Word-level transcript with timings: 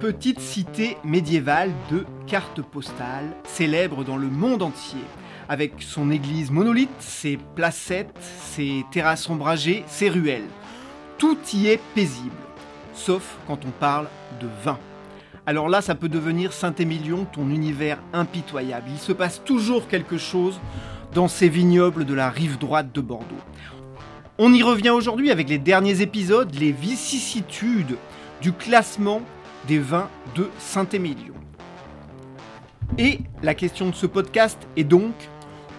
petite 0.00 0.38
cité 0.38 0.96
médiévale 1.02 1.72
de 1.90 2.06
cartes 2.26 2.62
postales, 2.62 3.34
célèbre 3.44 4.04
dans 4.04 4.16
le 4.16 4.28
monde 4.28 4.62
entier, 4.62 5.02
avec 5.48 5.72
son 5.80 6.10
église 6.12 6.52
monolithe, 6.52 6.90
ses 7.00 7.36
placettes, 7.56 8.14
ses 8.20 8.84
terrasses 8.92 9.28
ombragées, 9.28 9.84
ses 9.88 10.08
ruelles. 10.08 10.48
Tout 11.18 11.38
y 11.52 11.66
est 11.66 11.80
paisible, 11.94 12.30
sauf 12.94 13.38
quand 13.48 13.64
on 13.64 13.70
parle 13.70 14.06
de 14.40 14.46
vin. 14.62 14.78
Alors 15.46 15.68
là, 15.68 15.80
ça 15.80 15.96
peut 15.96 16.08
devenir 16.08 16.52
Saint-Émilion, 16.52 17.24
ton 17.24 17.50
univers 17.50 17.98
impitoyable. 18.12 18.90
Il 18.92 19.00
se 19.00 19.12
passe 19.12 19.42
toujours 19.44 19.88
quelque 19.88 20.18
chose 20.18 20.60
dans 21.12 21.26
ces 21.26 21.48
vignobles 21.48 22.04
de 22.04 22.14
la 22.14 22.30
rive 22.30 22.58
droite 22.58 22.92
de 22.92 23.00
Bordeaux. 23.00 23.34
On 24.38 24.52
y 24.52 24.62
revient 24.62 24.90
aujourd'hui 24.90 25.32
avec 25.32 25.48
les 25.48 25.58
derniers 25.58 26.02
épisodes, 26.02 26.54
les 26.54 26.70
vicissitudes 26.70 27.96
du 28.40 28.52
classement 28.52 29.22
des 29.66 29.78
vins 29.78 30.08
de 30.34 30.48
Saint-Émilion. 30.58 31.34
Et 32.96 33.20
la 33.42 33.54
question 33.54 33.88
de 33.90 33.94
ce 33.94 34.06
podcast 34.06 34.58
est 34.76 34.84
donc 34.84 35.12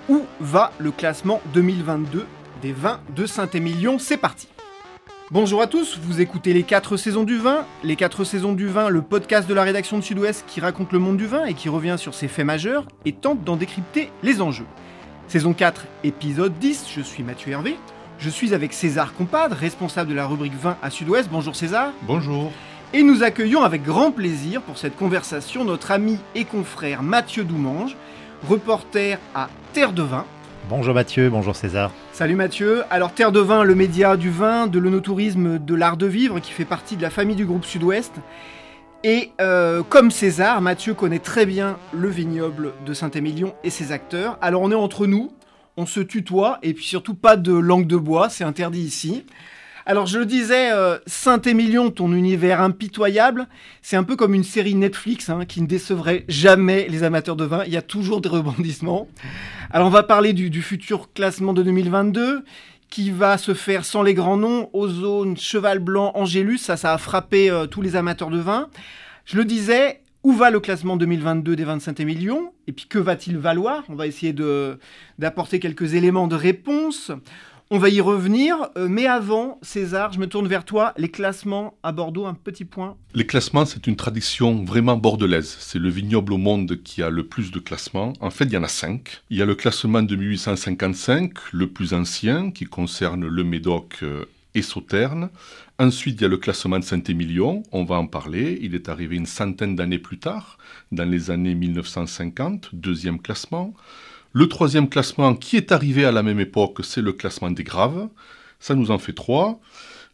où 0.09 0.23
va 0.39 0.71
le 0.79 0.91
classement 0.91 1.41
2022 1.53 2.25
des 2.61 2.73
vins 2.73 2.99
de 3.15 3.25
Saint-Émilion? 3.25 3.99
C'est 3.99 4.17
parti 4.17 4.47
Bonjour 5.31 5.61
à 5.61 5.67
tous, 5.67 5.99
vous 6.01 6.21
écoutez 6.21 6.53
les 6.53 6.63
4 6.63 6.97
saisons 6.97 7.23
du 7.23 7.37
vin. 7.37 7.65
Les 7.83 7.95
4 7.95 8.23
saisons 8.23 8.53
du 8.53 8.65
vin, 8.65 8.89
le 8.89 9.03
podcast 9.03 9.47
de 9.47 9.53
la 9.53 9.61
rédaction 9.61 9.99
de 9.99 10.03
Sud-Ouest 10.03 10.43
qui 10.47 10.59
raconte 10.59 10.91
le 10.91 10.97
monde 10.97 11.17
du 11.17 11.27
vin 11.27 11.45
et 11.45 11.53
qui 11.53 11.69
revient 11.69 11.97
sur 11.99 12.15
ses 12.15 12.27
faits 12.27 12.47
majeurs 12.47 12.87
et 13.05 13.13
tente 13.13 13.43
d'en 13.43 13.55
décrypter 13.55 14.09
les 14.23 14.41
enjeux. 14.41 14.65
Saison 15.27 15.53
4, 15.53 15.85
épisode 16.03 16.57
10, 16.57 16.87
je 16.91 17.01
suis 17.01 17.21
Mathieu 17.21 17.51
Hervé. 17.51 17.75
Je 18.17 18.31
suis 18.31 18.55
avec 18.55 18.73
César 18.73 19.13
Compadre, 19.13 19.55
responsable 19.55 20.09
de 20.09 20.15
la 20.15 20.25
rubrique 20.25 20.55
vin 20.55 20.77
à 20.81 20.89
Sud-Ouest. 20.89 21.29
Bonjour 21.31 21.55
César. 21.55 21.91
Bonjour. 22.07 22.51
Et 22.91 23.03
nous 23.03 23.21
accueillons 23.21 23.61
avec 23.61 23.83
grand 23.83 24.11
plaisir 24.11 24.63
pour 24.63 24.79
cette 24.79 24.95
conversation 24.95 25.63
notre 25.63 25.91
ami 25.91 26.17
et 26.33 26.43
confrère 26.43 27.03
Mathieu 27.03 27.43
Doumange, 27.43 27.95
reporter 28.47 29.19
à 29.35 29.47
Terre 29.73 29.93
de 29.93 30.01
Vin. 30.01 30.25
Bonjour 30.69 30.95
Mathieu, 30.95 31.29
bonjour 31.29 31.55
César. 31.55 31.91
Salut 32.13 32.33
Mathieu. 32.33 32.81
Alors 32.89 33.13
Terre 33.13 33.31
de 33.31 33.41
Vin, 33.41 33.63
le 33.63 33.75
média 33.75 34.17
du 34.17 34.31
vin, 34.31 34.65
de 34.65 34.79
l'onotourisme, 34.79 35.59
de 35.59 35.75
l'art 35.75 35.97
de 35.97 36.07
vivre 36.07 36.39
qui 36.39 36.51
fait 36.51 36.65
partie 36.65 36.97
de 36.97 37.03
la 37.03 37.11
famille 37.11 37.35
du 37.35 37.45
groupe 37.45 37.63
Sud-Ouest. 37.63 38.15
Et 39.03 39.33
euh, 39.39 39.83
comme 39.83 40.09
César, 40.09 40.59
Mathieu 40.59 40.95
connaît 40.95 41.19
très 41.19 41.45
bien 41.45 41.77
le 41.93 42.09
vignoble 42.09 42.73
de 42.87 42.93
Saint-Émilion 42.95 43.53
et 43.63 43.69
ses 43.69 43.91
acteurs. 43.91 44.39
Alors 44.41 44.63
on 44.63 44.71
est 44.71 44.75
entre 44.75 45.05
nous, 45.05 45.31
on 45.77 45.85
se 45.85 45.99
tutoie 45.99 46.57
et 46.63 46.73
puis 46.73 46.85
surtout 46.85 47.13
pas 47.13 47.37
de 47.37 47.53
langue 47.53 47.85
de 47.85 47.97
bois, 47.97 48.29
c'est 48.29 48.43
interdit 48.43 48.81
ici. 48.81 49.27
Alors 49.85 50.05
je 50.05 50.19
le 50.19 50.25
disais, 50.25 50.71
euh, 50.71 50.97
Saint-Émilion, 51.07 51.91
ton 51.91 52.13
univers 52.13 52.61
impitoyable, 52.61 53.47
c'est 53.81 53.95
un 53.95 54.03
peu 54.03 54.15
comme 54.15 54.33
une 54.33 54.43
série 54.43 54.75
Netflix 54.75 55.29
hein, 55.29 55.45
qui 55.45 55.61
ne 55.61 55.67
décevrait 55.67 56.25
jamais 56.27 56.87
les 56.89 57.03
amateurs 57.03 57.35
de 57.35 57.45
vin. 57.45 57.63
Il 57.65 57.73
y 57.73 57.77
a 57.77 57.81
toujours 57.81 58.21
des 58.21 58.29
rebondissements. 58.29 59.07
Alors 59.71 59.87
on 59.87 59.91
va 59.91 60.03
parler 60.03 60.33
du, 60.33 60.61
futur 60.61 61.13
classement 61.13 61.53
de 61.53 61.63
2022 61.63 62.43
qui 62.89 63.11
va 63.11 63.37
se 63.37 63.53
faire 63.53 63.85
sans 63.85 64.01
les 64.01 64.13
grands 64.13 64.37
noms, 64.37 64.69
Ozone, 64.73 65.37
Cheval 65.37 65.79
Blanc, 65.79 66.11
Angélus, 66.15 66.57
ça, 66.57 66.75
ça 66.75 66.93
a 66.93 66.97
frappé 66.97 67.49
euh, 67.49 67.67
tous 67.67 67.81
les 67.81 67.95
amateurs 67.95 68.31
de 68.31 68.39
vin. 68.39 68.67
Je 69.25 69.37
le 69.37 69.45
disais, 69.45 70.01
où 70.23 70.33
va 70.33 70.49
le 70.49 70.59
classement 70.59 70.97
2022 70.97 71.55
des 71.55 71.63
25 71.63 71.99
émilions 71.99 72.51
Et 72.67 72.73
puis 72.73 72.87
que 72.87 72.99
va-t-il 72.99 73.37
valoir? 73.37 73.83
On 73.89 73.95
va 73.95 74.07
essayer 74.07 74.33
d'apporter 75.17 75.59
quelques 75.59 75.93
éléments 75.93 76.27
de 76.27 76.35
réponse. 76.35 77.11
On 77.71 77.77
va 77.77 77.89
y 77.89 78.01
revenir, 78.01 78.69
euh, 78.77 78.87
mais 78.89 79.05
avant, 79.05 79.59
César, 79.61 80.11
je 80.11 80.19
me 80.19 80.25
tourne 80.25 80.47
vers 80.47 80.65
toi. 80.65 80.91
Les 80.97 81.09
classements 81.09 81.77
à 81.83 81.91
Bordeaux, 81.91 82.25
un 82.25 82.33
petit 82.33 82.65
point. 82.65 82.97
Les 83.13 83.27
classements, 83.27 83.63
c'est 83.63 83.85
une 83.85 83.95
tradition 83.95 84.63
vraiment 84.63 84.97
bordelaise. 84.97 85.55
C'est 85.59 85.77
le 85.77 85.89
vignoble 85.89 86.33
au 86.33 86.37
monde 86.37 86.81
qui 86.81 87.03
a 87.03 87.11
le 87.11 87.27
plus 87.27 87.51
de 87.51 87.59
classements. 87.59 88.13
En 88.21 88.31
fait, 88.31 88.45
il 88.45 88.53
y 88.53 88.57
en 88.57 88.63
a 88.63 88.67
cinq. 88.67 89.21
Il 89.29 89.37
y 89.37 89.43
a 89.43 89.45
le 89.45 89.53
classement 89.53 90.01
de 90.01 90.15
1855, 90.15 91.31
le 91.51 91.67
plus 91.67 91.93
ancien, 91.93 92.49
qui 92.49 92.65
concerne 92.65 93.27
le 93.27 93.43
Médoc 93.43 93.99
euh, 94.01 94.25
et 94.55 94.63
Sauternes. 94.63 95.29
Ensuite, 95.77 96.15
il 96.19 96.23
y 96.23 96.25
a 96.25 96.29
le 96.29 96.37
classement 96.37 96.79
de 96.79 96.83
Saint-Émilion, 96.83 97.61
on 97.71 97.83
va 97.83 97.97
en 97.97 98.07
parler. 98.07 98.57
Il 98.63 98.73
est 98.73 98.89
arrivé 98.89 99.15
une 99.15 99.27
centaine 99.27 99.75
d'années 99.75 99.99
plus 99.99 100.17
tard, 100.17 100.57
dans 100.91 101.07
les 101.07 101.29
années 101.29 101.53
1950, 101.53 102.69
deuxième 102.73 103.21
classement. 103.21 103.75
Le 104.31 104.47
troisième 104.47 104.89
classement 104.89 105.33
qui 105.33 105.57
est 105.57 105.71
arrivé 105.71 106.05
à 106.05 106.11
la 106.11 106.21
même 106.21 106.39
époque, 106.39 106.81
c'est 106.83 107.01
le 107.01 107.13
classement 107.13 107.49
des 107.49 107.63
graves. 107.63 108.09
Ça 108.59 108.75
nous 108.75 108.91
en 108.91 108.99
fait 108.99 109.13
trois. 109.13 109.59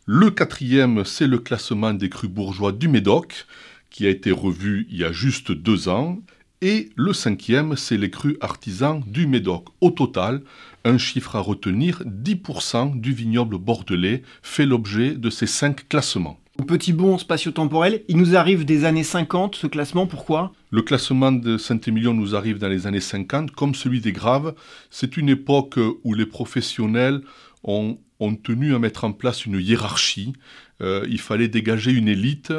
Le 0.06 0.32
quatrième, 0.32 1.04
c'est 1.04 1.28
le 1.28 1.38
classement 1.38 1.94
des 1.94 2.08
crus 2.08 2.30
bourgeois 2.30 2.72
du 2.72 2.88
Médoc, 2.88 3.46
qui 3.90 4.08
a 4.08 4.10
été 4.10 4.32
revu 4.32 4.88
il 4.90 5.00
y 5.00 5.04
a 5.04 5.12
juste 5.12 5.52
deux 5.52 5.90
ans. 5.90 6.20
Et 6.62 6.92
le 6.96 7.12
cinquième, 7.12 7.76
c'est 7.76 7.98
les 7.98 8.10
crus 8.10 8.38
artisans 8.40 9.04
du 9.06 9.28
Médoc. 9.28 9.68
Au 9.82 9.92
total, 9.92 10.44
un 10.86 10.98
chiffre 10.98 11.36
à 11.36 11.42
retenir, 11.42 12.02
10% 12.06 12.98
du 12.98 13.12
vignoble 13.12 13.58
bordelais 13.58 14.24
fait 14.42 14.66
l'objet 14.66 15.12
de 15.16 15.30
ces 15.30 15.48
cinq 15.48 15.90
classements. 15.90 16.40
Petit 16.64 16.94
bond 16.94 17.18
spatio-temporel, 17.18 18.04
il 18.08 18.16
nous 18.16 18.36
arrive 18.36 18.64
des 18.64 18.86
années 18.86 19.04
50, 19.04 19.56
ce 19.56 19.68
classement, 19.68 20.08
pourquoi? 20.08 20.54
Le 20.72 20.82
classement 20.82 21.34
de 21.34 21.58
Saint-Émilion 21.58 22.14
nous 22.14 22.34
arrive 22.34 22.60
dans 22.60 22.70
les 22.70 22.88
années 22.88 23.02
50, 23.02 23.52
comme 23.52 23.76
celui 23.76 24.00
des 24.00 24.14
Graves. 24.14 24.56
C'est 24.90 25.18
une 25.18 25.30
époque 25.30 25.78
où 26.04 26.14
les 26.14 26.26
professionnels 26.26 27.22
ont, 27.64 28.00
tenu 28.44 28.74
à 28.74 28.80
mettre 28.80 29.04
en 29.04 29.12
place 29.12 29.46
une 29.46 29.60
hiérarchie. 29.60 30.34
Euh, 30.82 31.06
il 31.10 31.20
fallait 31.20 31.50
dégager 31.50 31.92
une 31.92 32.08
élite 32.08 32.54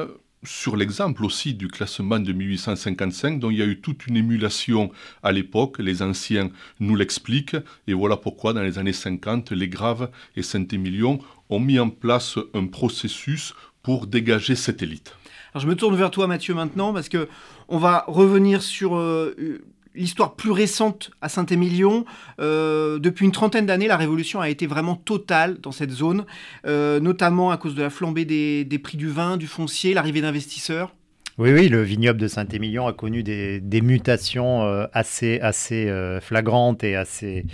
sur 0.44 0.76
l'exemple 0.76 1.24
aussi 1.24 1.54
du 1.54 1.68
classement 1.68 2.20
de 2.20 2.32
1855, 2.32 3.40
dont 3.40 3.50
il 3.50 3.56
y 3.56 3.62
a 3.62 3.66
eu 3.66 3.80
toute 3.80 4.06
une 4.06 4.16
émulation 4.16 4.90
à 5.22 5.32
l'époque, 5.32 5.78
les 5.78 6.02
anciens 6.02 6.50
nous 6.78 6.94
l'expliquent, 6.94 7.56
et 7.88 7.94
voilà 7.94 8.16
pourquoi 8.16 8.52
dans 8.52 8.62
les 8.62 8.78
années 8.78 8.92
50, 8.92 9.52
les 9.52 9.68
Graves 9.68 10.10
et 10.36 10.42
Saint-Émilion 10.42 11.18
ont 11.48 11.60
mis 11.60 11.78
en 11.78 11.90
place 11.90 12.38
un 12.54 12.66
processus 12.66 13.54
pour 13.86 14.08
dégager 14.08 14.56
cette 14.56 14.82
élite. 14.82 15.14
Alors 15.54 15.62
je 15.62 15.68
me 15.68 15.76
tourne 15.76 15.94
vers 15.94 16.10
toi 16.10 16.26
Mathieu 16.26 16.54
maintenant 16.54 16.92
parce 16.92 17.08
que 17.08 17.28
on 17.68 17.78
va 17.78 18.02
revenir 18.08 18.60
sur 18.60 18.96
euh, 18.96 19.62
l'histoire 19.94 20.34
plus 20.34 20.50
récente 20.50 21.12
à 21.20 21.28
Saint-Émilion. 21.28 22.04
Euh, 22.40 22.98
depuis 22.98 23.24
une 23.26 23.30
trentaine 23.30 23.64
d'années, 23.64 23.86
la 23.86 23.96
révolution 23.96 24.40
a 24.40 24.48
été 24.48 24.66
vraiment 24.66 24.96
totale 24.96 25.60
dans 25.60 25.70
cette 25.70 25.92
zone, 25.92 26.24
euh, 26.66 26.98
notamment 26.98 27.52
à 27.52 27.58
cause 27.58 27.76
de 27.76 27.82
la 27.82 27.90
flambée 27.90 28.24
des, 28.24 28.80
prix 28.82 28.98
du 28.98 29.08
vin, 29.08 29.36
du 29.36 29.46
foncier, 29.46 29.94
l'arrivée 29.94 30.20
d'investisseurs. 30.20 30.92
Oui, 31.38 31.52
oui, 31.52 31.68
le 31.68 31.82
vignoble 31.82 32.18
de 32.18 32.26
Saint-Émilion 32.26 32.88
a 32.88 32.92
connu 32.92 33.22
des, 33.22 33.80
mutations 33.82 34.62
assez, 34.92 35.38
assez 35.38 35.92
flagrantes 36.22 36.82
et 36.82 36.96
assez 36.96 37.44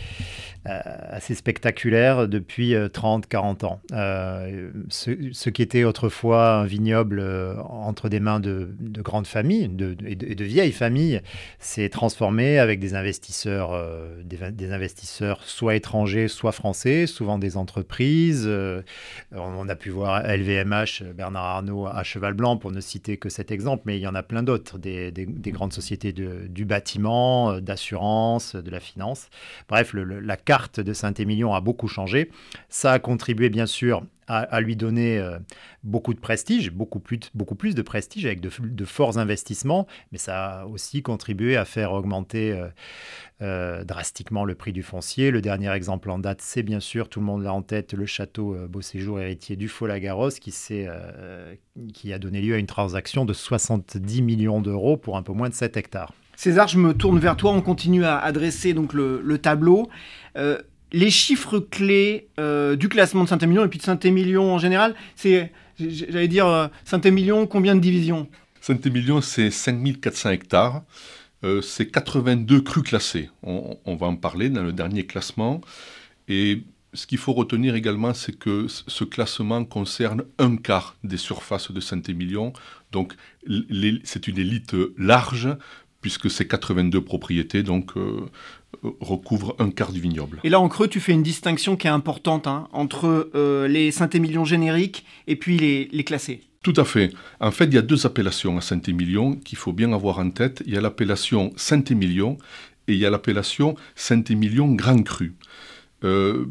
assez 0.65 1.35
spectaculaire 1.35 2.29
depuis 2.29 2.75
30-40 2.75 3.65
ans. 3.65 3.81
Ce, 4.89 5.51
qui 5.51 5.63
était 5.63 5.85
autrefois 5.85 6.57
un 6.57 6.65
vignoble 6.65 7.23
entre 7.69 8.09
des 8.09 8.21
mains 8.21 8.41
de, 8.41 8.75
grandes 8.99 9.27
familles 9.27 9.69
de, 9.69 9.97
et, 10.07 10.15
de, 10.15 10.45
vieilles 10.45 10.73
familles 10.73 11.21
s'est 11.59 11.89
transformé 11.89 12.59
avec 12.59 12.79
des 12.79 12.95
investisseurs, 12.95 13.73
des, 14.25 14.73
investisseurs 14.73 15.43
soit 15.45 15.75
étrangers, 15.75 16.29
soit 16.29 16.53
français, 16.53 17.07
souvent 17.07 17.39
des 17.39 17.57
entreprises. 17.57 18.49
on 19.33 19.69
a 19.69 19.75
pu 19.75 19.91
voir 19.91 20.23
LVMH, 20.23 21.03
Bernard 21.15 21.45
Arnault 21.45 21.87
à 21.87 22.03
Cheval 22.05 22.35
Blanc, 22.35 22.57
pour 22.57 22.71
ne 22.71 22.81
citer 22.81 23.17
que 23.17 23.29
cet 23.29 23.51
exemple, 23.51 23.83
mais 23.87 23.99
il 23.99 24.01
y 24.01 24.07
en 24.07 24.15
a 24.15 24.23
plein 24.23 24.43
d'autres, 24.43 24.79
des, 24.79 25.13
grandes 25.49 25.73
sociétés 25.73 26.13
du 26.13 26.65
bâtiment, 26.65 27.61
d'assurance, 27.61 28.55
de 28.55 28.71
la 28.71 28.81
finance. 28.81 29.29
Bref, 29.69 29.95
la 29.95 30.37
carte 30.53 30.81
de 30.81 30.93
Saint-Émilion 30.93 31.55
a 31.55 31.63
beaucoup 31.63 31.89
changé. 31.89 32.31
Ça 32.69 32.93
a 32.93 32.99
contribué 32.99 33.49
bien 33.49 33.65
sûr 33.65 34.03
à, 34.27 34.61
lui 34.61 34.77
donner 34.77 35.19
euh, 35.19 35.39
beaucoup 35.83 36.13
de 36.13 36.21
prestige, 36.21 36.71
beaucoup 36.73 37.01
plus, 37.01 37.31
de 37.75 37.83
prestige 37.83 38.27
avec 38.27 38.41
de, 38.41 38.85
forts 38.85 39.17
investissements, 39.17 39.87
mais 40.11 40.19
ça 40.19 40.61
a 40.61 40.67
aussi 40.67 41.03
contribué 41.03 41.57
à 41.57 41.65
faire 41.65 41.93
augmenter 41.93 42.53
euh, 42.53 42.69
euh, 43.41 43.85
drastiquement 43.85 44.45
le 44.45 44.55
prix 44.55 44.75
du 44.75 44.83
foncier. 44.83 45.31
Le 45.31 45.41
dernier 45.41 45.73
exemple 45.73 46.11
en 46.11 46.19
date, 46.19 46.43
c'est 46.43 46.63
bien 46.63 46.81
sûr, 46.81 47.09
tout 47.09 47.21
le 47.21 47.27
monde 47.27 47.43
l'a 47.43 47.55
en 47.55 47.63
tête, 47.63 47.95
le 47.95 48.05
château 48.05 48.55
Beau 48.69 48.83
Séjour 48.83 49.21
héritier 49.21 49.57
du 49.57 49.69
Faux-Lagaros 49.69 50.33
qui, 50.41 50.55
qui 51.95 52.13
a 52.13 52.19
donné 52.19 52.43
lieu 52.43 52.55
à 52.55 52.59
une 52.59 52.67
transaction 52.67 53.25
de 53.25 53.33
70 53.33 54.21
millions 54.21 54.61
d'euros 54.61 54.99
pour 54.99 55.17
un 55.17 55.23
peu 55.23 55.33
moins 55.33 55.49
de 55.49 55.55
7 55.55 55.79
hectares. 55.79 56.13
César, 56.37 56.69
je 56.69 56.79
me 56.79 56.95
tourne 56.95 57.19
vers 57.19 57.37
toi. 57.37 57.53
On 57.53 57.61
continue 57.61 58.05
à 58.05 58.19
adresser 58.19 58.75
donc 58.75 58.93
le, 58.95 59.39
tableau. 59.39 59.89
Euh, 60.37 60.59
les 60.93 61.11
chiffres 61.11 61.59
clés 61.59 62.29
euh, 62.39 62.77
du 62.77 62.89
classement 62.89 63.25
de 63.25 63.29
Saint-Émilion 63.29 63.65
et 63.65 63.69
puis 63.69 63.79
de 63.79 63.85
Saint-Émilion 63.85 64.53
en 64.53 64.59
général, 64.59 64.95
c'est, 65.17 65.53
j'allais 65.79 66.29
dire, 66.29 66.47
euh, 66.47 66.69
Saint-Émilion, 66.85 67.47
combien 67.47 67.75
de 67.75 67.81
divisions? 67.81 68.29
Saint-Émilion, 68.61 69.21
c'est 69.21 69.51
5400 69.51 70.31
hectares. 70.31 70.83
c'est 71.63 71.87
82 71.87 72.61
crues 72.61 72.83
classées. 72.83 73.31
On, 73.43 73.79
on, 73.85 73.97
va 73.97 74.07
en 74.07 74.17
parler 74.17 74.51
dans 74.51 74.63
le 74.63 74.73
dernier 74.73 75.05
classement. 75.05 75.61
Et 76.29 76.63
ce 76.95 77.07
qu'il 77.07 77.19
faut 77.19 77.33
retenir 77.33 77.75
également, 77.75 78.13
c'est 78.15 78.39
que 78.39 78.67
ce 78.69 79.05
classement 79.05 79.65
concerne 79.65 80.25
un 80.39 80.57
quart 80.57 80.97
des 81.03 81.17
surfaces 81.17 81.73
de 81.73 81.81
Saint-Émilion. 81.81 82.53
Donc, 82.91 83.15
c'est 84.05 84.29
une 84.29 84.39
élite 84.39 84.75
large 84.99 85.49
puisque 86.03 86.31
ces 86.31 86.47
82 86.47 87.01
propriétés 87.01 87.63
donc 87.63 87.97
euh, 87.97 88.27
recouvrent 89.01 89.57
un 89.59 89.71
quart 89.71 89.93
du 89.93 90.01
vignoble. 90.01 90.41
Et 90.45 90.51
là 90.51 90.61
en 90.61 90.69
creux, 90.69 90.89
tu 90.89 91.01
fais 91.01 91.13
une 91.13 91.23
distinction 91.23 91.77
qui 91.77 91.87
est 91.87 91.91
importante 91.91 92.47
hein, 92.47 92.69
entre 92.73 93.31
euh, 93.35 93.69
les 93.69 93.91
Saint-Émilion 93.91 94.45
génériques 94.45 95.07
et 95.27 95.37
puis 95.37 95.57
les, 95.57 96.05
classés. 96.05 96.43
Tout 96.63 96.75
à 96.77 96.85
fait. 96.85 97.13
En 97.41 97.53
fait, 97.53 97.65
il 97.65 97.75
y 97.75 97.79
a 97.79 97.83
deux 97.83 98.05
appellations 98.07 98.59
à 98.59 98.61
Saint-Émilion 98.61 99.37
qu'il 99.37 99.57
faut 99.57 99.73
bien 99.73 99.93
avoir 99.93 100.19
en 100.19 100.31
tête. 100.31 100.63
Il 100.67 100.75
y 100.75 100.77
a 100.77 100.81
l'appellation 100.81 101.53
Saint-Émilion 101.57 102.39
et 102.89 102.95
il 102.95 102.99
y 102.99 103.07
a 103.07 103.11
l'appellation 103.11 103.77
Saint-Émilion 103.95 104.73
Grand 104.75 105.03
Cru. 105.03 105.35
Euh, 106.05 106.47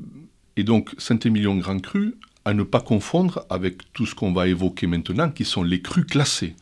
et 0.55 0.63
donc 0.63 0.91
Saint-Émilion 0.97 1.57
Grand 1.57 1.79
Cru, 1.79 2.15
à 2.45 2.53
ne 2.53 2.63
pas 2.63 2.79
confondre 2.79 3.45
avec 3.49 3.91
tout 3.93 4.05
ce 4.05 4.15
qu'on 4.15 4.33
va 4.33 4.47
évoquer 4.47 4.87
maintenant, 4.87 5.29
qui 5.29 5.45
sont 5.45 5.63
les 5.63 5.81
crus 5.81 6.05
classés. 6.05 6.55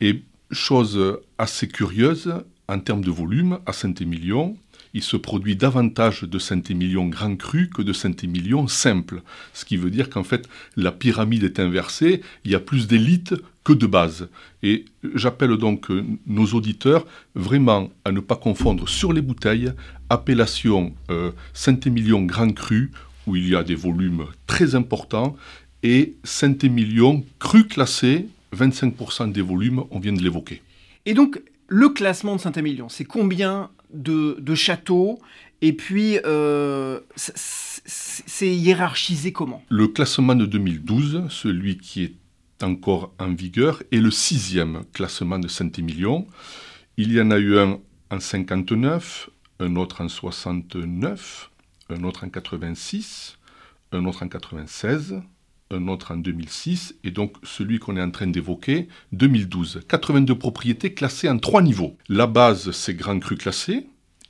Et 0.00 0.22
Chose 0.52 1.18
assez 1.38 1.66
curieuse, 1.66 2.34
en 2.68 2.78
termes 2.78 3.04
de 3.04 3.10
volume, 3.10 3.58
à 3.66 3.72
Saint-Émilion, 3.72 4.56
il 4.94 5.02
se 5.02 5.16
produit 5.16 5.56
davantage 5.56 6.22
de 6.22 6.38
Saint-Émilion 6.38 7.06
grand 7.08 7.36
cru 7.36 7.70
que 7.70 7.82
de 7.82 7.92
Saint-Émilion 7.92 8.68
simple. 8.68 9.22
Ce 9.54 9.64
qui 9.64 9.76
veut 9.76 9.90
dire 9.90 10.10
qu'en 10.10 10.24
fait, 10.24 10.48
la 10.76 10.92
pyramide 10.92 11.44
est 11.44 11.58
inversée, 11.58 12.20
il 12.44 12.50
y 12.50 12.54
a 12.54 12.60
plus 12.60 12.86
d'élite 12.86 13.34
que 13.64 13.72
de 13.72 13.86
base. 13.86 14.28
Et 14.62 14.84
j'appelle 15.14 15.56
donc 15.56 15.88
nos 16.26 16.46
auditeurs 16.46 17.06
vraiment 17.34 17.90
à 18.04 18.12
ne 18.12 18.20
pas 18.20 18.36
confondre 18.36 18.88
sur 18.88 19.12
les 19.12 19.22
bouteilles 19.22 19.72
appellation 20.10 20.94
euh, 21.10 21.32
Saint-Émilion 21.54 22.22
grand 22.22 22.52
cru, 22.52 22.90
où 23.26 23.36
il 23.36 23.48
y 23.48 23.56
a 23.56 23.62
des 23.62 23.74
volumes 23.74 24.26
très 24.46 24.74
importants, 24.74 25.36
et 25.82 26.14
Saint-Émilion 26.22 27.24
cru 27.38 27.66
classé, 27.66 28.26
25% 28.54 29.32
des 29.32 29.42
volumes, 29.42 29.84
on 29.90 29.98
vient 29.98 30.12
de 30.12 30.22
l'évoquer. 30.22 30.62
Et 31.06 31.14
donc, 31.14 31.40
le 31.68 31.88
classement 31.88 32.36
de 32.36 32.40
Saint-Émilion, 32.40 32.88
c'est 32.88 33.04
combien 33.04 33.70
de, 33.92 34.54
châteaux? 34.54 35.20
Et 35.60 35.72
puis, 35.72 36.18
euh, 36.24 37.00
c'est 37.16 38.54
hiérarchisé 38.54 39.32
comment? 39.32 39.62
Le 39.68 39.88
classement 39.88 40.34
de 40.34 40.46
2012, 40.46 41.26
celui 41.30 41.78
qui 41.78 42.04
est 42.04 42.62
encore 42.62 43.12
en 43.18 43.32
vigueur, 43.32 43.82
est 43.90 43.98
le 43.98 44.10
sixième 44.10 44.82
classement 44.92 45.38
de 45.38 45.48
Saint-Émilion. 45.48 46.26
Il 46.96 47.12
y 47.12 47.20
en 47.20 47.30
a 47.30 47.38
eu 47.38 47.58
un 47.58 47.78
en 48.10 48.20
59, 48.20 49.30
un 49.60 49.76
autre 49.76 50.02
en 50.02 50.08
69, 50.08 51.50
un 51.88 52.04
autre 52.04 52.24
en 52.24 52.28
86, 52.28 53.38
un 53.92 54.04
autre 54.04 54.22
en 54.22 54.28
96, 54.28 55.22
un 55.72 55.88
autre 55.88 56.12
en 56.12 56.16
2006, 56.16 56.96
et 57.04 57.10
donc 57.10 57.36
celui 57.42 57.78
qu'on 57.78 57.96
est 57.96 58.02
en 58.02 58.10
train 58.10 58.26
d'évoquer, 58.26 58.88
2012. 59.12 59.82
82 59.88 60.36
propriétés 60.36 60.94
classées 60.94 61.28
en 61.28 61.38
trois 61.38 61.62
niveaux. 61.62 61.96
La 62.08 62.26
base, 62.26 62.70
c'est 62.72 62.94
Grand 62.94 63.18
Cru 63.18 63.36
classé, 63.36 63.86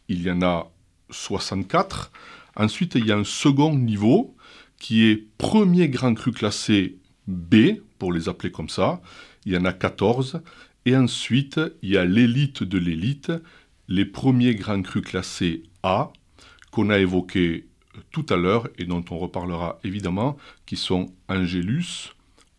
il 0.08 0.22
y 0.22 0.30
en 0.30 0.42
a 0.42 0.70
64. 1.10 2.10
Ensuite, 2.56 2.94
il 2.94 3.06
y 3.06 3.12
a 3.12 3.16
un 3.16 3.24
second 3.24 3.74
niveau 3.74 4.36
qui 4.78 5.04
est 5.04 5.26
Premier 5.38 5.88
Grand 5.88 6.14
Cru 6.14 6.32
classé 6.32 6.98
B, 7.26 7.78
pour 7.98 8.12
les 8.12 8.28
appeler 8.28 8.50
comme 8.50 8.68
ça, 8.68 9.00
il 9.44 9.52
y 9.52 9.56
en 9.56 9.64
a 9.64 9.72
14. 9.72 10.42
Et 10.86 10.96
ensuite, 10.96 11.60
il 11.82 11.90
y 11.90 11.96
a 11.96 12.04
l'élite 12.04 12.64
de 12.64 12.78
l'élite, 12.78 13.32
les 13.88 14.04
premiers 14.04 14.54
grands 14.54 14.82
crus 14.82 15.04
classés 15.04 15.62
A, 15.82 16.12
qu'on 16.70 16.90
a 16.90 16.98
évoqués 16.98 17.66
tout 18.10 18.26
à 18.30 18.36
l'heure 18.36 18.68
et 18.78 18.84
dont 18.84 19.04
on 19.10 19.18
reparlera 19.18 19.78
évidemment, 19.84 20.36
qui 20.66 20.76
sont 20.76 21.12
Angélus, 21.28 22.14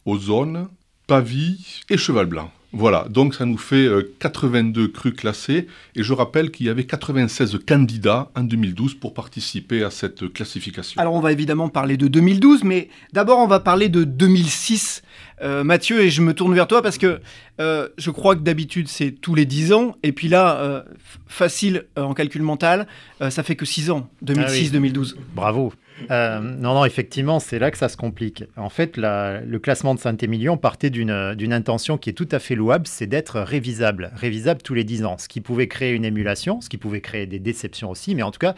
Ozone, 0.05 0.69
Pavie 1.07 1.81
et 1.89 1.97
Cheval 1.97 2.27
Blanc. 2.27 2.51
Voilà, 2.75 3.05
donc 3.07 3.35
ça 3.35 3.45
nous 3.45 3.59
fait 3.59 3.87
82 4.19 4.81
euh, 4.81 4.87
crus 4.87 5.13
classés 5.13 5.67
et 5.95 6.01
je 6.01 6.11
rappelle 6.11 6.49
qu'il 6.49 6.65
y 6.65 6.69
avait 6.69 6.85
96 6.85 7.59
candidats 7.67 8.31
en 8.35 8.41
2012 8.41 8.95
pour 8.95 9.13
participer 9.13 9.83
à 9.83 9.91
cette 9.91 10.33
classification. 10.33 10.99
Alors 10.99 11.13
on 11.13 11.19
va 11.19 11.31
évidemment 11.31 11.69
parler 11.69 11.97
de 11.97 12.07
2012, 12.07 12.63
mais 12.63 12.89
d'abord 13.13 13.37
on 13.37 13.45
va 13.45 13.59
parler 13.59 13.89
de 13.89 14.03
2006. 14.03 15.03
Euh, 15.43 15.63
Mathieu, 15.63 16.01
et 16.01 16.09
je 16.09 16.21
me 16.21 16.33
tourne 16.33 16.55
vers 16.55 16.67
toi 16.67 16.81
parce 16.81 16.97
que 16.97 17.19
euh, 17.59 17.89
je 17.99 18.09
crois 18.09 18.35
que 18.35 18.41
d'habitude 18.41 18.87
c'est 18.87 19.11
tous 19.11 19.35
les 19.35 19.45
10 19.45 19.73
ans, 19.73 19.95
et 20.01 20.11
puis 20.11 20.27
là, 20.27 20.83
facile 21.27 21.85
en 21.95 22.15
calcul 22.15 22.41
mental, 22.41 22.87
ça 23.29 23.43
fait 23.43 23.55
que 23.55 23.65
6 23.65 23.91
ans, 23.91 24.09
2006-2012. 24.25 25.15
Ah 25.15 25.21
Bravo. 25.35 25.73
Euh, 26.11 26.39
non, 26.39 26.73
non, 26.73 26.85
effectivement, 26.85 27.39
c'est 27.39 27.59
là 27.59 27.71
que 27.71 27.77
ça 27.77 27.89
se 27.89 27.97
complique. 27.97 28.43
En 28.57 28.69
fait, 28.69 28.97
le 28.97 29.57
classement 29.57 29.95
de 29.95 29.99
Saint-Émilion 29.99 30.57
partait 30.57 30.89
d'une 30.89 31.11
intention 31.11 31.97
qui 31.97 32.09
est 32.09 32.13
tout 32.13 32.27
à 32.31 32.39
fait 32.39 32.55
louable, 32.55 32.87
c'est 32.87 33.07
d'être 33.07 33.39
révisable, 33.39 34.11
révisable 34.15 34.61
tous 34.61 34.73
les 34.73 34.83
10 34.83 35.05
ans, 35.05 35.17
ce 35.17 35.27
qui 35.27 35.41
pouvait 35.41 35.67
créer 35.67 35.93
une 35.93 36.05
émulation, 36.05 36.61
ce 36.61 36.69
qui 36.69 36.77
pouvait 36.77 37.01
créer 37.01 37.25
des 37.25 37.39
déceptions 37.39 37.89
aussi, 37.89 38.15
mais 38.15 38.23
en 38.23 38.31
tout 38.31 38.39
cas, 38.39 38.55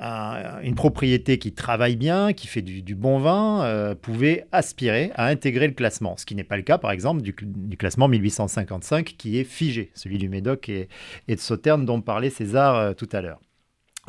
euh, 0.00 0.60
une 0.62 0.74
propriété 0.74 1.38
qui 1.38 1.52
travaille 1.52 1.96
bien, 1.96 2.32
qui 2.32 2.46
fait 2.46 2.62
du, 2.62 2.94
bon 2.94 3.18
vin, 3.18 3.64
euh, 3.64 3.94
pouvait 3.94 4.46
aspirer 4.52 5.10
à 5.14 5.26
intégrer 5.26 5.66
le 5.66 5.74
classement, 5.74 6.16
ce 6.16 6.26
qui 6.26 6.34
n'est 6.34 6.44
pas 6.44 6.56
le 6.56 6.62
cas, 6.62 6.78
par 6.78 6.90
exemple, 6.90 7.22
du, 7.22 7.34
classement 7.76 8.08
1855 8.08 9.14
qui 9.16 9.38
est 9.38 9.44
figé, 9.44 9.90
celui 9.94 10.18
du 10.18 10.28
Médoc 10.28 10.68
et, 10.68 10.88
et 11.28 11.34
de 11.34 11.40
Sauternes 11.40 11.84
dont 11.84 12.00
parlait 12.00 12.30
César 12.30 12.94
tout 12.96 13.08
à 13.12 13.20
l'heure. 13.20 13.40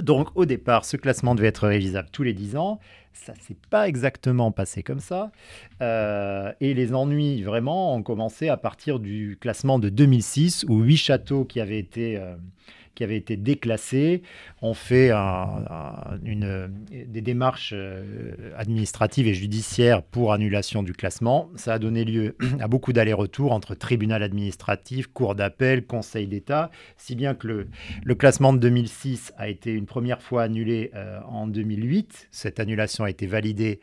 Donc 0.02 0.30
au 0.36 0.46
départ, 0.46 0.86
ce 0.86 0.98
classement 0.98 1.36
devait 1.36 1.48
être 1.48 1.68
révisable 1.68 2.10
tous 2.12 2.24
les 2.24 2.34
10 2.34 2.56
ans. 2.58 2.80
Ça 3.14 3.34
s'est 3.36 3.58
pas 3.70 3.88
exactement 3.88 4.52
passé 4.52 4.84
comme 4.84 5.00
ça. 5.00 5.32
Euh, 5.82 6.52
et 6.62 6.74
les 6.74 6.94
ennuis, 6.94 7.44
vraiment, 7.44 7.96
ont 7.96 8.04
commencé 8.04 8.50
à 8.50 8.58
partir 8.58 9.00
du 9.00 9.38
classement 9.42 9.80
de 9.80 9.90
2006, 9.90 10.66
où 10.70 10.82
huit 10.82 10.98
châteaux 10.98 11.46
qui 11.46 11.60
avaient 11.60 11.80
été... 11.80 12.18
Euh, 12.18 12.36
qui 13.00 13.06
avait 13.06 13.16
été 13.16 13.38
déclassé. 13.38 14.24
On 14.62 14.74
fait 14.74 15.10
des 16.22 17.22
démarches 17.22 17.72
euh, 17.74 18.52
administratives 18.58 19.26
et 19.26 19.34
judiciaires 19.34 20.04
pour 20.04 20.34
annulation 20.34 20.84
du 20.84 20.92
classement. 20.92 21.50
Ça 21.56 21.76
a 21.76 21.80
donné 21.80 22.04
lieu 22.04 22.36
à 22.60 22.68
beaucoup 22.68 22.92
d'allers-retours 22.92 23.54
entre 23.54 23.74
tribunal 23.74 24.22
administratif, 24.22 25.08
cour 25.08 25.34
d'appel, 25.34 25.86
conseil 25.86 26.28
d'État, 26.28 26.72
si 26.98 27.16
bien 27.16 27.36
que 27.36 27.48
le, 27.48 27.68
le, 28.04 28.16
classement 28.16 28.52
de 28.52 28.58
2006 28.58 29.32
a 29.38 29.48
été 29.48 29.72
une 29.72 29.86
première 29.86 30.22
fois 30.22 30.44
annulé 30.44 30.92
euh, 30.94 31.22
en 31.26 31.48
2008. 31.48 32.28
Cette 32.32 32.60
annulation 32.60 33.06
a 33.06 33.10
été 33.10 33.28
validée 33.28 33.80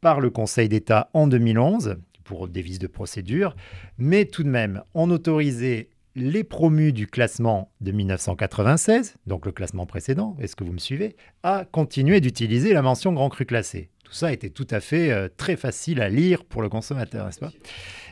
par 0.00 0.18
le 0.18 0.30
Conseil 0.30 0.68
d'État 0.68 1.10
en 1.12 1.28
2011 1.28 1.94
pour 2.24 2.48
des 2.48 2.62
vices 2.62 2.80
de 2.80 2.88
procédure, 2.88 3.54
mais 3.98 4.24
tout 4.24 4.42
de 4.42 4.48
même, 4.48 4.82
on 4.94 5.12
autorisait 5.12 5.91
les 6.14 6.44
promus 6.44 6.92
du 6.92 7.06
classement 7.06 7.72
de 7.80 7.92
1996, 7.92 9.16
donc 9.26 9.46
le 9.46 9.52
classement 9.52 9.86
précédent, 9.86 10.36
est-ce 10.40 10.56
que 10.56 10.64
vous 10.64 10.72
me 10.72 10.78
suivez, 10.78 11.16
a 11.42 11.64
continué 11.64 12.20
d'utiliser 12.20 12.72
la 12.72 12.82
mention 12.82 13.12
grand 13.12 13.28
cru 13.28 13.46
classé. 13.46 13.90
Tout 14.04 14.12
ça 14.12 14.32
était 14.32 14.50
tout 14.50 14.66
à 14.70 14.80
fait 14.80 15.10
euh, 15.10 15.28
très 15.34 15.56
facile 15.56 16.02
à 16.02 16.08
lire 16.08 16.44
pour 16.44 16.60
le 16.60 16.68
consommateur, 16.68 17.26
n'est-ce 17.26 17.40
pas? 17.40 17.52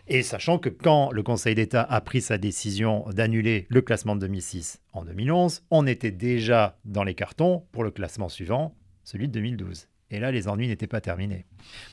Et 0.08 0.22
sachant 0.22 0.58
que 0.58 0.70
quand 0.70 1.12
le 1.12 1.22
Conseil 1.22 1.54
d'État 1.54 1.82
a 1.82 2.00
pris 2.00 2.20
sa 2.20 2.38
décision 2.38 3.04
d'annuler 3.12 3.66
le 3.68 3.82
classement 3.82 4.16
de 4.16 4.20
2006 4.20 4.80
en 4.92 5.04
2011, 5.04 5.62
on 5.70 5.86
était 5.86 6.10
déjà 6.10 6.78
dans 6.84 7.04
les 7.04 7.14
cartons 7.14 7.64
pour 7.70 7.84
le 7.84 7.90
classement 7.90 8.28
suivant, 8.28 8.74
celui 9.04 9.28
de 9.28 9.32
2012. 9.34 9.88
Et 10.10 10.18
là, 10.18 10.32
les 10.32 10.48
ennuis 10.48 10.66
n'étaient 10.66 10.88
pas 10.88 11.00
terminés. 11.00 11.44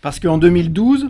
Parce 0.02 0.20
qu'en 0.20 0.38
2012, 0.38 1.10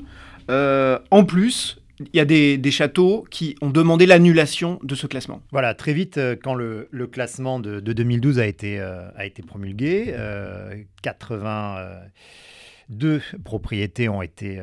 euh, 0.49 0.99
en 1.11 1.23
plus, 1.23 1.81
il 1.99 2.09
y 2.13 2.19
a 2.19 2.25
des, 2.25 2.71
châteaux 2.71 3.25
qui 3.31 3.55
ont 3.61 3.69
demandé 3.69 4.05
l'annulation 4.05 4.79
de 4.83 4.95
ce 4.95 5.07
classement. 5.07 5.41
Voilà, 5.51 5.73
très 5.73 5.93
vite, 5.93 6.17
euh, 6.17 6.35
quand 6.41 6.53
le, 6.53 6.89
classement 7.11 7.59
de, 7.59 7.79
2012 7.79 8.39
a 8.39 8.45
été, 8.45 8.79
euh, 8.79 9.09
a 9.15 9.25
été 9.25 9.41
promulgué, 9.41 10.13
82 11.01 13.21
propriétés 13.43 14.09
ont 14.09 14.21
été, 14.21 14.61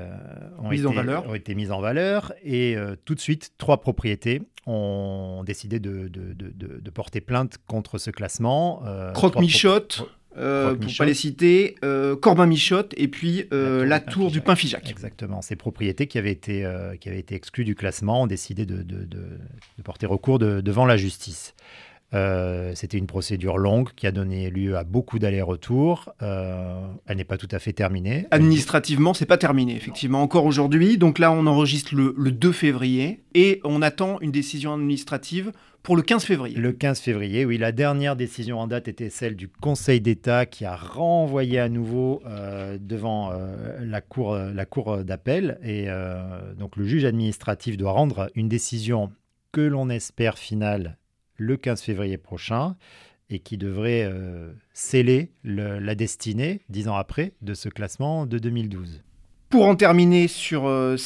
mises, 0.70 0.86
en 0.86 0.92
valeur. 0.92 1.28
ont 1.28 1.34
été 1.34 1.54
mises 1.54 1.72
en 1.72 1.80
valeur 1.80 2.32
et 2.44 2.76
tout 3.04 3.14
de 3.14 3.20
suite, 3.20 3.52
trois 3.58 3.80
propriétés 3.80 4.42
ont 4.66 5.42
décidé 5.44 5.78
de, 5.80 6.08
de 6.08 6.90
porter 6.90 7.20
plainte 7.20 7.58
contre 7.66 7.98
ce 7.98 8.10
classement. 8.10 8.82
Croque-Michotte, 9.14 10.04
euh, 10.36 10.74
pour 10.74 10.92
pas 10.96 11.04
les 11.04 11.14
citer, 11.14 11.76
euh, 11.84 12.16
Corbin 12.16 12.46
Michotte 12.46 12.92
et 12.96 13.08
puis 13.08 13.44
euh, 13.52 13.84
la 13.84 14.00
tour, 14.00 14.30
du, 14.30 14.40
Pain 14.40 14.56
Figeac. 14.56 14.90
Exactement. 14.90 15.42
Ces 15.42 15.56
propriétés 15.56 16.06
qui 16.06 16.18
avaient 16.18 16.32
été, 16.32 16.68
qui 17.00 17.08
avaient 17.08 17.20
été 17.20 17.34
exclues 17.34 17.64
du 17.64 17.74
classement 17.74 18.22
ont 18.22 18.26
décidé 18.26 18.66
de, 18.66 18.82
de, 18.82 19.04
de 19.04 19.82
porter 19.82 20.06
recours 20.06 20.38
devant 20.38 20.86
la 20.86 20.96
justice. 20.96 21.54
C'était 22.74 22.96
une 22.96 23.08
procédure 23.08 23.58
longue 23.58 23.90
qui 23.96 24.06
a 24.06 24.12
donné 24.12 24.48
lieu 24.48 24.76
à 24.76 24.84
beaucoup 24.84 25.18
d'allers-retours. 25.18 26.14
elle 26.20 27.16
n'est 27.16 27.24
pas 27.24 27.38
tout 27.38 27.48
à 27.50 27.58
fait 27.58 27.72
terminée. 27.72 28.26
Administrativement, 28.30 29.14
c'est 29.14 29.26
pas 29.26 29.38
terminé, 29.38 29.74
effectivement, 29.74 30.22
encore 30.22 30.44
aujourd'hui. 30.44 30.96
Donc 30.96 31.18
là, 31.18 31.32
on 31.32 31.46
enregistre 31.46 31.94
le, 31.94 32.14
le 32.16 32.30
2 32.30 32.52
février 32.52 33.20
et 33.34 33.60
on 33.64 33.82
attend 33.82 34.20
une 34.20 34.30
décision 34.30 34.74
administrative 34.74 35.50
pour 35.84 35.96
le 35.96 36.02
15 36.02 36.24
février. 36.24 36.56
Le 36.56 36.72
15 36.72 36.98
février, 36.98 37.44
oui. 37.44 37.58
La 37.58 37.70
dernière 37.70 38.16
décision 38.16 38.58
en 38.58 38.66
date 38.66 38.88
était 38.88 39.10
celle 39.10 39.36
du 39.36 39.48
Conseil 39.48 40.00
d'État 40.00 40.46
qui 40.46 40.64
a 40.64 40.74
renvoyé 40.74 41.60
à 41.60 41.68
nouveau 41.68 42.22
euh, 42.24 42.78
devant 42.80 43.30
euh, 43.30 43.78
la 43.82 44.00
Cour, 44.00 44.34
la 44.34 44.64
cour 44.64 45.04
d'appel. 45.04 45.58
Et 45.62 45.84
euh, 45.88 46.54
donc 46.54 46.76
le 46.76 46.86
juge 46.86 47.04
administratif 47.04 47.76
doit 47.76 47.92
rendre 47.92 48.30
une 48.34 48.48
décision 48.48 49.12
que 49.52 49.60
l'on 49.60 49.90
espère 49.90 50.38
finale 50.38 50.96
le 51.36 51.58
15 51.58 51.82
février 51.82 52.16
prochain 52.16 52.76
et 53.28 53.38
qui 53.40 53.58
devrait 53.58 54.10
sceller 54.72 55.32
la 55.44 55.94
destinée, 55.94 56.60
dix 56.68 56.88
ans 56.88 56.96
après, 56.96 57.32
de 57.42 57.54
ce 57.54 57.68
classement 57.68 58.26
de 58.26 58.38
2012. 58.38 59.03
Pour 59.54 59.68
en 59.68 59.76
terminer 59.76 60.26
sur 60.26 60.66
euh, 60.66 60.96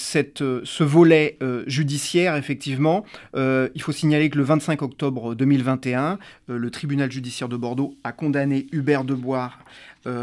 euh, 0.40 0.60
ce 0.64 0.82
volet 0.82 1.36
euh, 1.42 1.64
judiciaire, 1.66 2.34
effectivement, 2.34 3.04
il 3.34 3.82
faut 3.82 3.92
signaler 3.92 4.30
que 4.30 4.38
le 4.38 4.44
25 4.44 4.80
octobre 4.80 5.34
2021, 5.34 6.18
le 6.46 6.70
tribunal 6.70 7.12
judiciaire 7.12 7.50
de 7.50 7.58
Bordeaux 7.58 7.94
a 8.04 8.12
condamné 8.12 8.66
Hubert 8.72 9.04
Deboire 9.04 9.58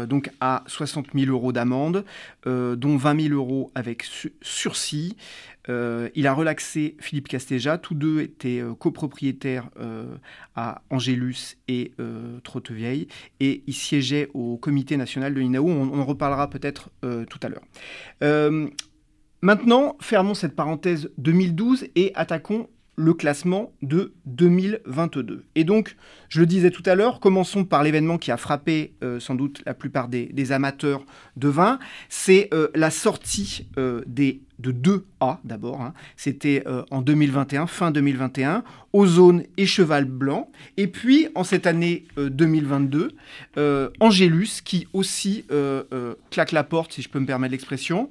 donc 0.08 0.30
à 0.40 0.64
60 0.66 1.08
000 1.14 1.30
euros 1.30 1.52
d'amende, 1.52 2.04
dont 2.44 2.96
20 2.96 3.28
000 3.28 3.34
euros 3.34 3.70
avec 3.74 4.04
sursis. 4.42 5.16
Euh, 5.68 6.08
il 6.14 6.26
a 6.26 6.32
relaxé 6.32 6.96
Philippe 7.00 7.28
Castéja. 7.28 7.78
Tous 7.78 7.94
deux 7.94 8.20
étaient 8.20 8.60
euh, 8.60 8.74
copropriétaires 8.74 9.68
euh, 9.80 10.04
à 10.54 10.82
Angélus 10.90 11.56
et 11.68 11.92
Trottevieille. 12.44 13.08
Et 13.40 13.62
ils 13.66 13.74
siégeaient 13.74 14.28
au 14.34 14.56
comité 14.56 14.96
national 14.96 15.34
de 15.34 15.40
l'INAO. 15.40 15.68
On, 15.68 15.98
en 15.98 16.04
reparlera 16.04 16.48
peut-être 16.48 16.90
tout 17.28 17.40
à 17.42 17.48
l'heure. 17.48 18.62
maintenant, 19.42 19.96
fermons 20.00 20.34
cette 20.34 20.54
parenthèse 20.54 21.10
2012 21.18 21.88
et 21.94 22.12
attaquons 22.14 22.68
le 22.96 23.12
classement 23.12 23.72
de 23.82 24.14
2022. 24.24 25.44
Et 25.54 25.64
donc, 25.64 25.96
je 26.28 26.40
le 26.40 26.46
disais 26.46 26.70
tout 26.70 26.82
à 26.86 26.94
l'heure, 26.94 27.20
commençons 27.20 27.64
par 27.64 27.82
l'événement 27.82 28.16
qui 28.16 28.30
a 28.30 28.38
frappé 28.38 28.94
euh, 29.04 29.20
sans 29.20 29.34
doute 29.34 29.62
la 29.66 29.74
plupart 29.74 30.08
des, 30.08 30.52
amateurs 30.52 31.04
de 31.36 31.48
vin. 31.48 31.78
C'est 32.08 32.48
euh, 32.54 32.68
la 32.74 32.90
sortie 32.90 33.68
euh, 33.76 34.02
des, 34.06 34.40
de 34.58 34.72
2A 34.72 35.38
d'abord. 35.44 35.82
Hein. 35.82 35.92
C'était 36.16 36.64
en 36.90 37.02
2021, 37.02 37.66
fin 37.66 37.90
2021, 37.90 38.64
Ozone 38.94 39.42
et 39.58 39.66
Cheval 39.66 40.06
Blanc. 40.06 40.50
Et 40.78 40.86
puis, 40.86 41.28
en 41.34 41.44
cette 41.44 41.66
année 41.66 42.06
2022, 42.16 43.12
Angélus 44.00 44.62
qui 44.64 44.88
aussi 44.94 45.44
claque 46.30 46.52
la 46.52 46.64
porte, 46.64 46.94
si 46.94 47.02
je 47.02 47.08
peux 47.08 47.18
me 47.18 47.26
permettre 47.26 47.52
l'expression. 47.52 48.08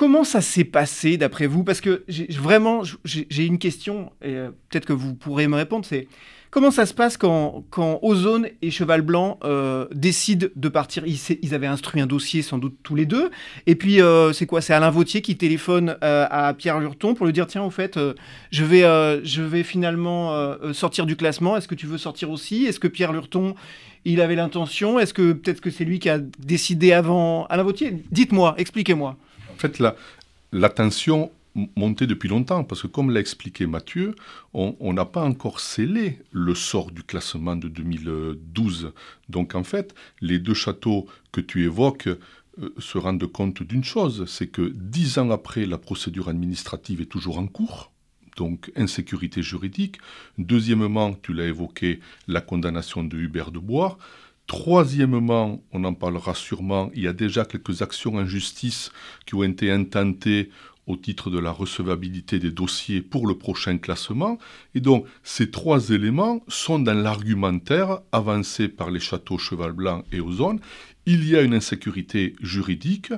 Comment 0.00 0.24
ça 0.24 0.40
s'est 0.40 0.64
passé 0.64 1.18
d'après 1.18 1.46
vous? 1.46 1.62
Parce 1.62 1.82
que 1.82 2.04
vraiment, 2.38 2.84
j'ai 3.04 3.44
une 3.44 3.58
question, 3.58 4.10
et 4.22 4.34
euh, 4.34 4.48
peut-être 4.70 4.86
que 4.86 4.94
vous 4.94 5.12
pourrez 5.12 5.46
me 5.46 5.56
répondre, 5.56 5.84
c'est 5.84 6.08
comment 6.50 6.70
ça 6.70 6.86
se 6.86 6.94
passe 6.94 7.18
quand, 7.18 7.66
Ozone 8.00 8.46
et 8.62 8.70
Cheval 8.70 9.02
Blanc 9.02 9.38
euh, 9.44 9.86
décident 9.92 10.46
de 10.56 10.68
partir? 10.70 11.04
Ils, 11.06 11.54
avaient 11.54 11.66
instruit 11.66 12.00
un 12.00 12.06
dossier 12.06 12.40
sans 12.40 12.56
doute 12.56 12.78
tous 12.82 12.94
les 12.94 13.04
deux, 13.04 13.30
et 13.66 13.74
puis 13.74 14.00
euh, 14.00 14.32
c'est 14.32 14.46
quoi? 14.46 14.62
C'est 14.62 14.72
Alain 14.72 14.88
Vautier 14.88 15.20
qui 15.20 15.36
téléphone 15.36 15.98
à 16.00 16.54
Pierre 16.56 16.80
Lurton 16.80 17.12
pour 17.12 17.26
lui 17.26 17.34
dire, 17.34 17.46
tiens, 17.46 17.64
au 17.64 17.70
fait, 17.70 18.00
je, 18.50 18.64
vais, 18.64 18.80
je 19.22 19.42
vais 19.42 19.62
finalement 19.62 20.56
sortir 20.72 21.04
du 21.04 21.14
classement, 21.14 21.58
est-ce 21.58 21.68
que 21.68 21.74
tu 21.74 21.84
veux 21.84 21.98
sortir 21.98 22.30
aussi? 22.30 22.64
Est-ce 22.64 22.80
que 22.80 22.88
Pierre 22.88 23.12
Lurton 23.12 23.54
il 24.06 24.22
avait 24.22 24.36
l'intention? 24.36 24.98
Est-ce 24.98 25.12
que 25.12 25.34
peut-être 25.34 25.60
que 25.60 25.68
c'est 25.68 25.84
lui 25.84 25.98
qui 25.98 26.08
a 26.08 26.20
décidé 26.38 26.94
avant 26.94 27.44
Alain 27.50 27.64
Vautier? 27.64 28.02
Dites-moi, 28.10 28.54
expliquez-moi 28.56 29.18
fait, 29.60 29.80
la, 30.52 30.68
tension 30.68 31.30
montait 31.76 32.06
depuis 32.06 32.28
longtemps, 32.28 32.64
parce 32.64 32.82
que 32.82 32.86
comme 32.86 33.10
l'a 33.10 33.20
expliqué 33.20 33.66
Mathieu, 33.66 34.14
on 34.54 34.92
n'a 34.92 35.04
pas 35.04 35.22
encore 35.22 35.60
scellé 35.60 36.18
le 36.32 36.54
sort 36.54 36.90
du 36.90 37.02
classement 37.02 37.56
de 37.56 37.68
2012. 37.68 38.92
Donc 39.28 39.54
en 39.54 39.64
fait, 39.64 39.94
les 40.20 40.38
deux 40.38 40.54
châteaux 40.54 41.06
que 41.32 41.40
tu 41.40 41.64
évoques 41.64 42.08
euh, 42.58 42.74
se 42.78 42.98
rendent 42.98 43.26
compte 43.26 43.62
d'une 43.62 43.84
chose, 43.84 44.24
c'est 44.26 44.48
que 44.48 44.72
dix 44.74 45.18
ans 45.18 45.30
après, 45.30 45.66
la 45.66 45.78
procédure 45.78 46.28
administrative 46.28 47.00
est 47.00 47.06
toujours 47.06 47.38
en 47.38 47.46
cours. 47.46 47.92
Donc 48.36 48.72
insécurité 48.76 49.42
juridique. 49.42 49.98
Deuxièmement, 50.38 51.14
tu 51.14 51.32
l'as 51.32 51.46
évoqué, 51.46 52.00
la 52.26 52.40
condamnation 52.40 53.04
de 53.04 53.18
Hubert 53.18 53.50
de 53.50 53.58
Bois. 53.58 53.98
Troisièmement, 54.50 55.62
on 55.70 55.84
en 55.84 55.94
parlera 55.94 56.34
sûrement, 56.34 56.90
il 56.96 57.02
y 57.02 57.06
a 57.06 57.12
déjà 57.12 57.44
quelques 57.44 57.82
actions 57.82 58.16
en 58.16 58.24
justice 58.26 58.90
qui 59.24 59.36
ont 59.36 59.44
été 59.44 59.70
intentées 59.70 60.50
au 60.88 60.96
titre 60.96 61.30
de 61.30 61.38
la 61.38 61.52
recevabilité 61.52 62.40
des 62.40 62.50
dossiers 62.50 63.00
pour 63.00 63.28
le 63.28 63.38
prochain 63.38 63.78
classement. 63.78 64.38
Et 64.74 64.80
donc, 64.80 65.06
ces 65.22 65.52
trois 65.52 65.90
éléments 65.90 66.42
sont 66.48 66.80
dans 66.80 67.00
l'argumentaire 67.00 68.00
avancé 68.10 68.66
par 68.66 68.90
les 68.90 68.98
châteaux 68.98 69.38
Cheval 69.38 69.70
Blanc 69.70 70.02
et 70.10 70.18
Ozone. 70.18 70.58
Il 71.06 71.28
y 71.28 71.36
a 71.36 71.42
une 71.42 71.54
insécurité 71.54 72.34
juridique, 72.40 73.12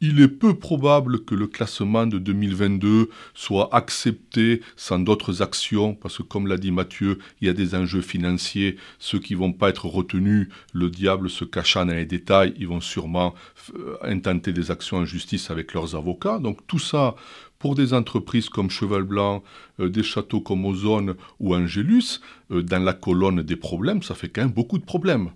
il 0.00 0.20
est 0.22 0.28
peu 0.28 0.54
probable 0.54 1.24
que 1.24 1.34
le 1.34 1.46
classement 1.46 2.06
de 2.06 2.18
2022 2.18 3.10
soit 3.34 3.68
accepté 3.74 4.62
sans 4.74 4.98
d'autres 4.98 5.42
actions, 5.42 5.94
parce 5.94 6.18
que 6.18 6.22
comme 6.22 6.46
l'a 6.46 6.56
dit 6.56 6.70
Mathieu, 6.70 7.18
il 7.40 7.46
y 7.46 7.50
a 7.50 7.52
des 7.52 7.74
enjeux 7.74 8.00
financiers, 8.00 8.76
ceux 8.98 9.18
qui 9.18 9.34
vont 9.34 9.52
pas 9.52 9.68
être 9.68 9.86
retenus, 9.86 10.48
le 10.72 10.88
diable 10.88 11.28
se 11.28 11.44
cachant 11.44 11.84
dans 11.84 11.92
les 11.92 12.06
détails, 12.06 12.54
ils 12.58 12.66
vont 12.66 12.80
sûrement 12.80 13.34
euh, 13.76 13.96
intenter 14.02 14.52
des 14.52 14.70
actions 14.70 14.96
en 14.96 15.04
justice 15.04 15.50
avec 15.50 15.74
leurs 15.74 15.94
avocats. 15.94 16.38
Donc 16.38 16.66
tout 16.66 16.78
ça, 16.78 17.14
pour 17.58 17.74
des 17.74 17.92
entreprises 17.92 18.48
comme 18.48 18.70
Cheval 18.70 19.02
Blanc, 19.02 19.42
euh, 19.80 19.90
des 19.90 20.02
châteaux 20.02 20.40
comme 20.40 20.64
Ozone 20.64 21.14
ou 21.40 21.54
Angélus, 21.54 22.22
euh, 22.50 22.62
dans 22.62 22.82
la 22.82 22.94
colonne 22.94 23.42
des 23.42 23.56
problèmes, 23.56 24.02
ça 24.02 24.14
fait 24.14 24.30
quand 24.30 24.40
même 24.40 24.50
beaucoup 24.50 24.78
de 24.78 24.84
problèmes. 24.84 25.30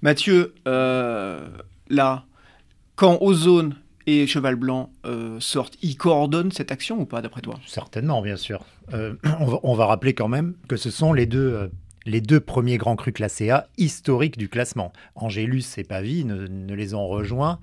Mathieu, 0.00 0.54
là, 0.64 2.26
quand 2.96 3.18
Ozone 3.20 3.74
et 4.06 4.26
Cheval 4.26 4.56
Blanc 4.56 4.90
euh, 5.06 5.38
sortent, 5.40 5.76
ils 5.82 5.96
coordonnent 5.96 6.52
cette 6.52 6.70
action 6.70 7.00
ou 7.00 7.06
pas, 7.06 7.22
d'après 7.22 7.40
toi? 7.40 7.58
Certainement, 7.66 8.20
bien 8.22 8.36
sûr. 8.36 8.64
Euh, 8.92 9.14
on, 9.62 9.74
va, 9.74 9.86
rappeler 9.86 10.14
quand 10.14 10.28
même 10.28 10.54
que 10.68 10.76
ce 10.76 10.90
sont 10.90 11.12
les 11.12 11.26
deux, 11.26 11.52
euh, 11.52 11.68
les 12.06 12.20
deux 12.20 12.40
premiers 12.40 12.76
grands 12.76 12.96
crus 12.96 13.14
classés 13.14 13.50
A 13.50 13.68
historiques 13.78 14.38
du 14.38 14.48
classement. 14.48 14.92
Angélus 15.14 15.64
et 15.78 15.84
Pavie 15.84 16.24
ne 16.24 16.74
les 16.74 16.94
ont 16.94 17.06
rejoints 17.06 17.60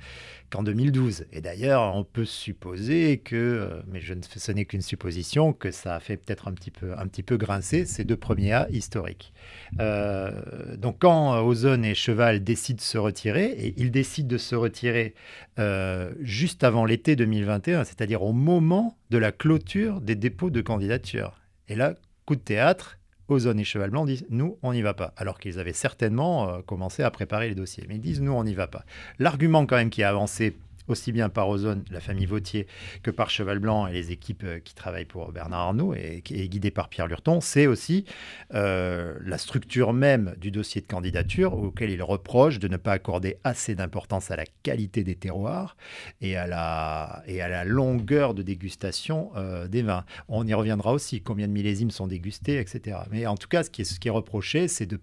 qu'en 0.51 0.61
2012. 0.61 1.25
Et 1.31 1.41
d'ailleurs, 1.41 1.95
on 1.95 2.03
peut 2.03 2.25
supposer 2.25 3.19
que, 3.19 3.35
euh, 3.35 3.81
mais 3.87 4.01
ce 4.01 4.51
n'est 4.51 4.65
qu'une 4.65 4.81
supposition, 4.81 5.53
que 5.53 5.71
ça 5.71 5.95
a 5.95 5.99
fait 5.99 6.17
peut-être 6.17 6.47
un 6.47 6.53
petit 6.53 6.69
peu, 6.69 6.93
un 6.97 7.07
petit 7.07 7.23
peu 7.23 7.37
grincer 7.37 7.85
ces 7.85 8.03
deux 8.03 8.17
premiers 8.17 8.51
A 8.51 8.69
historiques. 8.69 9.33
Euh, 9.79 10.75
donc 10.77 10.97
quand 10.99 11.41
Ozone 11.41 11.85
et 11.85 11.95
Cheval 11.95 12.43
décident 12.43 12.77
de 12.77 12.81
se 12.81 12.97
retirer, 12.97 13.45
et 13.45 13.73
ils 13.77 13.91
décident 13.91 14.27
de 14.27 14.37
se 14.37 14.55
retirer 14.55 15.15
euh, 15.57 16.11
juste 16.19 16.63
avant 16.63 16.85
l'été 16.85 17.15
2021, 17.15 17.85
c'est-à-dire 17.85 18.21
au 18.21 18.33
moment 18.33 18.97
de 19.09 19.17
la 19.17 19.31
clôture 19.31 20.01
des 20.01 20.15
dépôts 20.15 20.49
de 20.49 20.61
candidature. 20.61 21.39
Et 21.69 21.75
là, 21.75 21.95
coup 22.25 22.35
de 22.35 22.41
théâtre, 22.41 22.97
Ozone 23.31 23.59
et 23.59 23.63
Cheval 23.63 23.89
Blanc 23.89 24.05
disent 24.05 24.25
nous, 24.29 24.57
on 24.61 24.73
n'y 24.73 24.81
va 24.81 24.93
pas. 24.93 25.13
Alors 25.17 25.39
qu'ils 25.39 25.59
avaient 25.59 25.73
certainement 25.73 26.49
euh, 26.49 26.61
commencé 26.61 27.01
à 27.01 27.09
préparer 27.11 27.49
les 27.49 27.55
dossiers. 27.55 27.85
Mais 27.87 27.95
ils 27.95 28.01
disent 28.01 28.21
nous, 28.21 28.33
on 28.33 28.43
n'y 28.43 28.53
va 28.53 28.67
pas. 28.67 28.85
L'argument, 29.19 29.65
quand 29.65 29.77
même, 29.77 29.89
qui 29.89 30.03
a 30.03 30.09
avancé 30.09 30.57
aussi 30.91 31.11
bien 31.11 31.29
par 31.29 31.49
Ozone, 31.49 31.83
la 31.89 31.99
famille 31.99 32.25
Vautier, 32.25 32.67
que 33.03 33.11
par 33.11 33.29
Cheval 33.29 33.59
Blanc 33.59 33.87
et 33.87 33.93
les 33.93 34.11
équipes 34.11 34.43
euh, 34.43 34.59
qui 34.59 34.75
travaillent 34.75 35.05
pour 35.05 35.31
Bernard 35.31 35.59
Arnault 35.61 35.93
et 35.93 36.21
qui 36.23 36.39
est 36.39 36.47
guidée 36.47 36.71
par 36.71 36.89
Pierre 36.89 37.07
Lurton, 37.07 37.41
c'est 37.41 37.67
aussi 37.67 38.05
euh, 38.53 39.17
la 39.23 39.37
structure 39.37 39.93
même 39.93 40.35
du 40.39 40.51
dossier 40.51 40.81
de 40.81 40.87
candidature 40.87 41.53
auquel 41.53 41.89
il 41.89 42.03
reproche 42.03 42.59
de 42.59 42.67
ne 42.67 42.77
pas 42.77 42.93
accorder 42.93 43.37
assez 43.43 43.75
d'importance 43.75 44.31
à 44.31 44.35
la 44.35 44.45
qualité 44.63 45.03
des 45.03 45.15
terroirs 45.15 45.75
et 46.21 46.35
à 46.35 46.47
la, 46.47 47.23
et 47.25 47.41
à 47.41 47.47
la 47.47 47.63
longueur 47.63 48.33
de 48.33 48.43
dégustation 48.43 49.31
euh, 49.35 49.67
des 49.67 49.81
vins. 49.81 50.05
On 50.27 50.45
y 50.45 50.53
reviendra 50.53 50.93
aussi, 50.93 51.21
combien 51.21 51.47
de 51.47 51.53
millésimes 51.53 51.91
sont 51.91 52.07
dégustés, 52.07 52.59
etc. 52.59 52.97
Mais 53.11 53.25
en 53.25 53.35
tout 53.35 53.47
cas, 53.47 53.63
ce 53.63 53.69
qui 53.69 53.81
est, 53.81 53.85
ce 53.85 53.99
qui 53.99 54.07
est 54.07 54.11
reproché, 54.11 54.67
c'est 54.67 54.85
de 54.85 54.99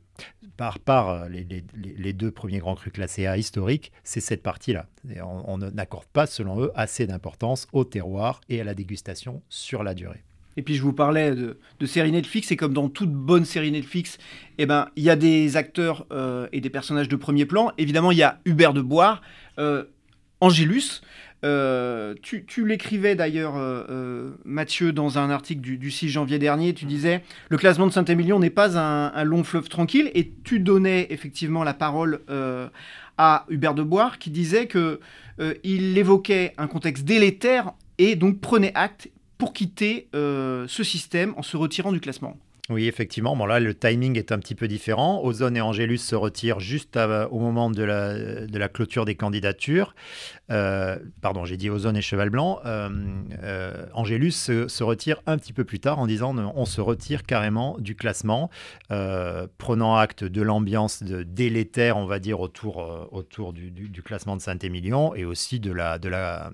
par, 0.57 0.81
par 0.81 1.29
les, 1.29 2.13
deux 2.13 2.33
premiers 2.33 2.59
grands 2.59 2.75
crus 2.75 2.93
classés 2.93 3.27
A 3.27 3.37
historiques, 3.37 3.93
c'est 4.03 4.21
cette 4.21 4.43
partie-là. 4.43 4.87
On, 5.23 5.63
on 5.63 5.78
n'accorde 5.79 6.07
pas, 6.07 6.27
selon 6.27 6.61
eux, 6.61 6.71
assez 6.75 7.07
d'importance 7.07 7.67
au 7.73 7.85
terroir 7.85 8.41
et 8.49 8.61
à 8.61 8.65
la 8.65 8.75
dégustation 8.75 9.43
sur 9.49 9.83
la 9.83 9.95
durée. 9.95 10.23
Et 10.59 10.63
puis 10.63 10.75
je 10.75 10.83
vous 10.83 10.93
parlais 10.93 11.37
de, 11.37 11.57
de 11.79 11.87
série 11.87 12.11
Netflix, 12.11 12.51
et 12.51 12.57
comme 12.57 12.75
dans 12.75 12.89
toute 12.89 13.13
bonne 13.13 13.45
série 13.45 13.71
Netflix, 13.71 14.19
eh 14.59 14.67
ben, 14.67 14.89
il 14.97 15.05
y 15.05 15.11
a 15.11 15.15
des 15.15 15.57
acteurs 15.57 16.05
euh, 16.11 16.49
et 16.53 16.61
des 16.61 16.69
personnages 16.69 17.09
de 17.09 17.15
premier 17.15 17.47
plan. 17.47 17.71
Évidemment, 17.79 18.11
il 18.11 18.19
y 18.19 18.25
a 18.25 18.41
Hubert 18.45 18.73
de 18.73 18.83
Bois, 18.83 19.21
euh, 19.61 19.85
Angélus, 20.41 21.01
euh, 21.45 22.15
tu, 22.23 22.67
l'écrivais 22.67 23.15
d'ailleurs, 23.15 23.55
euh, 23.57 24.33
Mathieu, 24.45 24.93
dans 24.93 25.19
un 25.19 25.31
article 25.31 25.61
du, 25.61 25.79
du, 25.79 25.93
6 25.93 26.09
janvier 26.09 26.41
dernier. 26.41 26.75
Tu 26.75 26.87
disais 26.87 27.23
le 27.49 27.57
classement 27.57 27.87
de 27.87 27.93
Saint-Émilion 27.93 28.41
n'est 28.41 28.51
pas 28.51 28.77
un, 28.77 29.23
long 29.23 29.45
fleuve 29.45 29.69
tranquille, 29.69 30.11
et 30.15 30.33
tu 30.43 30.59
donnais 30.59 31.07
effectivement 31.11 31.63
la 31.63 31.75
parole 31.75 32.21
à 33.17 33.47
Hubert 33.49 33.75
de 33.75 33.85
Bois, 33.85 34.11
qui 34.19 34.31
disait 34.31 34.67
que 34.67 34.99
euh, 35.41 35.55
il 35.65 35.97
évoquait 35.97 36.55
un 36.59 36.67
contexte 36.67 37.05
délétère 37.05 37.73
et 37.99 38.17
donc 38.17 38.41
prenait 38.41 38.73
acte 38.75 39.11
pour 39.39 39.53
quitter 39.53 40.09
euh, 40.15 40.67
ce 40.69 40.83
système 40.83 41.35
en 41.37 41.43
se 41.43 41.57
retirant 41.57 41.93
du 41.93 42.01
classement. 42.01 42.37
Oui, 42.71 42.87
effectivement. 42.87 43.35
Bon, 43.35 43.47
là, 43.47 43.61
le 43.61 43.73
timing 43.73 44.19
est 44.19 44.31
un 44.31 44.39
petit 44.39 44.55
peu 44.55 44.69
différent. 44.69 45.23
Ozone 45.25 45.57
et 45.57 45.61
Angélus 45.63 45.99
se 45.99 46.15
retirent 46.15 46.61
juste 46.61 46.99
au 46.99 47.39
moment 47.39 47.71
de 47.71 47.83
la, 47.83 48.47
de 48.47 48.59
la, 48.59 48.69
clôture 48.69 49.07
des 49.07 49.15
candidatures. 49.15 49.95
Euh, 50.51 50.99
pardon, 51.23 51.47
j'ai 51.47 51.57
dit 51.57 51.71
Ozone 51.71 51.97
et 51.97 52.03
Cheval 52.03 52.29
Blanc. 52.29 52.61
Euh, 52.67 52.91
euh, 53.43 54.31
se, 54.31 54.69
se, 54.69 54.85
retire 54.85 55.23
un 55.27 55.39
petit 55.39 55.55
peu 55.55 55.65
plus 55.65 55.81
tard 55.81 55.99
en 55.99 56.07
disant 56.07 56.35
on 56.55 56.65
se 56.67 56.83
retire 56.83 57.23
carrément 57.23 57.77
du 57.79 57.95
classement, 57.95 58.51
euh, 58.91 59.47
prenant 59.57 59.97
acte 59.97 60.25
de 60.25 60.43
l'ambiance 60.43 61.03
délétère, 61.03 61.97
on 61.97 62.05
va 62.05 62.19
dire, 62.19 62.41
autour, 62.41 63.09
autour 63.13 63.55
du, 63.55 64.03
classement 64.05 64.37
de 64.37 64.43
Saint-Émilion 64.43 65.15
et 65.15 65.25
aussi 65.25 65.59
de 65.59 65.73
la, 65.73 65.99
de, 65.99 66.11
la, 66.11 66.51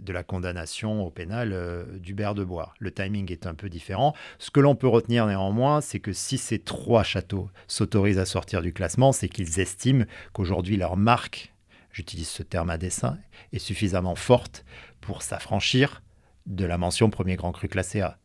de 0.00 0.12
la 0.12 0.22
condamnation 0.22 1.04
au 1.06 1.10
pénal 1.10 1.54
d'Hubert 2.00 2.34
de 2.34 2.44
Bois. 2.44 2.72
Le 2.78 2.90
timing 2.90 3.30
est 3.30 3.46
un 3.46 3.54
peu 3.54 3.68
différent. 3.68 4.14
Ce 4.38 4.50
que 4.50 4.60
l'on 4.60 4.74
peut 4.74 4.88
retenir 4.88 5.26
néanmoins, 5.26 5.57
c'est 5.80 6.00
que 6.00 6.12
si 6.12 6.38
ces 6.38 6.58
trois 6.58 7.02
châteaux 7.02 7.50
s'autorisent 7.66 8.18
à 8.18 8.24
sortir 8.24 8.62
du 8.62 8.72
classement, 8.72 9.12
c'est 9.12 9.28
qu'ils 9.28 9.60
estiment 9.60 10.04
qu'aujourd'hui 10.32 10.76
leur 10.76 10.96
marque, 10.96 11.52
j'utilise 11.92 12.28
ce 12.28 12.42
terme 12.42 12.70
à 12.70 12.78
dessein, 12.78 13.18
est 13.52 13.58
suffisamment 13.58 14.14
forte 14.14 14.64
pour 15.00 15.22
s'affranchir 15.22 16.02
de 16.46 16.64
la 16.64 16.78
mention 16.78 17.10
premier 17.10 17.36
grand 17.36 17.52
cru 17.52 17.68
classé 17.68 18.00
A. 18.00 18.18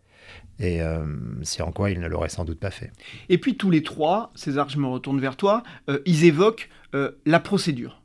Et 0.60 0.82
euh, 0.82 1.06
c'est 1.42 1.64
en 1.64 1.72
quoi 1.72 1.90
ils 1.90 2.00
ne 2.00 2.08
l'auraient 2.08 2.30
sans 2.30 2.46
doute 2.46 2.60
pas 2.60 2.72
fait. 2.72 2.92
Et 3.30 3.38
puis 3.38 3.58
tous 3.58 3.72
les 3.72 3.84
trois, 3.84 4.32
César, 4.36 4.70
je 4.70 4.78
me 4.78 4.88
retourne 4.88 5.20
vers 5.20 5.36
toi, 5.36 5.64
euh, 5.90 6.00
ils 6.06 6.26
évoquent 6.26 6.70
euh, 6.96 7.12
la 7.26 7.40
procédure. 7.40 8.03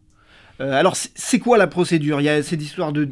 Euh, 0.60 0.72
alors, 0.72 0.96
c'est 0.96 1.38
quoi 1.38 1.56
la 1.56 1.66
procédure? 1.66 2.20
Il 2.20 2.24
y 2.24 2.28
a 2.28 2.42
cette 2.42 2.62
histoire 2.62 2.92
de, 2.92 3.08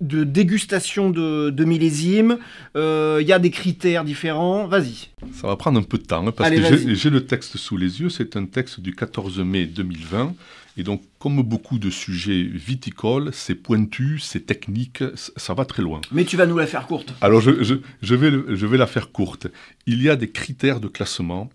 de 0.00 0.24
dégustation 0.24 1.10
de, 1.10 1.50
de 1.50 1.64
millésimes, 1.64 2.38
euh, 2.76 3.18
il 3.20 3.26
y 3.26 3.32
a 3.32 3.38
des 3.38 3.50
critères 3.50 4.04
différents. 4.04 4.66
Vas-y. 4.66 5.08
Ça 5.32 5.48
va 5.48 5.56
prendre 5.56 5.78
un 5.80 5.82
peu 5.82 5.98
de 5.98 6.04
temps, 6.04 6.26
hein, 6.26 6.32
parce 6.32 6.48
Allez, 6.48 6.60
que 6.60 6.94
j'ai 6.94 7.10
le 7.10 7.26
texte 7.26 7.56
sous 7.56 7.76
les 7.76 8.00
yeux. 8.00 8.10
C'est 8.10 8.36
un 8.36 8.46
texte 8.46 8.80
du 8.80 8.94
14 8.94 9.40
mai 9.40 9.66
2020. 9.66 10.34
Et 10.76 10.84
donc, 10.84 11.02
comme 11.18 11.42
beaucoup 11.42 11.80
de 11.80 11.90
sujets 11.90 12.44
viticoles, 12.44 13.30
c'est 13.32 13.56
pointu, 13.56 14.20
c'est 14.20 14.46
technique, 14.46 15.02
ça 15.16 15.52
va 15.52 15.64
très 15.64 15.82
loin. 15.82 16.00
Mais 16.12 16.24
tu 16.24 16.36
vas 16.36 16.46
nous 16.46 16.56
la 16.56 16.68
faire 16.68 16.86
courte. 16.86 17.14
Alors, 17.20 17.40
je, 17.40 17.64
je, 17.64 17.74
je, 18.00 18.14
vais, 18.14 18.30
je 18.30 18.66
vais 18.66 18.78
la 18.78 18.86
faire 18.86 19.10
courte. 19.10 19.48
Il 19.86 20.00
y 20.00 20.08
a 20.08 20.14
des 20.14 20.30
critères 20.30 20.78
de 20.78 20.86
classement. 20.86 21.50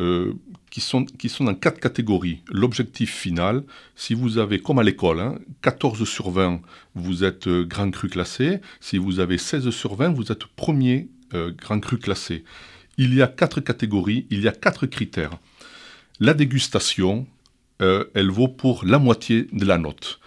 Euh, 0.00 0.32
qui, 0.70 0.80
sont, 0.80 1.04
dans 1.40 1.54
quatre 1.54 1.78
catégories. 1.78 2.40
L'objectif 2.50 3.14
final, 3.14 3.62
si 3.94 4.14
vous 4.14 4.38
avez, 4.38 4.58
comme 4.58 4.78
à 4.78 4.82
l'école, 4.82 5.20
hein, 5.20 5.38
14 5.60 6.08
sur 6.08 6.30
20, 6.30 6.62
vous 6.94 7.24
êtes 7.24 7.46
euh, 7.46 7.66
grand 7.66 7.90
cru 7.90 8.08
classé. 8.08 8.62
Si 8.80 8.96
vous 8.96 9.20
avez 9.20 9.36
16 9.36 9.68
sur 9.68 9.94
20, 9.96 10.14
vous 10.14 10.32
êtes 10.32 10.46
premier 10.46 11.10
euh, 11.34 11.52
grand 11.52 11.78
cru 11.78 11.98
classé. 11.98 12.42
Il 12.96 13.14
y 13.14 13.20
a 13.20 13.26
quatre 13.26 13.60
catégories, 13.60 14.26
il 14.30 14.40
y 14.40 14.48
a 14.48 14.52
quatre 14.52 14.86
critères. 14.86 15.32
La 16.20 16.32
dégustation, 16.32 17.26
elle 17.80 18.30
vaut 18.30 18.48
pour 18.48 18.84
la 18.84 19.00
moitié 19.00 19.48
de 19.52 19.64
la 19.64 19.76
note. 19.76 20.20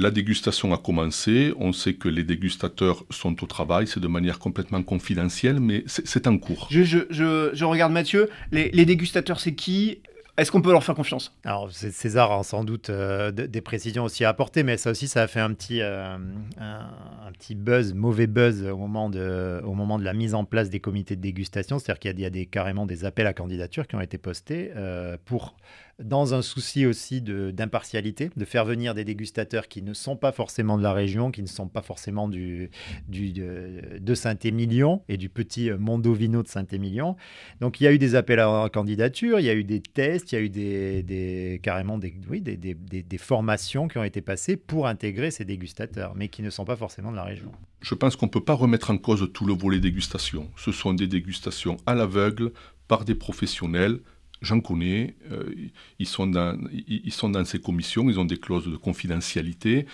La 0.00 0.10
dégustation 0.10 0.72
a 0.72 0.78
commencé, 0.78 1.52
on 1.58 1.74
sait 1.74 1.92
que 1.92 2.08
les 2.08 2.24
dégustateurs 2.24 3.04
sont 3.10 3.44
au 3.44 3.46
travail, 3.46 3.86
c'est 3.86 4.00
de 4.00 4.08
manière 4.08 4.38
complètement 4.38 4.82
confidentielle, 4.82 5.60
mais 5.60 5.84
c'est 5.86 6.26
en 6.26 6.38
cours. 6.38 6.68
Je, 6.70 6.84
je, 6.84 7.00
je, 7.10 7.50
je, 7.52 7.64
regarde 7.66 7.92
Mathieu, 7.92 8.30
les, 8.50 8.70
les 8.70 8.86
dégustateurs 8.86 9.40
c'est 9.40 9.54
qui? 9.54 9.98
Est-ce 10.38 10.50
qu'on 10.50 10.62
peut 10.62 10.72
leur 10.72 10.82
faire 10.84 10.94
confiance? 10.94 11.36
Alors, 11.44 11.70
César 11.70 12.32
a 12.32 12.42
sans 12.44 12.64
doute 12.64 12.88
euh, 12.88 13.30
des 13.30 13.60
précisions 13.60 14.04
aussi 14.04 14.24
à 14.24 14.30
apporter, 14.30 14.62
mais 14.62 14.78
ça 14.78 14.90
aussi, 14.90 15.06
ça 15.06 15.20
a 15.22 15.26
fait 15.26 15.40
un 15.40 15.52
petit, 15.52 15.82
euh, 15.82 16.16
un, 16.58 16.88
un, 17.26 17.32
petit 17.32 17.54
buzz, 17.54 17.92
mauvais 17.92 18.26
buzz 18.26 18.64
au 18.64 18.78
moment, 18.78 19.10
de, 19.10 19.60
au 19.66 19.74
moment 19.74 19.98
de 19.98 20.04
la 20.04 20.14
mise 20.14 20.34
en 20.34 20.46
place 20.46 20.70
des 20.70 20.80
comités 20.80 21.14
de 21.14 21.20
dégustation. 21.20 21.78
C'est-à-dire 21.78 21.98
qu'il 22.00 22.12
y 22.12 22.22
a, 22.22 22.24
y 22.24 22.26
a 22.26 22.30
des, 22.30 22.46
carrément 22.46 22.86
des 22.86 23.04
appels 23.04 23.26
à 23.26 23.34
candidature 23.34 23.86
qui 23.86 23.96
ont 23.96 24.00
été 24.00 24.16
postés 24.16 24.70
euh, 24.76 25.18
pour 25.26 25.56
dans 26.02 26.34
un 26.34 26.42
souci 26.42 26.86
aussi 26.86 27.20
d'impartialité, 27.20 28.30
de, 28.36 28.44
faire 28.44 28.64
venir 28.64 28.94
des 28.94 29.04
dégustateurs 29.04 29.68
qui 29.68 29.82
ne 29.82 29.94
sont 29.94 30.16
pas 30.16 30.32
forcément 30.32 30.78
de 30.78 30.82
la 30.82 30.92
région, 30.92 31.30
qui 31.30 31.42
ne 31.42 31.46
sont 31.46 31.68
pas 31.68 31.82
forcément 31.82 32.28
du, 32.28 32.70
du, 33.08 33.32
de, 33.32 34.14
Saint-Émilion 34.14 35.02
et 35.08 35.16
du 35.16 35.28
petit 35.28 35.70
Mondovino 35.70 36.42
de 36.42 36.48
Saint-Émilion. 36.48 37.16
Donc 37.60 37.80
il 37.80 37.84
y 37.84 37.86
a 37.86 37.92
eu 37.92 37.98
des 37.98 38.14
appels 38.14 38.40
à 38.40 38.68
candidature, 38.72 39.40
il 39.40 39.46
y 39.46 39.50
a 39.50 39.54
eu 39.54 39.64
des 39.64 39.80
tests, 39.80 40.32
il 40.32 40.34
y 40.34 40.38
a 40.38 40.40
eu 40.42 40.48
des, 40.48 41.02
des 41.02 41.60
carrément 41.62 41.98
des, 41.98 42.14
oui, 42.28 42.40
des, 42.40 42.56
des, 42.56 43.18
formations 43.18 43.88
qui 43.88 43.98
ont 43.98 44.04
été 44.04 44.20
passées 44.20 44.56
pour 44.56 44.86
intégrer 44.86 45.30
ces 45.30 45.44
dégustateurs, 45.44 46.14
mais 46.16 46.28
qui 46.28 46.42
ne 46.42 46.50
sont 46.50 46.64
pas 46.64 46.76
forcément 46.76 47.10
de 47.10 47.16
la 47.16 47.24
région. 47.24 47.52
Je 47.80 47.94
pense 47.94 48.16
qu'on 48.16 48.26
ne 48.26 48.30
peut 48.30 48.44
pas 48.44 48.54
remettre 48.54 48.90
en 48.90 48.98
cause 48.98 49.30
tout 49.32 49.46
le 49.46 49.54
volet 49.54 49.80
dégustation. 49.80 50.50
Ce 50.56 50.72
sont 50.72 50.94
des 50.94 51.06
dégustations 51.06 51.76
à 51.86 51.94
l'aveugle 51.94 52.52
par 52.88 53.04
des 53.04 53.14
professionnels 53.14 54.00
j'en 54.42 54.60
connais, 54.60 55.14
euh, 55.30 55.52
ils, 55.98 56.06
sont 56.06 56.26
dans, 56.26 56.58
ils 56.86 57.12
sont 57.12 57.28
dans 57.28 57.44
ces 57.44 57.60
commissions, 57.60 58.08
ils 58.08 58.18
ont 58.18 58.24
des 58.24 58.38
clauses 58.38 58.70
de 58.70 58.76
confidentialité, 58.76 59.86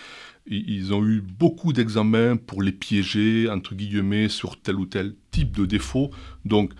ils 0.47 0.95
ont 0.95 1.05
eu 1.05 1.21
beaucoup 1.21 1.73
d'examens 1.73 2.37
pour 2.37 2.63
les 2.63 2.73
piéger, 2.73 3.49
entre 3.51 3.75
guillemets, 3.75 4.29
sur 4.29 4.61
tel 4.61 4.77
ou 4.77 4.87
tel 4.87 5.15
type 5.33 5.57
de 5.57 5.67
défaut. 5.67 6.11
Donc, 6.45 6.73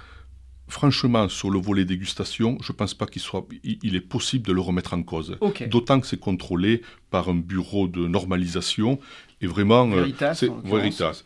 franchement, 0.69 1.29
sur 1.29 1.51
le 1.51 1.59
volet 1.59 1.85
dégustation, 1.85 2.59
je 2.63 2.73
ne 2.73 2.77
pense 2.77 2.95
pas 2.95 3.07
qu'il 3.07 3.23
soit, 3.23 3.47
il 3.65 3.97
est 3.97 4.01
possible 4.01 4.47
de 4.47 4.53
le 4.53 4.61
remettre 4.61 4.95
en 4.95 5.03
cause. 5.03 5.37
Okay. 5.41 5.67
D'autant 5.67 6.01
que 6.01 6.07
c'est 6.07 6.21
contrôlé 6.21 6.83
par 7.11 7.29
un 7.29 7.35
bureau 7.35 7.89
de 7.89 8.07
normalisation. 8.07 9.01
Et 9.43 9.47
vraiment, 9.47 9.87
Veritas, 9.87 10.35
c'est. 10.35 10.51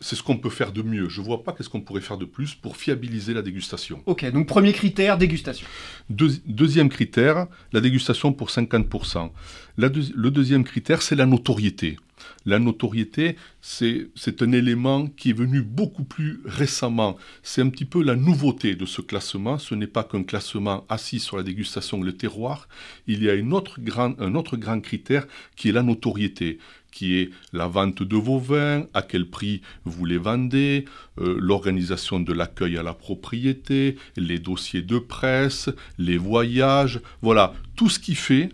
C'est 0.01 0.15
ce 0.15 0.23
qu'on 0.23 0.37
peut 0.37 0.49
faire 0.49 0.73
de 0.73 0.81
mieux. 0.81 1.07
Je 1.07 1.21
ne 1.21 1.25
vois 1.25 1.43
pas 1.43 1.53
qu'est-ce 1.53 1.69
qu'on 1.69 1.79
pourrait 1.79 2.01
faire 2.01 2.17
de 2.17 2.25
plus 2.25 2.55
pour 2.55 2.75
fiabiliser 2.75 3.33
la 3.33 3.41
dégustation. 3.41 4.01
Ok, 4.05 4.29
donc 4.31 4.47
premier 4.47 4.73
critère, 4.73 5.17
dégustation. 5.17 5.65
Deux, 6.09 6.31
deuxième 6.45 6.89
critère, 6.89 7.47
la 7.71 7.79
dégustation 7.79 8.33
pour 8.33 8.49
50%. 8.49 9.31
La 9.77 9.87
deux, 9.87 10.03
le 10.13 10.29
deuxième 10.29 10.65
critère, 10.65 11.01
c'est 11.01 11.15
la 11.15 11.25
notoriété. 11.25 11.97
La 12.45 12.59
notoriété, 12.59 13.35
c'est 13.61 14.41
un 14.41 14.51
élément 14.51 15.07
qui 15.07 15.29
est 15.29 15.33
venu 15.33 15.61
beaucoup 15.61 16.03
plus 16.03 16.41
récemment. 16.45 17.17
C'est 17.43 17.61
un 17.61 17.69
petit 17.69 17.85
peu 17.85 18.03
la 18.03 18.15
nouveauté 18.15 18.75
de 18.75 18.85
ce 18.85 19.01
classement. 19.01 19.57
Ce 19.57 19.75
n'est 19.75 19.87
pas 19.87 20.03
qu'un 20.03 20.23
classement 20.23 20.85
assis 20.89 21.19
sur 21.19 21.37
la 21.37 21.43
dégustation 21.43 22.01
le 22.01 22.13
terroir. 22.13 22.67
Il 23.07 23.23
y 23.23 23.29
a 23.29 23.33
une 23.33 23.53
autre 23.53 23.79
grand, 23.79 24.19
un 24.19 24.35
autre 24.35 24.57
grand 24.57 24.79
critère 24.81 25.27
qui 25.55 25.69
est 25.69 25.71
la 25.71 25.83
notoriété 25.83 26.59
qui 26.91 27.15
est 27.15 27.29
la 27.53 27.67
vente 27.67 28.03
de 28.03 28.15
vos 28.15 28.39
vins, 28.39 28.85
à 28.93 29.01
quel 29.01 29.29
prix 29.29 29.61
vous 29.85 30.05
les 30.05 30.17
vendez, 30.17 30.85
euh, 31.19 31.37
l'organisation 31.39 32.19
de 32.19 32.33
l'accueil 32.33 32.77
à 32.77 32.83
la 32.83 32.93
propriété, 32.93 33.97
les 34.17 34.39
dossiers 34.39 34.81
de 34.81 34.99
presse, 34.99 35.69
les 35.97 36.17
voyages, 36.17 36.99
voilà, 37.21 37.53
tout 37.75 37.89
ce 37.89 37.99
qui 37.99 38.15
fait 38.15 38.49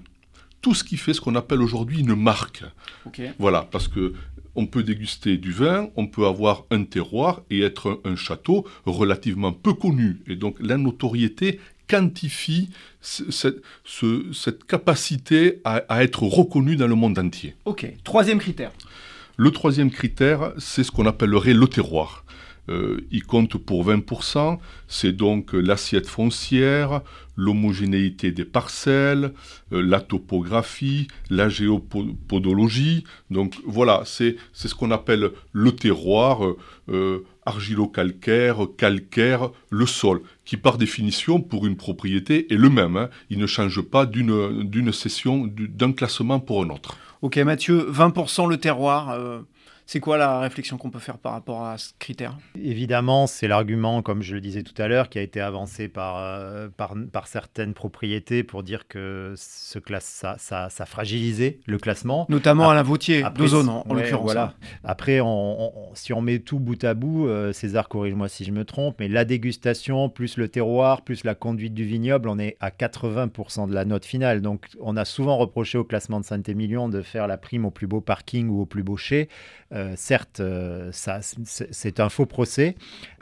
tout 0.62 0.74
ce 0.74 0.84
qui 0.84 0.98
fait 0.98 1.14
ce 1.14 1.22
qu'on 1.22 1.36
appelle 1.36 1.62
aujourd'hui 1.62 2.00
une 2.00 2.16
marque. 2.16 2.64
Okay. 3.06 3.30
Voilà, 3.40 3.62
parce 3.72 3.88
que 3.88 4.14
on 4.58 4.66
peut 4.66 4.84
déguster 4.84 5.38
du 5.38 5.52
vin, 5.52 5.90
on 5.96 6.08
peut 6.08 6.26
avoir 6.26 6.66
un 6.72 6.84
terroir 6.84 7.44
et 7.52 7.62
être 7.62 8.02
un, 8.04 8.16
château 8.16 8.66
relativement 8.86 9.54
peu 9.54 9.74
connu. 9.74 10.20
Et 10.28 10.36
donc 10.36 10.58
la 10.60 10.78
notoriété 10.78 11.60
quantifie 11.88 12.70
cette, 13.02 14.66
capacité 14.68 15.62
à, 15.64 16.04
être 16.04 16.24
reconnu 16.24 16.76
dans 16.76 16.88
le 16.88 16.96
monde 16.96 17.18
entier. 17.18 17.56
Ok, 17.66 17.88
troisième 18.04 18.40
critère. 18.40 18.72
Le 19.38 19.52
troisième 19.52 19.92
critère, 19.92 20.54
c'est 20.58 20.84
ce 20.84 20.92
qu'on 20.92 21.06
appellerait 21.06 21.54
le 21.54 21.68
terroir. 21.68 22.26
Euh, 22.70 22.98
il 23.12 23.24
compte 23.24 23.58
pour 23.58 23.88
20%, 23.88 24.58
c'est 24.88 25.14
donc 25.14 25.54
l'assiette 25.54 26.08
foncière, 26.08 27.02
l'homogénéité 27.36 28.32
des 28.32 28.46
parcelles, 28.46 29.34
euh, 29.72 29.82
la 29.82 30.02
topographie, 30.02 31.08
la 31.30 31.48
géopodologie. 31.50 33.06
Donc 33.32 33.56
voilà, 33.66 34.04
c'est 34.06 34.36
ce 34.54 34.76
qu'on 34.76 34.92
appelle 34.92 35.32
le 35.54 35.72
terroir, 35.72 36.42
euh, 36.90 37.26
argilo-calcaire, 37.46 38.68
calcaire, 38.78 39.50
le 39.70 39.86
sol, 39.86 40.22
qui 40.44 40.58
par 40.58 40.78
définition 40.78 41.40
pour 41.40 41.66
une 41.66 41.78
propriété 41.78 42.52
est 42.54 42.58
le 42.58 42.70
même. 42.70 42.98
Hein. 42.98 43.10
Il 43.30 43.40
ne 43.40 43.48
change 43.48 43.82
pas 43.82 44.06
d'une 44.06 44.92
session, 44.92 45.50
d'un 45.50 45.94
classement 45.94 46.40
pour 46.40 46.64
un 46.64 46.70
autre. 46.70 46.98
Ok 47.22 47.38
Mathieu, 47.38 47.90
20% 47.92 48.48
le 48.50 48.58
terroir. 48.58 49.18
C'est 49.90 50.02
quoi 50.02 50.18
la 50.18 50.42
réflexion 50.42 50.78
qu'on 50.78 50.90
peut 50.90 51.00
faire 51.00 51.18
par 51.18 51.32
rapport 51.32 51.64
à 51.64 51.78
ce 51.78 51.94
critère? 51.98 52.38
Évidemment, 52.62 53.26
c'est 53.26 53.48
l'argument, 53.48 54.02
comme 54.02 54.22
je 54.22 54.36
le 54.36 54.42
disais 54.42 54.62
tout 54.62 54.80
à 54.82 54.90
l'heure, 54.90 55.08
qui 55.08 55.18
a 55.18 55.22
été 55.22 55.40
avancé 55.40 55.88
par, 55.88 56.18
euh, 56.18 56.68
par, 56.68 57.28
certaines 57.28 57.74
propriétés 57.74 58.44
pour 58.44 58.64
dire 58.64 58.90
que 58.90 59.34
ce 59.38 59.80
classe, 59.80 60.04
ça, 60.04 60.36
ça, 60.40 60.70
ça 60.70 60.86
fragilisait 60.86 61.60
le 61.68 61.78
classement. 61.78 62.26
Notamment 62.28 62.70
à 62.70 62.76
la 62.76 62.84
Vautier, 62.84 63.24
d'Ozone 63.34 63.70
en, 63.70 63.86
l'occurrence. 63.94 64.26
Voilà. 64.26 64.56
Hein. 64.62 64.68
Après, 64.84 65.22
si 65.94 66.12
on 66.12 66.20
met 66.22 66.40
tout 66.40 66.60
bout 66.60 66.84
à 66.84 66.94
bout, 66.94 67.30
euh, 67.30 67.54
César, 67.54 67.88
corrige-moi 67.88 68.28
si 68.28 68.44
je 68.44 68.52
me 68.52 68.66
trompe, 68.66 68.98
mais 69.00 69.08
la 69.08 69.24
dégustation, 69.24 70.10
plus 70.10 70.36
le 70.36 70.50
terroir, 70.50 71.04
plus 71.04 71.24
la 71.24 71.34
conduite 71.34 71.74
du 71.74 71.86
vignoble, 71.86 72.28
on 72.28 72.40
est 72.40 72.58
à 72.60 72.72
80% 72.72 73.70
de 73.70 73.74
la 73.74 73.86
note 73.86 74.04
finale. 74.04 74.42
Donc, 74.42 74.66
on 74.82 74.98
a 74.98 75.06
souvent 75.06 75.38
reproché 75.38 75.78
au 75.78 75.86
classement 75.86 76.20
de 76.20 76.26
Saint-Émilion 76.26 76.90
de 76.90 77.02
faire 77.02 77.26
la 77.26 77.38
prime 77.38 77.64
au 77.64 77.72
plus 77.72 77.88
beau 77.88 78.02
parking 78.02 78.50
ou 78.50 78.60
au 78.60 78.66
plus 78.66 78.84
beau 78.84 78.98
chai. 78.98 79.30
Euh, 79.77 79.77
certes, 79.96 80.40
euh, 80.40 80.92
ça, 80.92 81.20
c'est 81.22 82.00
un 82.00 82.10
faux 82.10 82.26
procès. 82.26 82.76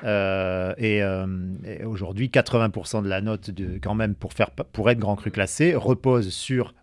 Euh, 0.03 0.73
et, 0.77 1.83
aujourd'hui, 1.83 2.29
80% 2.29 3.03
de 3.03 3.09
la 3.09 3.21
note, 3.21 3.49
de, 3.51 3.77
quand 3.81 3.95
même, 3.95 4.15
pour, 4.15 4.33
faire, 4.33 4.51
pour 4.51 4.89
être 4.89 4.99
grand 4.99 5.15
cru 5.15 5.31
classé, 5.31 5.75
repose 5.75 6.29
sur 6.29 6.73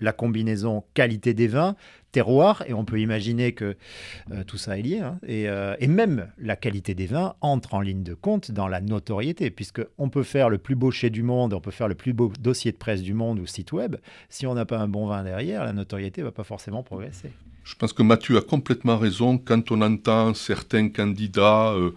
la 0.00 0.12
combinaison 0.12 0.82
qualité 0.94 1.32
des 1.32 1.46
vins, 1.46 1.76
terroir, 2.10 2.64
et 2.66 2.72
on 2.72 2.84
peut 2.84 2.98
imaginer 2.98 3.52
que 3.52 3.76
tout 4.46 4.56
ça 4.56 4.76
est 4.76 4.82
lié. 4.82 4.98
Hein. 4.98 5.18
et, 5.26 5.86
même 5.86 6.28
la 6.38 6.56
qualité 6.56 6.94
des 6.94 7.06
vins 7.06 7.34
entre 7.40 7.74
en 7.74 7.80
ligne 7.80 8.02
de 8.02 8.14
compte 8.14 8.50
dans 8.50 8.66
la 8.66 8.80
notoriété, 8.80 9.50
puisqu'on 9.50 10.08
peut 10.08 10.24
faire 10.24 10.48
le 10.48 10.58
plus 10.58 10.74
beau 10.74 10.90
chai 10.90 11.10
du 11.10 11.22
monde, 11.22 11.52
on 11.54 11.60
peut 11.60 11.70
faire 11.70 11.88
le 11.88 11.94
plus 11.94 12.14
beau 12.14 12.32
dossier 12.40 12.72
de 12.72 12.78
presse 12.78 13.02
du 13.02 13.14
monde 13.14 13.38
ou 13.38 13.46
site 13.46 13.72
web. 13.72 13.96
Si 14.28 14.46
on 14.46 14.54
n'a 14.54 14.64
pas 14.64 14.78
un 14.78 14.88
bon 14.88 15.06
vin 15.06 15.22
derrière, 15.22 15.64
la 15.64 15.72
notoriété 15.72 16.22
ne 16.22 16.26
va 16.26 16.32
pas 16.32 16.44
forcément 16.44 16.82
progresser. 16.82 17.30
Je 17.64 17.74
pense 17.74 17.92
que 17.92 18.02
Mathieu 18.02 18.36
a 18.36 18.40
complètement 18.40 18.98
raison 18.98 19.38
quand 19.38 19.70
on 19.70 19.82
entend 19.82 20.34
certains 20.34 20.88
candidats, 20.88 21.72
euh, 21.72 21.92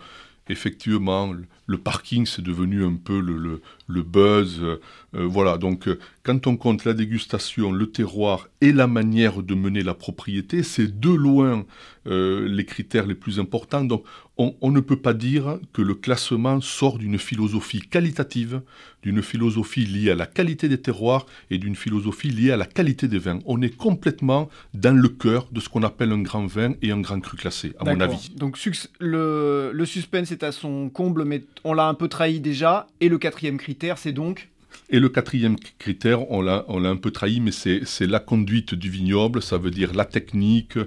effectivement, 0.50 1.34
le 1.68 1.78
parking 1.78 2.26
c'est 2.26 2.42
devenu 2.42 2.86
un 2.86 2.96
peu 2.96 3.20
le, 3.20 3.62
le 3.88 4.04
buzz. 4.04 4.62
Euh, 4.62 4.78
voilà, 5.14 5.58
donc 5.58 5.88
euh, 5.88 6.00
quand 6.24 6.48
on 6.48 6.58
compte 6.58 6.86
la 6.86 6.94
dégustation, 6.94 7.72
le 7.72 7.88
terroir 7.88 8.50
et 8.62 8.72
la 8.72 8.88
manière 8.88 9.42
de 9.42 9.56
mener 9.56 9.84
la 9.84 9.94
propriété, 9.94 10.64
c'est 10.64 11.00
de 11.00 11.10
loin 11.10 11.66
euh, 12.08 12.48
les 12.48 12.66
critères 12.66 13.06
les 13.06 13.16
plus 13.16 13.40
importants. 13.40 13.84
Donc 13.84 14.04
on, 14.38 14.72
ne 14.72 14.82
peut 14.82 14.98
pas 14.98 15.14
dire 15.14 15.60
que 15.72 15.82
le 15.82 15.96
classement 15.96 16.60
sort 16.60 16.98
d'une 16.98 17.18
philosophie 17.18 17.80
qualitative, 17.80 18.62
d'une 19.02 19.22
philosophie 19.22 19.86
liée 19.86 20.12
à 20.12 20.16
la 20.16 20.26
qualité 20.26 20.68
des 20.68 20.82
terroirs 20.82 21.26
et 21.50 21.58
d'une 21.58 21.76
philosophie 21.76 22.30
liée 22.30 22.52
à 22.52 22.58
la 22.58 22.66
qualité 22.66 23.08
des 23.08 23.20
vins. 23.20 23.40
On 23.46 23.62
est 23.62 23.76
complètement 23.76 24.50
dans 24.74 24.96
le 24.96 25.08
cœur 25.08 25.48
de 25.54 25.62
ce 25.62 25.70
qu'on 25.70 25.84
appelle 25.84 26.12
un 26.12 26.22
grand 26.22 26.48
vin 26.48 26.74
et 26.82 26.92
un 26.92 27.00
grand 27.00 27.22
cru 27.22 27.38
classé, 27.38 27.74
à 27.80 27.86
mon 27.86 28.00
avis. 28.02 28.30
Donc 28.36 28.60
le, 29.00 29.72
le 29.74 29.86
suspense 29.86 30.32
est 30.34 30.44
à 30.44 30.52
son 30.52 30.90
comble, 30.90 31.24
mais 31.24 31.44
on 31.64 31.74
l'a 31.74 31.88
un 31.88 31.94
peu 31.94 32.08
trahi 32.08 32.40
déjà. 32.40 32.88
Et 33.02 33.10
le 33.10 33.18
quatrième 33.18 33.58
critère, 33.58 33.98
c'est 33.98 34.12
donc 34.12 34.50
et 34.90 35.00
le 35.00 35.10
quatrième 35.10 35.56
critère, 35.80 36.30
on 36.32 36.42
l'a, 36.42 36.66
un 36.68 36.96
peu 36.96 37.12
trahi, 37.12 37.40
mais 37.40 37.52
c'est, 37.52 37.84
la 38.02 38.20
conduite 38.20 38.76
du 38.76 38.90
vignoble, 38.90 39.42
ça 39.42 39.58
veut 39.58 39.72
dire 39.72 39.94
la 39.94 40.06
technique, 40.06 40.78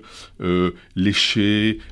euh, 0.41 0.71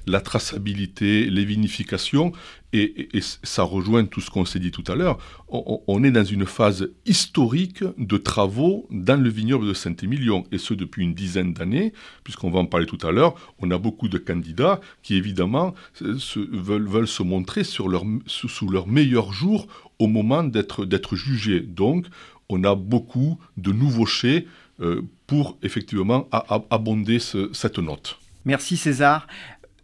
la 0.07 0.20
traçabilité, 0.20 1.29
les 1.29 1.44
vinifications. 1.44 2.33
Et, 2.72 3.09
ça 3.42 3.62
rejoint 3.62 4.05
tout 4.05 4.20
ce 4.20 4.31
qu'on 4.31 4.44
s'est 4.44 4.59
dit 4.59 4.70
tout 4.70 4.85
à 4.88 4.94
l'heure, 4.94 5.18
on, 5.49 6.05
est 6.05 6.11
dans 6.11 6.25
une 6.25 6.44
phase 6.44 6.90
historique 7.07 7.83
de 7.96 8.18
travaux 8.18 8.87
dans 8.90 9.18
le 9.18 9.31
vignoble 9.31 9.66
de 9.66 9.72
Saint-Émilion, 9.72 10.44
et 10.53 10.59
ce 10.59 10.75
depuis 10.75 11.03
une 11.03 11.14
dizaine 11.14 11.55
d'années, 11.55 11.94
puisqu'on 12.22 12.51
va 12.51 12.59
en 12.59 12.66
parler 12.66 12.85
tout 12.85 12.99
à 13.07 13.12
l'heure, 13.12 13.35
on 13.61 13.70
a 13.70 13.79
beaucoup 13.79 14.09
de 14.09 14.18
candidats 14.18 14.81
qui 15.03 15.14
évidemment 15.14 15.75
veulent, 16.01 17.09
se 17.09 17.22
montrer 17.22 17.64
sous 17.64 17.88
leur 17.88 18.87
meilleur 18.87 19.33
jour 19.33 19.66
au 19.98 20.06
moment 20.06 20.44
d'être 20.44 21.16
jugés. 21.16 21.61
Donc 21.61 22.06
on 22.48 22.64
a 22.64 22.74
beaucoup 22.74 23.38
de 23.56 23.72
nouveaux 23.72 24.06
chais 24.06 24.46
euh, 24.80 25.02
pour 25.26 25.56
effectivement 25.62 26.28
abonder 26.70 27.18
cette 27.18 27.78
note. 27.78 28.18
Merci 28.44 28.76
César. 28.76 29.26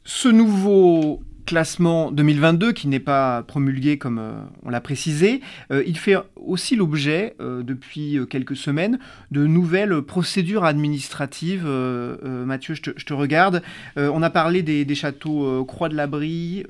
Ce 0.04 0.28
nouveau 0.28 1.22
classement 1.46 2.10
2022 2.10 2.72
qui 2.72 2.88
n'est 2.88 3.00
pas 3.00 3.42
promulgué 3.42 3.98
comme 3.98 4.18
euh, 4.18 4.32
on 4.62 4.70
l'a 4.70 4.80
précisé. 4.80 5.40
Euh, 5.70 5.82
il 5.86 5.98
fait 5.98 6.16
aussi 6.36 6.76
l'objet 6.76 7.34
euh, 7.40 7.62
depuis 7.62 8.18
quelques 8.30 8.56
semaines 8.56 8.98
de 9.30 9.46
nouvelles 9.46 10.02
procédures 10.02 10.64
administratives. 10.64 11.66
Mathieu, 11.66 12.74
je 12.74 12.82
te, 13.04 13.12
regarde. 13.12 13.62
on 13.96 14.22
a 14.22 14.30
parlé 14.30 14.62
des, 14.62 14.94
châteaux 14.94 15.64
Croix 15.64 15.88
de 15.88 15.94
l'Abri, 15.94 16.64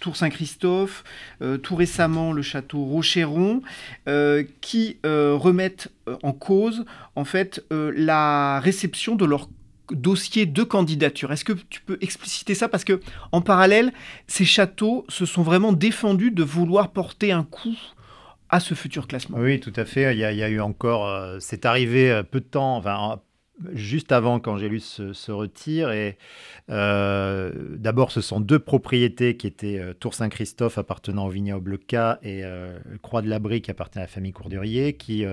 Tour 0.00 0.16
Saint-Christophe, 0.16 1.04
tout 1.62 1.76
récemment 1.76 2.32
le 2.32 2.42
château 2.42 2.84
Rocheron, 2.84 3.62
qui 4.60 4.98
remettent 5.04 5.88
en 6.22 6.32
cause 6.32 6.84
en 7.16 7.24
fait 7.24 7.64
la 7.70 8.60
réception 8.60 9.16
de 9.16 9.24
leur 9.24 9.48
dossier 9.94 10.46
de 10.46 10.62
candidature. 10.62 11.32
Est-ce 11.32 11.44
que 11.44 11.52
tu 11.52 11.80
peux 11.80 11.98
expliciter 12.00 12.54
ça? 12.54 12.68
Parce 12.68 12.84
que 12.84 13.00
en 13.32 13.40
parallèle, 13.40 13.92
ces 14.26 14.44
châteaux 14.44 15.04
se 15.08 15.26
sont 15.26 15.42
vraiment 15.42 15.72
défendus 15.72 16.30
de 16.30 16.42
vouloir 16.42 16.90
porter 16.92 17.32
un 17.32 17.44
coup 17.44 17.76
à 18.48 18.60
ce 18.60 18.74
futur 18.74 19.06
classement. 19.06 19.38
Oui, 19.38 19.60
tout 19.60 19.72
à 19.76 19.84
fait. 19.84 20.14
Il 20.14 20.18
y 20.18 20.24
a, 20.24 20.48
eu 20.48 20.60
encore, 20.60 21.06
euh, 21.06 21.38
c'est 21.40 21.64
arrivé 21.66 22.10
euh, 22.10 22.22
peu 22.22 22.40
de 22.40 22.44
temps, 22.44 22.82
juste 23.72 24.12
avant 24.12 24.40
qu'Angélus 24.40 25.00
se, 25.12 25.30
retire. 25.30 25.90
Et 25.92 26.18
euh, 26.70 27.52
d'abord, 27.76 28.10
ce 28.10 28.20
sont 28.20 28.40
deux 28.40 28.58
propriétés 28.58 29.36
qui 29.36 29.46
étaient 29.46 29.78
euh, 29.78 29.92
Tour 29.94 30.14
Saint-Christophe 30.14 30.78
appartenant 30.78 31.26
au 31.26 31.28
vignoble 31.28 31.78
K 31.78 31.94
et 32.22 32.44
euh, 32.44 32.78
Croix 33.02 33.22
de 33.22 33.28
l'Abri 33.28 33.62
qui 33.62 33.70
appartenait 33.70 34.02
à 34.02 34.04
la 34.04 34.08
famille 34.08 34.32
Courdurier 34.32 34.94
qui, 34.94 35.24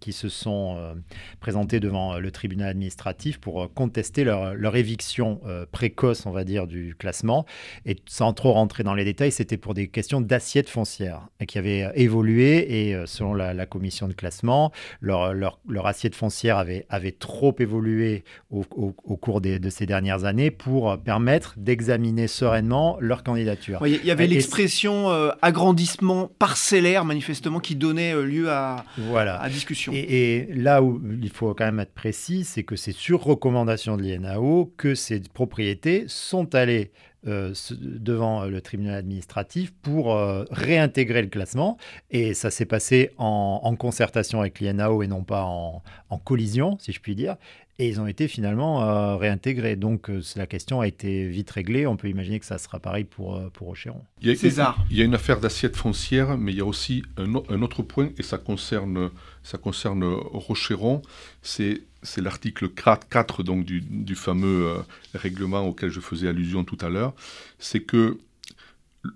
qui 0.00 0.12
se 0.12 0.28
sont 0.28 0.96
présentés 1.40 1.80
devant 1.80 2.18
le 2.18 2.30
tribunal 2.30 2.68
administratif 2.68 3.38
pour 3.38 3.72
contester 3.74 4.24
leur, 4.24 4.54
leur 4.54 4.76
éviction 4.76 5.40
précoce, 5.72 6.26
on 6.26 6.30
va 6.30 6.44
dire, 6.44 6.66
du 6.66 6.94
classement. 6.94 7.46
Et 7.84 7.96
sans 8.06 8.32
trop 8.32 8.52
rentrer 8.52 8.82
dans 8.82 8.94
les 8.94 9.04
détails, 9.04 9.32
c'était 9.32 9.56
pour 9.56 9.74
des 9.74 9.88
questions 9.88 10.20
d'assiette 10.20 10.68
foncière 10.68 11.28
qui 11.46 11.58
avaient 11.58 11.90
évolué 11.94 12.88
et 12.88 13.06
selon 13.06 13.34
la, 13.34 13.66
commission 13.66 14.08
de 14.08 14.12
classement, 14.12 14.72
leur, 15.00 15.34
leur, 15.34 15.60
leur 15.68 15.86
assiette 15.86 16.14
foncière 16.14 16.58
avait, 16.58 16.86
avait 16.88 17.12
trop 17.12 17.54
évolué 17.58 17.65
évolué 17.66 18.24
au, 18.50 18.62
cours 18.62 19.40
de 19.40 19.70
ces 19.70 19.86
dernières 19.86 20.24
années 20.24 20.50
pour 20.50 20.96
permettre 20.98 21.54
d'examiner 21.56 22.28
sereinement 22.28 22.96
leur 23.00 23.22
candidature. 23.22 23.84
Il 23.86 24.04
y 24.04 24.10
avait 24.10 24.26
l'expression 24.26 25.10
euh, 25.10 25.30
agrandissement 25.42 26.30
parcellaire, 26.38 27.04
manifestement, 27.04 27.60
qui 27.60 27.74
donnait 27.74 28.14
euh, 28.14 28.24
lieu 28.24 28.50
à, 28.50 28.84
voilà. 28.96 29.40
à 29.40 29.48
discussion. 29.48 29.92
Et, 29.94 30.48
là 30.54 30.82
où 30.82 31.00
il 31.20 31.30
faut 31.30 31.54
quand 31.54 31.64
même 31.64 31.80
être 31.80 31.94
précis, 31.94 32.44
c'est 32.44 32.62
que 32.62 32.76
c'est 32.76 32.92
sur 32.92 33.22
recommandation 33.22 33.96
de 33.96 34.02
l'INAO 34.02 34.72
que 34.76 34.94
ces 34.94 35.20
propriétés 35.20 36.04
sont 36.08 36.54
allées 36.54 36.92
euh, 37.26 37.52
devant 37.80 38.44
le 38.44 38.60
tribunal 38.60 38.96
administratif 38.96 39.72
pour 39.82 40.16
réintégrer 40.50 41.22
le 41.22 41.28
classement. 41.28 41.76
Et 42.10 42.34
ça 42.34 42.50
s'est 42.50 42.66
passé 42.66 43.10
en, 43.18 43.74
concertation 43.76 44.40
avec 44.40 44.60
l'INAO 44.60 45.02
et 45.02 45.06
non 45.06 45.22
pas 45.22 45.44
en, 45.44 45.82
en, 46.08 46.18
collision, 46.18 46.78
si 46.80 46.92
je 46.92 47.00
puis 47.00 47.14
dire. 47.14 47.36
Et 47.78 47.88
ils 47.88 48.00
ont 48.00 48.06
été 48.06 48.26
finalement 48.26 48.82
euh, 48.82 49.16
réintégrés. 49.16 49.76
Donc 49.76 50.08
euh, 50.08 50.22
la 50.36 50.46
question 50.46 50.80
a 50.80 50.86
été 50.86 51.26
vite 51.28 51.50
réglée. 51.50 51.86
On 51.86 51.96
peut 51.96 52.08
imaginer 52.08 52.40
que 52.40 52.46
ça 52.46 52.56
sera 52.56 52.78
pareil 52.78 53.04
pour, 53.04 53.36
euh, 53.36 53.50
pour 53.52 53.68
Rocheron. 53.68 54.02
Il 54.22 54.28
y 54.28 54.30
a, 54.30 54.36
César. 54.36 54.82
Il 54.90 54.96
y 54.96 55.02
a 55.02 55.04
une 55.04 55.14
affaire 55.14 55.40
d'assiette 55.40 55.76
foncière, 55.76 56.38
mais 56.38 56.52
il 56.52 56.58
y 56.58 56.62
a 56.62 56.64
aussi 56.64 57.02
un, 57.18 57.34
autre 57.62 57.82
point, 57.82 58.10
et 58.16 58.22
ça 58.22 58.38
concerne, 58.38 59.10
ça 59.42 59.58
concerne 59.58 60.04
Rocheron. 60.04 61.02
C'est 61.42 61.82
c'est 62.06 62.22
l'article 62.22 62.68
4 62.68 63.42
donc, 63.42 63.64
du, 63.64 64.14
fameux 64.14 64.66
euh, 64.66 64.78
règlement 65.14 65.66
auquel 65.66 65.90
je 65.90 66.00
faisais 66.00 66.28
allusion 66.28 66.64
tout 66.64 66.78
à 66.80 66.88
l'heure, 66.88 67.14
c'est 67.58 67.80
que 67.80 68.18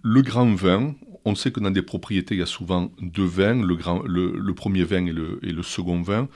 le 0.03 0.23
grand 0.23 0.55
vin, 0.55 0.95
on 1.25 1.35
sait 1.35 1.53
que 1.53 1.61
dans 1.61 1.71
des 1.71 1.83
propriétés, 1.83 2.35
il 2.35 2.39
y 2.39 2.43
a 2.43 2.47
souvent 2.47 2.91
deux 3.01 3.25
vins, 3.25 3.63
le, 3.63 4.53
premier 4.55 4.85
vin 4.85 5.07
et 5.07 5.13
le, 5.13 5.63
second 5.63 6.03
vin. 6.03 6.29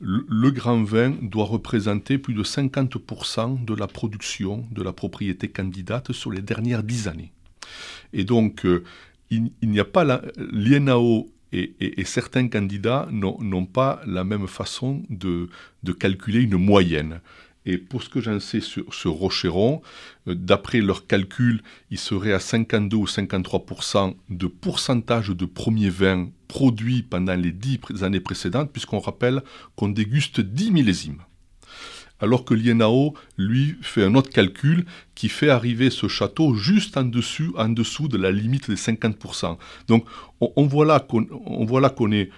Le, 0.00 0.50
grand 0.50 0.82
vin 0.82 1.14
doit 1.22 1.44
représenter 1.44 2.18
plus 2.18 2.34
de 2.34 2.42
50% 2.42 3.64
de 3.64 3.74
la 3.74 3.86
production 3.86 4.66
de 4.70 4.82
la 4.82 4.92
propriété 4.92 5.48
candidate 5.48 6.12
sur 6.12 6.30
les 6.30 6.42
dernières 6.42 6.82
dix 6.82 7.08
années. 7.08 7.32
Et 8.12 8.24
donc, 8.24 8.64
euh, 8.64 8.84
il, 9.30 9.50
n'y 9.62 9.80
a 9.80 9.84
pas 9.84 10.22
l'INAO 10.36 11.28
et, 11.52 12.04
certains 12.04 12.48
candidats 12.48 13.08
n'ont 13.10 13.66
pas 13.66 14.00
la 14.06 14.24
même 14.24 14.46
façon 14.46 15.02
de, 15.10 15.48
calculer 15.98 16.42
une 16.42 16.56
moyenne. 16.56 17.20
Et 17.66 17.76
pour 17.76 18.02
ce 18.02 18.08
que 18.08 18.20
j'en 18.20 18.40
sais 18.40 18.60
sur, 18.60 18.94
ce 18.94 19.06
Rocheron, 19.06 19.82
euh, 20.28 20.34
d'après 20.34 20.80
leurs 20.80 21.06
calculs, 21.06 21.62
il 21.90 21.98
serait 21.98 22.32
à 22.32 22.40
52 22.40 22.96
ou 22.96 23.04
53% 23.04 24.14
de 24.30 24.46
pourcentage 24.46 25.28
de 25.28 25.44
premiers 25.44 25.90
vins 25.90 26.30
produits 26.48 27.02
pendant 27.02 27.34
les 27.34 27.52
dix 27.52 27.78
années 28.00 28.20
précédentes, 28.20 28.72
puisqu'on 28.72 28.98
rappelle 28.98 29.42
qu'on 29.76 29.88
déguste 29.88 30.40
10 30.40 30.70
millésimes 30.70 31.22
alors 32.20 32.44
que 32.44 32.54
l'INAO, 32.54 33.14
lui, 33.36 33.76
fait 33.82 34.04
un 34.04 34.14
autre 34.14 34.30
calcul 34.30 34.84
qui 35.14 35.28
fait 35.28 35.50
arriver 35.50 35.90
ce 35.90 36.08
château 36.08 36.54
juste 36.54 36.96
en 36.96 37.04
dessous, 37.04 37.54
en 37.56 37.68
dessous 37.68 38.08
de 38.08 38.16
la 38.16 38.30
limite 38.30 38.70
des 38.70 38.76
50%. 38.76 39.56
Donc 39.88 40.04
on, 40.40 40.66
voit 40.66 40.84
là 40.84 41.00
qu'on 41.00 42.12
est 42.12 42.30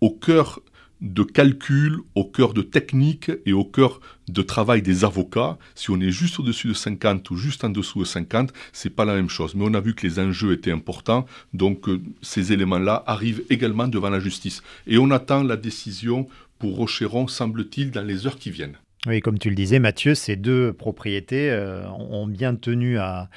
au 0.00 0.10
cœur 0.10 0.60
de 1.00 1.22
calcul, 1.22 1.98
au 2.14 2.24
cœur 2.24 2.52
de 2.52 2.62
technique 2.62 3.30
et 3.46 3.52
au 3.52 3.64
cœur 3.64 4.00
de 4.28 4.42
travail 4.42 4.82
des 4.82 5.04
avocats. 5.04 5.58
Si 5.74 5.90
on 5.90 6.00
est 6.00 6.10
juste 6.10 6.38
au-dessus 6.38 6.68
de 6.68 6.74
50 6.74 7.30
ou 7.30 7.36
juste 7.36 7.64
en 7.64 7.70
dessous 7.70 8.00
de 8.00 8.04
50, 8.04 8.52
c'est 8.72 8.90
pas 8.90 9.04
la 9.04 9.14
même 9.14 9.30
chose. 9.30 9.54
Mais 9.54 9.64
on 9.66 9.74
a 9.74 9.80
vu 9.80 9.94
que 9.94 10.06
les 10.06 10.18
enjeux 10.18 10.52
étaient 10.52 10.72
importants, 10.72 11.26
donc 11.54 11.88
euh, 11.88 12.02
ces 12.20 12.52
éléments-là 12.52 13.02
arrivent 13.06 13.42
également 13.48 13.88
devant 13.88 14.10
la 14.10 14.20
justice. 14.20 14.62
Et 14.86 14.98
on 14.98 15.10
attend 15.10 15.42
la 15.42 15.56
décision 15.56 16.28
pour 16.58 16.76
Rocheron, 16.76 17.26
semble-t-il, 17.26 17.90
dans 17.90 18.02
les 18.02 18.26
heures 18.26 18.38
qui 18.38 18.50
viennent. 18.50 18.76
Oui, 19.06 19.20
comme 19.20 19.38
tu 19.38 19.48
le 19.48 19.54
disais, 19.56 19.78
Mathieu, 19.78 20.14
ces 20.14 20.36
deux 20.36 20.74
propriétés 20.74 21.50
euh, 21.50 21.88
ont 21.88 22.26
bien 22.26 22.54
tenu 22.54 22.98
à, 22.98 23.28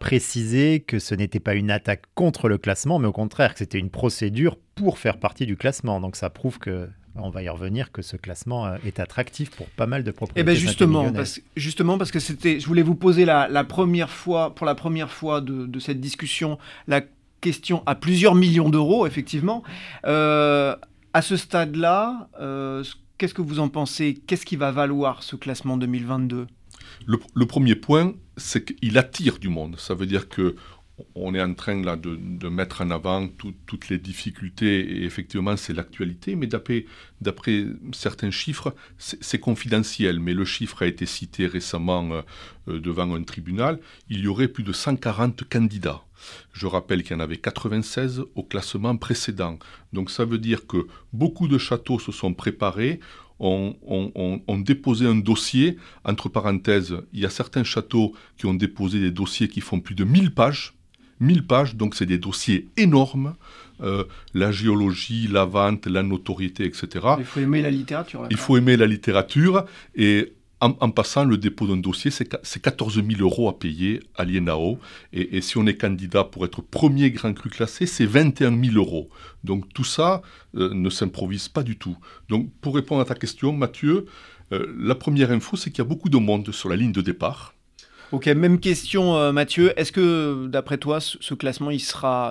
préciser 0.00 0.80
que 0.80 0.98
ce 0.98 1.14
n'était 1.14 1.40
pas 1.40 1.54
une 1.54 1.70
attaque 1.70 2.02
contre 2.14 2.50
le 2.50 2.58
classement, 2.58 2.98
mais 2.98 3.08
au 3.08 3.12
contraire, 3.12 3.54
que 3.54 3.60
c'était 3.60 3.78
une 3.78 3.88
procédure 3.88 4.58
pour 4.74 4.98
faire 4.98 5.18
partie 5.18 5.46
du 5.46 5.56
classement. 5.56 5.98
Donc 5.98 6.14
ça 6.14 6.28
prouve 6.28 6.58
que, 6.58 6.90
on 7.14 7.30
va 7.30 7.42
y 7.42 7.48
revenir, 7.48 7.90
que 7.90 8.02
ce 8.02 8.18
classement 8.18 8.66
euh, 8.66 8.76
est 8.84 9.00
attractif 9.00 9.50
pour 9.50 9.66
pas 9.70 9.86
mal 9.86 10.04
de 10.04 10.10
propriétés. 10.10 10.40
Eh 10.42 10.44
bien 10.44 10.54
justement, 10.54 11.10
parce, 11.10 11.40
justement, 11.56 11.96
parce 11.96 12.10
que 12.10 12.20
c'était, 12.20 12.60
je 12.60 12.66
voulais 12.66 12.82
vous 12.82 12.96
poser 12.96 13.24
la, 13.24 13.64
première 13.64 14.10
fois, 14.10 14.54
pour 14.54 14.66
la 14.66 14.74
première 14.74 15.10
fois 15.10 15.40
de, 15.40 15.78
cette 15.78 16.00
discussion, 16.00 16.58
la 16.86 17.00
question 17.40 17.82
à 17.86 17.94
plusieurs 17.94 18.34
millions 18.34 18.68
d'euros, 18.68 19.06
effectivement. 19.06 19.62
Euh, 20.04 20.76
à 21.14 21.22
ce 21.22 21.38
stade-là, 21.38 22.28
Qu'est-ce 23.18 23.34
que 23.34 23.42
vous 23.42 23.58
en 23.58 23.68
pensez? 23.68 24.14
Qu'est-ce 24.26 24.46
qui 24.46 24.54
va 24.54 24.70
valoir 24.70 25.24
ce 25.24 25.34
classement 25.34 25.76
2022 25.76 26.46
le, 27.06 27.46
premier 27.46 27.74
point, 27.74 28.14
c'est 28.36 28.64
qu'il 28.64 28.96
attire 28.98 29.38
du 29.38 29.48
monde. 29.48 29.76
Ça 29.78 29.94
veut 29.94 30.06
dire 30.06 30.28
que 30.28 30.54
on 31.14 31.32
est 31.32 31.42
en 31.42 31.54
train 31.54 31.80
là 31.82 31.96
de, 31.96 32.48
mettre 32.48 32.82
en 32.82 32.90
avant 32.90 33.28
toutes 33.28 33.88
les 33.88 33.98
difficultés 33.98 34.80
et 34.80 35.04
effectivement 35.04 35.56
c'est 35.56 35.72
l'actualité, 35.72 36.34
mais 36.34 36.48
d'après 36.48 37.66
certains 37.92 38.32
chiffres, 38.32 38.74
c'est 38.98 39.38
confidentiel, 39.38 40.18
mais 40.18 40.34
le 40.34 40.44
chiffre 40.44 40.82
a 40.82 40.86
été 40.86 41.06
cité 41.06 41.46
récemment 41.46 42.10
euh, 42.68 42.80
devant 42.80 43.14
un 43.14 43.22
tribunal, 43.22 43.78
il 44.08 44.20
y 44.20 44.26
aurait 44.26 44.48
plus 44.48 44.64
de 44.64 44.72
140 44.72 45.44
candidats. 45.48 46.02
Je 46.52 46.66
rappelle 46.66 47.02
qu'il 47.02 47.12
y 47.12 47.14
en 47.16 47.20
avait 47.20 47.36
96 47.36 48.24
au 48.34 48.42
classement 48.42 48.96
précédent. 48.96 49.58
Donc 49.92 50.10
ça 50.10 50.24
veut 50.24 50.38
dire 50.38 50.66
que 50.66 50.86
beaucoup 51.12 51.48
de 51.48 51.58
châteaux 51.58 51.98
se 51.98 52.12
sont 52.12 52.34
préparés, 52.34 53.00
ont, 53.40 54.58
déposé 54.58 55.06
un 55.06 55.14
dossier. 55.14 55.76
Entre 56.04 56.28
parenthèses, 56.28 56.96
il 57.12 57.20
y 57.20 57.26
a 57.26 57.30
certains 57.30 57.64
châteaux 57.64 58.14
qui 58.36 58.46
ont 58.46 58.54
déposé 58.54 59.00
des 59.00 59.10
dossiers 59.10 59.48
qui 59.48 59.60
font 59.60 59.80
plus 59.80 59.94
de 59.94 60.04
1000 60.04 60.34
pages. 60.34 60.74
1000 61.20 61.46
pages, 61.46 61.74
donc 61.74 61.94
c'est 61.94 62.06
des 62.06 62.18
dossiers 62.18 62.68
énormes. 62.76 63.34
Euh, 63.80 64.04
la 64.34 64.50
géologie, 64.50 65.28
la 65.28 65.44
vente, 65.44 65.86
la 65.86 66.02
notoriété, 66.02 66.64
etc. 66.64 67.06
Il 67.18 67.24
faut 67.24 67.40
aimer 67.40 67.62
la 67.62 67.70
littérature. 67.70 68.26
Il 68.30 68.36
faut 68.36 68.56
aimer 68.56 68.76
la 68.76 68.86
littérature. 68.86 69.64
Et 69.94 70.32
en, 70.60 70.90
passant, 70.90 71.24
le 71.24 71.38
dépôt 71.38 71.66
d'un 71.66 71.76
dossier, 71.76 72.10
c'est 72.10 72.62
14 72.62 72.94
000 72.94 73.06
euros 73.20 73.48
à 73.48 73.58
payer 73.58 74.00
à 74.16 74.24
l'INAO. 74.24 74.78
Et, 75.12 75.40
si 75.40 75.56
on 75.56 75.66
est 75.66 75.76
candidat 75.76 76.24
pour 76.24 76.44
être 76.44 76.62
premier 76.62 77.10
grand 77.10 77.32
cru 77.32 77.48
classé, 77.48 77.86
c'est 77.86 78.06
21 78.06 78.60
000 78.64 78.76
euros. 78.76 79.08
Donc 79.44 79.72
tout 79.72 79.84
ça 79.84 80.22
euh, 80.56 80.74
ne 80.74 80.90
s'improvise 80.90 81.48
pas 81.48 81.62
du 81.62 81.78
tout. 81.78 81.96
Donc 82.28 82.50
pour 82.60 82.74
répondre 82.74 83.00
à 83.00 83.04
ta 83.04 83.14
question, 83.14 83.52
Mathieu, 83.52 84.06
euh, 84.52 84.66
la 84.78 84.96
première 84.96 85.30
info, 85.30 85.56
c'est 85.56 85.70
qu'il 85.70 85.78
y 85.78 85.86
a 85.86 85.88
beaucoup 85.88 86.08
de 86.08 86.18
monde 86.18 86.50
sur 86.50 86.68
la 86.68 86.76
ligne 86.76 86.92
de 86.92 87.02
départ. 87.02 87.54
Ok, 88.10 88.26
même 88.26 88.58
question, 88.58 89.16
euh, 89.16 89.32
Mathieu. 89.32 89.78
Est-ce 89.78 89.92
que, 89.92 90.46
d'après 90.48 90.78
toi, 90.78 90.98
ce, 90.98 91.34
classement, 91.34 91.70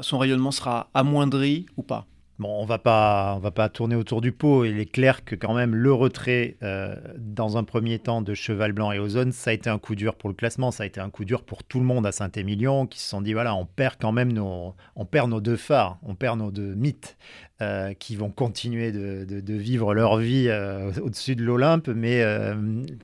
son 0.01 0.17
rayonnement 0.17 0.51
sera 0.51 0.89
amoindri 0.93 1.67
ou 1.77 1.83
pas? 1.83 2.07
Bon, 2.39 2.61
on 2.61 2.65
va 2.65 2.77
pas, 2.77 3.39
va 3.39 3.49
pas 3.49 3.67
tourner 3.67 3.95
autour 3.95 4.21
du 4.21 4.31
pot. 4.31 4.63
Il 4.63 4.79
est 4.79 4.85
clair 4.85 5.25
que 5.25 5.33
quand 5.33 5.55
même 5.55 5.73
le 5.73 5.91
retrait, 5.91 6.57
euh, 6.61 6.95
dans 7.17 7.57
un 7.57 7.63
premier 7.63 7.97
temps, 7.97 8.21
de 8.21 8.35
Cheval 8.35 8.73
Blanc 8.73 8.91
et 8.91 8.99
Ozone, 8.99 9.31
ça 9.31 9.49
a 9.49 9.53
été 9.53 9.71
un 9.71 9.79
coup 9.79 9.95
dur 9.95 10.13
pour 10.13 10.29
le 10.29 10.35
classement. 10.35 10.69
Ça 10.69 10.83
a 10.83 10.85
été 10.85 10.99
un 10.99 11.09
coup 11.09 11.25
dur 11.25 11.41
pour 11.41 11.63
tout 11.63 11.79
le 11.79 11.85
monde 11.85 12.05
à 12.05 12.11
Saint-Émilion, 12.11 12.85
qui 12.85 12.99
se 12.99 13.09
sont 13.09 13.21
dit 13.21 13.33
voilà, 13.33 13.55
on 13.55 13.65
perd 13.65 13.95
quand 13.99 14.11
même 14.11 14.31
nos, 14.33 14.75
on 14.95 15.05
perd 15.05 15.31
nos 15.31 15.41
deux 15.41 15.55
phares, 15.55 15.97
on 16.03 16.13
perd 16.13 16.37
nos 16.37 16.51
deux 16.51 16.75
mythes. 16.75 17.17
Euh, 17.59 17.95
qui 17.95 18.15
vont 18.15 18.29
continuer 18.29 18.91
de, 18.91 19.53
vivre 19.55 19.95
leur 19.95 20.17
vie 20.17 20.45
euh, 20.47 20.91
au-dessus 21.01 21.35
de 21.35 21.43
l'Olympe, 21.43 21.87
mais 21.87 22.23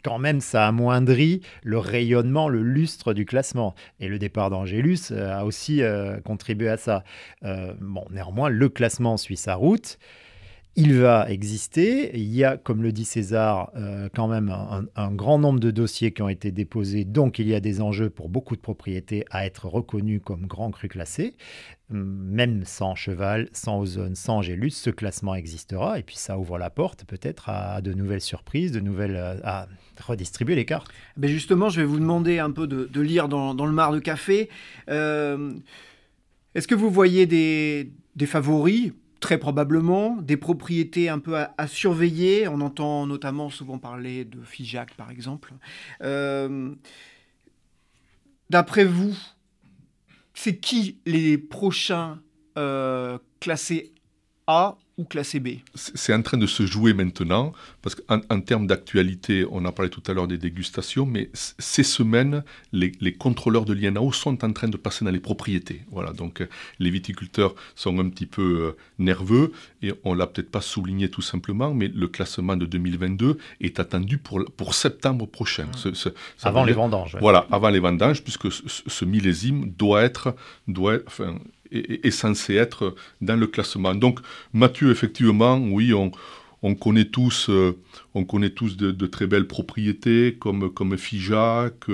quand 0.03 0.19
même 0.19 0.41
ça 0.41 0.67
amoindrit 0.67 1.41
le 1.63 1.79
rayonnement, 1.79 2.49
le 2.49 2.61
lustre 2.61 3.15
du 3.15 3.25
classement. 3.25 3.73
Et 3.99 4.07
le 4.07 4.19
départ 4.19 4.51
d'Angélus 4.51 5.11
a 5.11 5.43
aussi 5.43 5.81
contribué 6.23 6.69
à 6.69 6.77
ça. 6.77 7.03
bon, 7.41 8.05
néanmoins, 8.11 8.49
le 8.49 8.69
classement 8.69 9.17
suit 9.23 9.37
sa 9.37 9.55
route 9.55 9.97
il 10.75 10.95
va 10.95 11.29
exister. 11.29 12.17
Il 12.17 12.33
y 12.33 12.43
a, 12.43 12.57
comme 12.57 12.81
le 12.81 12.91
dit 12.91 13.05
César, 13.05 13.71
euh, 13.75 14.09
quand 14.13 14.27
même 14.27 14.53
un, 14.95 15.11
grand 15.11 15.37
nombre 15.37 15.59
de 15.59 15.69
dossiers 15.69 16.11
qui 16.11 16.23
ont 16.23 16.29
été 16.29 16.51
déposés. 16.51 17.05
Donc, 17.05 17.37
il 17.37 17.47
y 17.47 17.53
a 17.53 17.59
des 17.59 17.79
enjeux 17.79 18.09
pour 18.09 18.27
beaucoup 18.27 18.55
de 18.55 18.61
propriétés 18.61 19.23
à 19.29 19.45
être 19.45 19.67
reconnus 19.67 20.21
comme 20.23 20.47
grands 20.47 20.71
crus 20.71 20.89
classés. 20.89 21.35
Même 21.89 22.63
sans 22.65 22.95
cheval, 22.95 23.49
sans 23.53 23.81
ozone, 23.81 24.15
sans 24.15 24.41
gélus, 24.41 24.71
ce 24.71 24.89
classement 24.89 25.35
existera. 25.35 25.99
Et 25.99 26.03
puis, 26.03 26.15
ça 26.15 26.39
ouvre 26.39 26.57
la 26.57 26.71
porte 26.71 27.05
peut-être 27.05 27.49
à, 27.49 27.81
de 27.81 27.93
nouvelles 27.93 28.21
surprises, 28.21 28.71
de 28.71 28.79
nouvelles, 28.79 29.15
euh, 29.15 29.35
à 29.43 29.67
redistribuer 30.01 30.55
les 30.55 30.65
cartes. 30.65 30.87
Mais 31.17 31.27
justement, 31.27 31.69
je 31.69 31.81
vais 31.81 31.87
vous 31.87 31.99
demander 31.99 32.39
un 32.39 32.49
peu 32.49 32.65
de, 32.65 33.01
lire 33.01 33.29
dans, 33.29 33.53
le 33.53 33.71
mar 33.71 33.91
de 33.91 33.99
café. 33.99 34.49
Euh, 34.89 35.53
est-ce 36.55 36.67
que 36.67 36.73
vous 36.73 36.89
voyez 36.89 37.27
des 37.27 38.25
favoris 38.25 38.93
Très 39.23 39.37
probablement, 39.37 40.17
des 40.17 40.35
propriétés 40.35 41.07
un 41.07 41.19
peu 41.19 41.37
à, 41.37 41.67
surveiller. 41.67 42.49
On 42.49 42.59
entend 42.59 43.07
notamment 43.07 43.49
souvent 43.49 43.77
parler 43.77 44.25
de 44.25 44.43
Figeac, 44.43 44.95
par 44.95 45.11
exemple. 45.11 45.53
Euh, 46.01 46.75
d'après 48.49 48.83
vous, 48.83 49.15
c'est 50.33 50.57
qui 50.57 50.99
les 51.05 51.37
prochains 51.37 52.19
euh, 52.57 53.17
classés 53.39 53.93
A 54.45 54.77
ou 54.97 55.05
classé 55.05 55.39
B 55.39 55.49
C'est 55.75 56.13
en 56.13 56.21
train 56.21 56.37
de 56.37 56.45
se 56.45 56.65
jouer 56.65 56.93
maintenant, 56.93 57.53
parce 57.81 57.95
qu'en 57.95 58.41
termes 58.41 58.67
d'actualité, 58.67 59.45
on 59.49 59.65
a 59.65 59.71
parlé 59.71 59.89
tout 59.89 60.03
à 60.07 60.13
l'heure 60.13 60.27
des 60.27 60.37
dégustations, 60.37 61.05
mais 61.05 61.29
ces 61.33 61.83
semaines, 61.83 62.43
les, 62.71 62.91
contrôleurs 63.13 63.65
de 63.65 63.73
l'INAO 63.73 64.11
sont 64.11 64.43
en 64.43 64.53
train 64.53 64.67
de 64.67 64.77
passer 64.77 65.03
dans 65.03 65.11
les 65.11 65.19
propriétés. 65.19 65.81
Voilà, 65.91 66.13
donc 66.13 66.41
euh, 66.41 66.47
les 66.79 66.89
viticulteurs 66.89 67.55
sont 67.75 67.97
un 67.99 68.09
petit 68.09 68.25
peu 68.25 68.41
euh, 68.41 68.77
nerveux, 68.99 69.51
et 69.81 69.93
on 70.03 70.13
l'a 70.13 70.27
peut-être 70.27 70.51
pas 70.51 70.61
souligné 70.61 71.09
tout 71.09 71.21
simplement, 71.21 71.73
mais 71.73 71.87
le 71.87 72.07
classement 72.07 72.55
de 72.55 72.65
2022 72.65 73.37
est 73.61 73.79
attendu 73.79 74.19
pour, 74.19 74.45
pour 74.57 74.75
septembre 74.75 75.27
prochain. 75.27 75.67
avant 76.43 76.65
les 76.65 76.73
vendanges. 76.73 77.17
Voilà, 77.19 77.47
avant 77.51 77.69
les 77.69 77.79
vendanges, 77.79 78.23
puisque 78.23 78.51
ce, 78.51 79.05
millésime 79.05 79.71
doit 79.71 80.03
être, 80.03 80.35
doit, 80.67 80.99
enfin, 81.07 81.37
est, 81.73 82.11
censé 82.11 82.55
être 82.55 82.95
dans 83.21 83.35
le 83.35 83.47
classement. 83.47 83.95
Donc 83.95 84.19
Mathieu, 84.53 84.91
effectivement, 84.91 85.57
oui, 85.57 85.93
on, 85.93 86.11
on 86.63 86.75
connaît 86.75 87.05
tous, 87.05 87.49
euh, 87.49 87.77
on 88.13 88.23
connaît 88.23 88.49
tous 88.49 88.77
de, 88.77 89.05
très 89.05 89.27
belles 89.27 89.47
propriétés 89.47 90.37
comme, 90.39 90.73
comme 90.73 90.97
Figeac, 90.97 91.85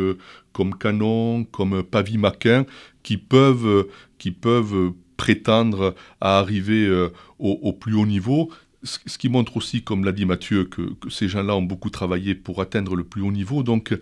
comme 0.53 0.77
Canon, 0.77 1.43
comme 1.45 1.83
Pavimaquin, 1.83 2.65
qui 3.03 3.17
peuvent, 3.17 3.87
qui 4.19 4.31
peuvent 4.31 4.93
prétendre 5.17 5.95
à 6.21 6.37
arriver 6.37 6.85
euh, 6.85 7.09
au, 7.39 7.73
plus 7.73 7.95
haut 7.95 8.05
niveau. 8.05 8.51
ce 8.83 9.17
qui 9.17 9.27
montre 9.27 9.57
aussi, 9.57 9.83
comme 9.83 10.05
l'a 10.05 10.11
dit 10.11 10.25
Mathieu, 10.25 10.65
que, 10.65 10.81
ces 11.09 11.27
gens-là 11.27 11.55
ont 11.55 11.63
beaucoup 11.63 11.89
travaillé 11.89 12.35
pour 12.35 12.61
atteindre 12.61 12.95
le 12.95 13.03
plus 13.03 13.23
haut 13.23 13.31
niveau. 13.31 13.63
Donc, 13.63 13.97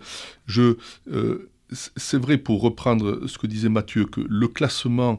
je, 0.46 0.76
c'est 1.70 2.18
vrai, 2.18 2.38
pour 2.38 2.60
reprendre 2.60 3.26
ce 3.26 3.38
que 3.38 3.46
disait 3.46 3.68
Mathieu, 3.68 4.04
que 4.04 4.20
le 4.20 4.48
classement 4.48 5.18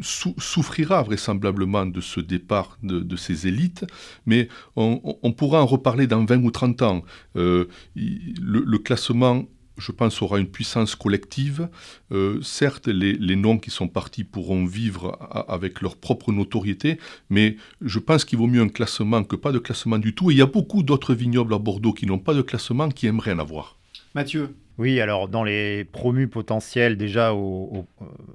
souffrira 0.00 1.02
vraisemblablement 1.02 1.86
de 1.86 2.00
ce 2.00 2.20
départ 2.20 2.78
de, 2.82 3.16
ces 3.16 3.46
élites, 3.46 3.84
mais 4.26 4.48
on, 4.74 5.32
pourra 5.36 5.62
en 5.62 5.66
reparler 5.66 6.06
dans 6.06 6.24
20 6.24 6.42
ou 6.42 6.50
30 6.50 6.82
ans. 6.82 7.04
le, 7.34 7.68
le, 7.94 8.78
classement 8.78 9.46
je 9.78 9.92
pense, 9.92 10.22
aura 10.22 10.38
une 10.38 10.48
puissance 10.48 10.94
collective. 10.94 11.68
Euh, 12.12 12.40
certes, 12.42 12.88
les, 12.88 13.36
noms 13.36 13.58
qui 13.58 13.70
sont 13.70 13.88
partis 13.88 14.24
pourront 14.24 14.64
vivre 14.64 15.18
avec 15.48 15.80
leur 15.80 15.96
propre 15.96 16.32
notoriété, 16.32 16.98
mais 17.30 17.56
je 17.80 17.98
pense 17.98 18.24
qu'il 18.24 18.38
vaut 18.38 18.46
mieux 18.46 18.62
un 18.62 18.68
classement 18.68 19.24
que 19.24 19.36
pas 19.36 19.52
de 19.52 19.58
classement 19.58 19.98
du 19.98 20.14
tout. 20.14 20.30
Et 20.30 20.34
il 20.34 20.38
y 20.38 20.42
a 20.42 20.46
beaucoup 20.46 20.82
d'autres 20.82 21.14
vignobles 21.14 21.54
à 21.54 21.58
Bordeaux 21.58 21.92
qui 21.92 22.06
n'ont 22.06 22.18
pas 22.18 22.34
de 22.34 22.42
classement, 22.42 22.88
qui 22.88 23.06
aimeraient 23.06 23.32
en 23.32 23.38
avoir. 23.38 23.78
Mathieu 24.14 24.54
oui, 24.82 25.00
alors 25.00 25.28
dans 25.28 25.44
les 25.44 25.84
promus 25.84 26.26
potentiels, 26.26 26.96
déjà, 26.96 27.30
euh, 27.30 27.82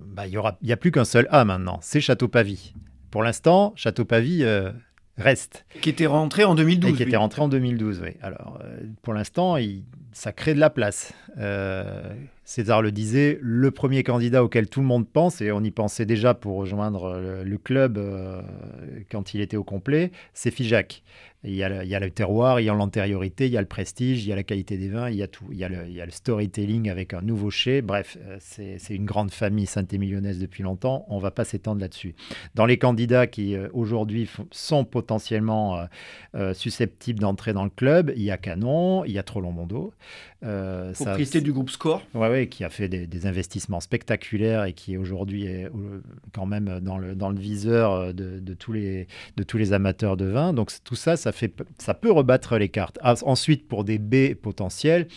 bah, 0.06 0.28
il 0.28 0.42
n'y 0.64 0.72
a 0.72 0.78
plus 0.78 0.92
qu'un 0.92 1.04
seul 1.04 1.28
A 1.30 1.44
maintenant, 1.44 1.80
c'est 1.82 2.00
Château 2.00 2.30
Pavie. 2.30 2.74
Pour 3.12 3.22
l'instant, 3.22 3.74
Château 3.76 4.06
Pavie 4.06 4.44
euh, 4.44 4.72
reste. 5.18 5.66
Qui 5.82 5.90
était 5.90 6.06
rentré 6.06 6.46
en 6.46 6.56
2012. 6.56 6.96
qui 6.96 7.04
était 7.04 7.18
rentré 7.18 7.42
en 7.42 7.50
2012, 7.50 8.02
oui. 8.02 8.12
Alors, 8.22 8.60
pour 9.02 9.14
l'instant, 9.14 9.58
ça 10.14 10.32
crée 10.32 10.54
de 10.54 10.60
la 10.62 10.70
place. 10.70 11.14
Euh, 11.38 12.14
César 12.48 12.82
le 12.82 12.94
disait, 12.94 13.40
le 13.42 13.72
premier 13.72 14.04
candidat 14.04 14.42
auquel 14.42 14.70
tout 14.70 14.80
le 14.80 14.86
monde 14.86 15.06
pense, 15.06 15.42
et 15.42 15.52
on 15.52 15.62
y 15.62 15.70
pensait 15.70 16.06
déjà 16.06 16.34
pour 16.34 16.56
rejoindre 16.56 17.20
le, 17.44 17.58
club 17.58 17.98
euh, 17.98 18.42
quand 19.12 19.34
il 19.34 19.42
était 19.42 19.58
au 19.58 19.66
complet, 19.66 20.14
c'est 20.34 20.50
Figeac. 20.50 21.04
Il 21.44 21.54
y, 21.54 21.64
a 21.64 21.70
le, 21.70 21.84
il 21.84 21.88
y, 21.88 21.94
a 21.94 22.00
le, 22.00 22.10
terroir, 22.10 22.60
il 22.60 22.66
y 22.66 22.70
a 22.70 22.74
l'antériorité, 22.74 23.46
il 23.46 23.52
y 23.52 23.58
a 23.58 23.62
le 23.62 23.68
prestige, 23.68 24.26
il 24.26 24.30
y 24.30 24.34
a 24.34 24.36
la 24.36 24.44
qualité 24.44 24.76
des 24.76 24.90
vins, 24.90 25.08
il 25.10 25.18
y 25.18 25.22
a 25.22 25.28
tout. 25.28 25.46
Il 25.52 25.58
y 25.58 25.64
a 25.64 25.70
le, 25.70 25.86
il 25.88 25.94
y 25.94 26.02
a 26.02 26.06
le 26.06 26.12
storytelling 26.12 26.90
avec 26.90 27.14
un 27.14 27.22
nouveau 27.22 27.52
chai. 27.52 27.84
Bref, 27.84 28.18
euh, 28.26 28.38
c'est 28.40 28.96
une 28.96 29.06
grande 29.06 29.30
famille 29.30 29.68
saint-émilionnnaise 29.68 30.40
depuis 30.40 30.64
longtemps. 30.64 31.06
On 31.10 31.18
ne 31.18 31.22
va 31.22 31.30
pas 31.30 31.46
s'étendre 31.46 31.80
là-dessus. 31.80 32.16
Dans 32.56 32.66
les 32.66 32.80
candidats 32.80 33.28
qui 33.28 33.56
euh, 33.56 33.70
aujourd'hui 33.74 34.28
sont 34.50 34.84
potentiellement 34.84 35.86
euh, 36.34 36.56
susceptibles 36.56 37.20
d'entrer 37.20 37.54
dans 37.54 37.64
le 37.64 37.70
club, 37.70 38.12
il 38.16 38.24
y 38.24 38.32
a 38.32 38.38
Canon, 38.38 39.06
il 39.06 39.12
y 39.12 39.20
a 39.20 39.24
Trollon-Mondo. 39.24 39.94
Propriété 40.42 41.42
du 41.42 41.54
groupe 41.54 41.70
Score. 41.70 42.02
Ouais, 42.16 42.30
qui 42.46 42.64
a 42.64 42.70
fait 42.70 42.88
des, 42.88 43.26
investissements 43.26 43.80
spectaculaires 43.80 44.66
et 44.66 44.74
qui 44.74 44.98
aujourd'hui 44.98 45.46
est 45.48 45.70
quand 46.34 46.46
même 46.46 46.80
dans 46.82 46.98
le, 46.98 47.16
dans 47.16 47.30
le 47.30 47.40
viseur 47.40 48.14
de, 48.14 48.40
de, 48.40 48.54
tous 48.54 48.74
les, 48.74 49.74
amateurs 49.74 50.18
de 50.18 50.26
vin. 50.26 50.54
Donc 50.54 50.72
tout 50.84 50.96
ça, 50.96 51.18
ça 51.18 51.32
ça 51.78 51.94
peut 51.94 52.12
rebattre 52.12 52.58
les 52.58 52.70
cartes. 52.70 53.00
Ensuite, 53.04 53.68
pour 53.68 53.84
des 53.84 53.98
B 53.98 54.36
potentiels, 54.36 55.08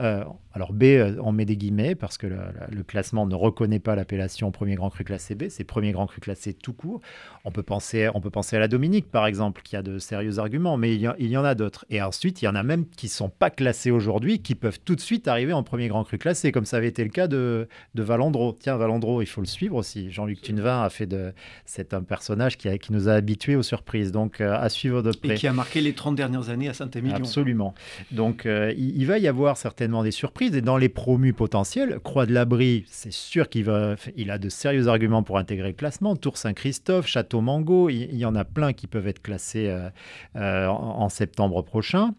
euh, 0.00 0.24
alors 0.52 0.72
B, 0.72 0.84
euh, 0.84 1.16
on 1.22 1.32
met 1.32 1.44
des 1.44 1.56
guillemets 1.56 1.94
parce 1.94 2.18
que 2.18 2.26
le, 2.26 2.82
classement 2.82 3.26
ne 3.26 3.34
reconnaît 3.34 3.78
pas 3.78 3.94
l'appellation 3.94 4.50
premier 4.50 4.74
grand 4.74 4.90
cru 4.90 5.04
classé 5.04 5.34
B, 5.34 5.44
c'est 5.48 5.64
premier 5.64 5.92
grand 5.92 6.06
cru 6.06 6.20
classé 6.20 6.52
tout 6.52 6.72
court. 6.72 7.00
On 7.44 7.50
peut 7.50 7.62
penser, 7.62 8.08
on 8.14 8.20
peut 8.20 8.30
penser 8.30 8.56
à 8.56 8.58
la 8.58 8.68
Dominique 8.68 9.10
par 9.10 9.26
exemple, 9.26 9.62
qui 9.62 9.76
a 9.76 9.82
de 9.82 9.98
sérieux 9.98 10.38
arguments, 10.38 10.76
mais 10.76 10.94
il 10.94 11.00
y, 11.00 11.36
en 11.36 11.44
a 11.44 11.54
d'autres. 11.54 11.84
Et 11.90 12.02
ensuite, 12.02 12.42
il 12.42 12.44
y 12.44 12.48
en 12.48 12.54
a 12.54 12.62
même 12.62 12.86
qui 12.86 13.08
sont 13.08 13.28
pas 13.28 13.50
classés 13.50 13.90
aujourd'hui, 13.90 14.40
qui 14.40 14.54
peuvent 14.54 14.78
tout 14.84 14.96
de 14.96 15.00
suite 15.00 15.28
arriver 15.28 15.52
en 15.52 15.62
premier 15.62 15.88
grand 15.88 16.04
cru 16.04 16.18
classé, 16.18 16.52
comme 16.52 16.64
ça 16.64 16.78
avait 16.78 16.88
été 16.88 17.04
le 17.04 17.10
cas 17.10 17.26
de, 17.26 17.68
de 17.94 18.02
Valandro. 18.02 18.56
Tiens, 18.58 18.76
Valandro, 18.76 19.22
il 19.22 19.26
faut 19.26 19.40
le 19.40 19.46
suivre 19.46 19.76
aussi. 19.76 20.10
Jean-Luc 20.10 20.40
Tunevin 20.40 20.82
a 20.82 20.90
fait 20.90 21.06
de, 21.06 21.32
c'est 21.66 21.94
un 21.94 22.02
personnage 22.02 22.58
qui, 22.58 22.76
qui 22.78 22.92
nous 22.92 23.08
a 23.08 23.12
habitués 23.12 23.56
aux 23.56 23.62
surprises, 23.62 24.12
donc 24.12 24.40
euh, 24.40 24.56
à 24.56 24.68
suivre 24.68 25.02
de 25.02 25.12
près. 25.12 25.34
Et 25.34 25.36
qui 25.36 25.46
a 25.46 25.52
marqué 25.52 25.80
les 25.80 25.94
30 25.94 26.16
dernières 26.16 26.48
années 26.50 26.68
à 26.68 26.74
Saint-Émilion. 26.74 27.16
Absolument. 27.16 27.74
Donc 28.10 28.44
il, 28.44 28.96
il 28.96 29.06
va 29.06 29.18
y 29.18 29.28
avoir 29.28 29.56
des 30.02 30.10
surprises 30.10 30.54
et 30.54 30.60
dans 30.60 30.76
les 30.76 30.88
promus 30.88 31.32
potentiels, 31.32 31.98
Croix 32.02 32.26
de 32.26 32.32
l'Abri, 32.32 32.84
c'est 32.88 33.12
sûr 33.12 33.48
qu'il 33.48 33.64
va, 33.64 33.96
il 34.16 34.30
a 34.30 34.38
de 34.38 34.48
sérieux 34.48 34.88
arguments 34.88 35.22
pour 35.22 35.38
intégrer 35.38 35.68
le 35.68 35.74
classement. 35.74 36.16
Tour 36.16 36.36
Saint-Christophe, 36.36 37.06
Château 37.06 37.40
Mango, 37.40 37.88
il, 37.88 38.16
y 38.16 38.24
en 38.24 38.34
a 38.34 38.44
plein 38.44 38.72
qui 38.72 38.86
peuvent 38.86 39.06
être 39.06 39.22
classés 39.22 39.68
euh, 39.68 39.88
euh, 40.36 40.66
en, 40.66 41.08
septembre 41.08 41.62
prochain. 41.62 42.14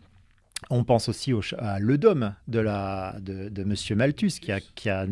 On 0.70 0.84
pense 0.84 1.10
aussi 1.10 1.34
au, 1.34 1.42
à 1.58 1.80
Le 1.80 1.98
Dôme 1.98 2.34
de, 2.48 2.60
la, 2.60 3.16
de, 3.22 3.50
de 3.50 3.64
Monsieur 3.64 3.96
Malthus, 3.96 4.40
qui 4.42 4.52
a, 4.52 4.60
qui 4.76 4.90
a 4.90 5.06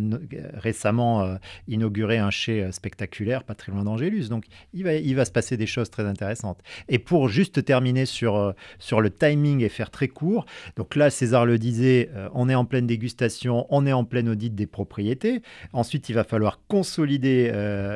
récemment 0.54 1.24
euh, 1.24 1.36
inauguré 1.68 2.18
un 2.18 2.32
chai 2.32 2.64
euh, 2.64 2.72
spectaculaire, 2.72 3.44
pas 3.44 3.54
très 3.54 3.72
loin 3.72 3.84
d'Angélus. 3.84 4.30
Donc, 4.30 4.46
il 4.74 4.84
va, 4.84 4.96
il 4.96 5.16
va 5.16 5.26
se 5.26 5.32
passer 5.32 5.58
des 5.58 5.68
choses 5.68 5.90
très 5.90 6.06
intéressantes. 6.06 6.60
Et 6.90 7.00
pour 7.00 7.30
juste 7.30 7.64
terminer 7.64 8.06
sur, 8.06 8.36
euh, 8.36 8.54
sur 8.80 9.02
le 9.02 9.12
timing 9.12 9.62
et 9.62 9.70
faire 9.70 9.92
très 9.92 10.08
court, 10.08 10.46
donc 10.76 10.96
là, 10.96 11.10
César 11.10 11.46
le 11.46 11.58
disait, 11.58 12.10
on 12.34 12.50
est 12.50 12.56
en 12.56 12.66
pleine 12.66 12.88
dégustation, 12.88 13.68
on 13.70 13.86
est 13.86 13.94
en 13.94 14.04
pleine 14.04 14.30
audit 14.30 14.54
des 14.54 14.68
propriétés. 14.68 15.42
Ensuite, 15.74 16.10
il 16.10 16.14
va 16.14 16.24
falloir 16.24 16.60
consolider 16.68 17.52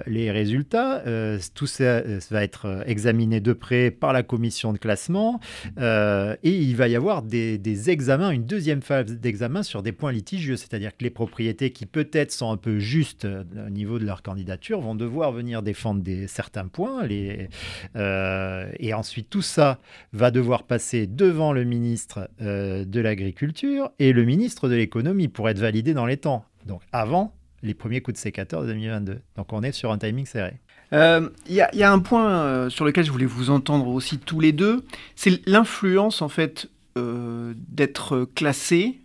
les 0.05 0.31
résultats. 0.31 1.03
tout 1.53 1.67
ça, 1.67 2.01
va 2.31 2.43
être 2.43 2.83
examiné 2.85 3.39
de 3.39 3.53
près 3.53 3.91
par 3.91 4.13
la 4.13 4.23
commission 4.23 4.73
de 4.73 4.77
classement. 4.77 5.39
et 5.77 6.37
il 6.43 6.75
va 6.75 6.87
y 6.87 6.95
avoir 6.95 7.23
des 7.23 7.46
des, 7.55 7.89
examens, 7.89 8.31
une 8.31 8.45
deuxième 8.45 8.81
phase 8.81 9.05
d'examen 9.05 9.63
sur 9.63 9.83
des 9.83 9.91
points 9.91 10.11
litigieux, 10.11 10.57
c'est-à-dire 10.57 10.95
que 10.95 11.03
les 11.03 11.09
propriétés 11.09 11.71
qui 11.71 11.85
peut-être 11.85 12.31
sont 12.31 12.51
un 12.51 12.57
peu 12.57 12.79
justes 12.79 13.25
euh, 13.25 13.43
au 13.67 13.69
niveau 13.69 13.99
de 13.99 14.05
leur 14.05 14.21
candidature 14.21 14.81
vont 14.81 14.95
devoir 14.95 15.31
venir 15.31 15.61
défendre 15.61 16.01
des, 16.01 16.27
certains 16.27 16.67
points. 16.67 17.07
Euh, 17.95 18.71
et 18.79 18.93
ensuite, 18.93 19.29
tout 19.29 19.41
ça 19.41 19.79
va 20.11 20.31
devoir 20.31 20.63
passer 20.63 21.07
devant 21.07 21.53
le 21.53 21.63
ministre 21.63 22.29
euh, 22.41 22.83
de 22.83 22.99
l'Agriculture 22.99 23.91
et 23.99 24.11
le 24.11 24.25
ministre 24.25 24.67
de 24.67 24.75
l'Économie 24.75 25.29
pour 25.29 25.47
être 25.47 25.59
validé 25.59 25.93
dans 25.93 26.05
les 26.05 26.17
temps. 26.17 26.43
Donc 26.65 26.81
avant 26.91 27.33
les 27.63 27.73
premiers 27.73 28.01
coups 28.01 28.15
de 28.15 28.21
sécateur 28.21 28.61
de 28.61 28.67
2022. 28.67 29.19
Donc 29.35 29.53
on 29.53 29.63
est 29.63 29.71
sur 29.71 29.91
un 29.91 29.97
timing 29.97 30.25
serré. 30.25 30.53
Il 30.91 31.33
y, 31.49 31.61
a 31.61 31.91
un 31.91 31.99
point 31.99 32.69
sur 32.69 32.85
lequel 32.85 33.03
je 33.03 33.11
voulais 33.11 33.25
vous 33.25 33.49
entendre 33.49 33.87
aussi 33.87 34.19
tous 34.19 34.39
les 34.39 34.53
deux, 34.53 34.85
c'est 35.15 35.45
l'influence 35.45 36.21
en 36.21 36.29
fait 36.29 36.69
euh, 36.97 37.53
d'être 37.69 38.27
classé 38.35 38.99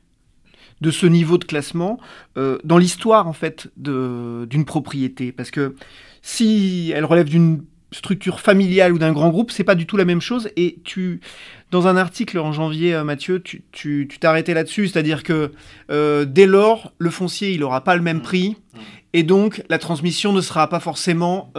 de 0.81 0.91
ce 0.91 1.07
niveau 1.07 1.39
de 1.39 1.45
classement 1.45 2.01
euh, 2.37 2.59
dans 2.65 2.79
l'histoire 2.79 3.29
en 3.29 3.33
fait 3.33 3.69
d'une 3.77 4.65
propriété. 4.65 5.31
Parce 5.31 5.51
que 5.51 5.77
si 6.23 6.93
elle 6.95 7.05
relève 7.05 7.29
d'une 7.29 7.65
structure 7.93 8.41
familiale 8.41 8.93
ou 8.93 8.99
d'un 8.99 9.13
grand 9.13 9.29
groupe 9.29 9.51
c'est 9.51 9.65
pas 9.65 9.75
du 9.75 9.87
tout 9.87 9.97
la 9.97 10.05
même 10.05 10.21
chose. 10.21 10.49
Et 10.57 10.81
tu 10.85 11.21
dans 11.73 11.89
un 11.89 11.97
article 11.97 12.39
en 12.39 12.53
janvier 12.53 12.95
euh, 12.95 13.03
Mathieu 13.03 13.43
tu 13.43 14.09
t'es 14.09 14.27
arrêté 14.27 14.55
là-dessus 14.55 14.89
c'est-à-dire 14.89 15.25
que 15.25 15.51
dès 15.89 16.47
lors 16.47 16.93
le 16.99 17.11
foncier 17.11 17.53
il 17.53 17.61
n'aura 17.61 17.83
pas 17.83 17.97
le 17.97 18.03
même 18.03 18.23
prix 18.23 18.57
et 19.13 19.25
donc 19.25 19.63
la 19.69 19.79
transmission 19.79 20.33
ne 20.33 20.41
sera 20.41 20.69
pas 20.69 20.81
forcément 20.81 21.53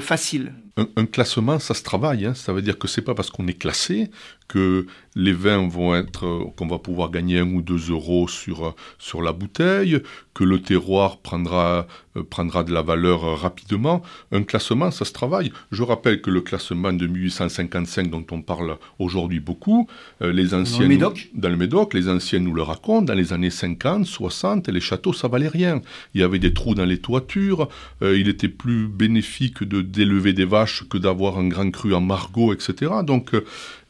facile 0.00 0.52
un, 0.96 1.06
classement, 1.06 1.58
ça 1.58 1.74
se 1.74 1.82
travaille. 1.82 2.24
Hein. 2.24 2.34
Ça 2.34 2.52
veut 2.52 2.62
dire 2.62 2.78
que 2.78 2.88
c'est 2.88 3.02
pas 3.02 3.14
parce 3.14 3.30
qu'on 3.30 3.46
est 3.46 3.58
classé 3.58 4.10
que 4.46 4.86
les 5.14 5.32
vins 5.32 5.68
vont 5.68 5.94
être, 5.94 6.26
euh, 6.26 6.44
qu'on 6.56 6.66
va 6.66 6.78
pouvoir 6.78 7.10
gagner 7.10 7.40
un 7.40 7.52
ou 7.52 7.60
deux 7.60 7.90
euros 7.90 8.28
sur, 8.28 8.66
euh, 8.66 8.74
sur 8.98 9.20
la 9.20 9.32
bouteille, 9.32 10.00
que 10.34 10.44
le 10.44 10.62
terroir 10.62 11.18
prendra, 11.18 11.86
euh, 12.16 12.22
prendra 12.22 12.64
de 12.64 12.72
la 12.72 12.82
valeur 12.82 13.38
rapidement. 13.40 14.02
Un 14.32 14.42
classement, 14.42 14.90
ça 14.90 15.04
se 15.04 15.12
travaille. 15.12 15.52
Je 15.70 15.82
rappelle 15.82 16.22
que 16.22 16.30
le 16.30 16.40
classement 16.40 16.92
de 16.92 17.06
1855 17.06 18.08
dont 18.08 18.24
on 18.30 18.40
parle 18.40 18.78
aujourd'hui 18.98 19.40
beaucoup, 19.40 19.88
les 20.20 20.54
anciens... 20.54 20.78
Dans 20.78 20.82
le 20.82 20.88
Médoc 20.88 21.28
Dans 21.34 21.48
le 21.48 21.56
Médoc, 21.56 21.94
les 21.94 22.08
anciens 22.08 22.40
nous 22.40 22.54
le 22.54 22.62
racontent, 22.62 23.02
dans 23.02 23.14
les 23.14 23.32
années 23.32 23.50
50, 23.50 24.06
60, 24.06 24.68
les 24.68 24.80
châteaux, 24.80 25.12
ça 25.12 25.28
valait 25.28 25.48
rien. 25.48 25.80
Il 26.14 26.20
y 26.20 26.24
avait 26.24 26.38
des 26.38 26.52
trous 26.52 26.74
dans 26.74 26.84
les 26.84 26.98
toitures, 26.98 27.68
il 28.02 28.28
était 28.28 28.48
plus 28.48 28.88
bénéfique 28.88 29.62
de 29.62 29.80
d'élever 29.80 30.32
des 30.32 30.44
vaches 30.44 30.84
que 30.88 30.98
d'avoir 30.98 31.38
un 31.38 31.48
grand 31.48 31.70
cru 31.70 31.94
en 31.94 32.00
margot, 32.00 32.52
etc. 32.52 32.92
Donc, 33.04 33.32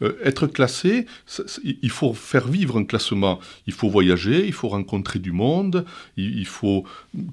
être 0.01 0.47
classé, 0.47 1.07
il 1.65 1.91
faut 1.91 2.15
faire 2.15 2.47
vivre 2.47 2.79
un 2.79 2.85
classement. 2.85 3.41
Il 3.67 3.73
faut 3.73 3.89
voyager, 3.89 4.47
il 4.47 4.53
faut 4.53 4.69
rencontrer 4.69 5.19
du 5.19 5.33
monde, 5.33 5.85
il, 6.17 6.47
faut 6.47 6.85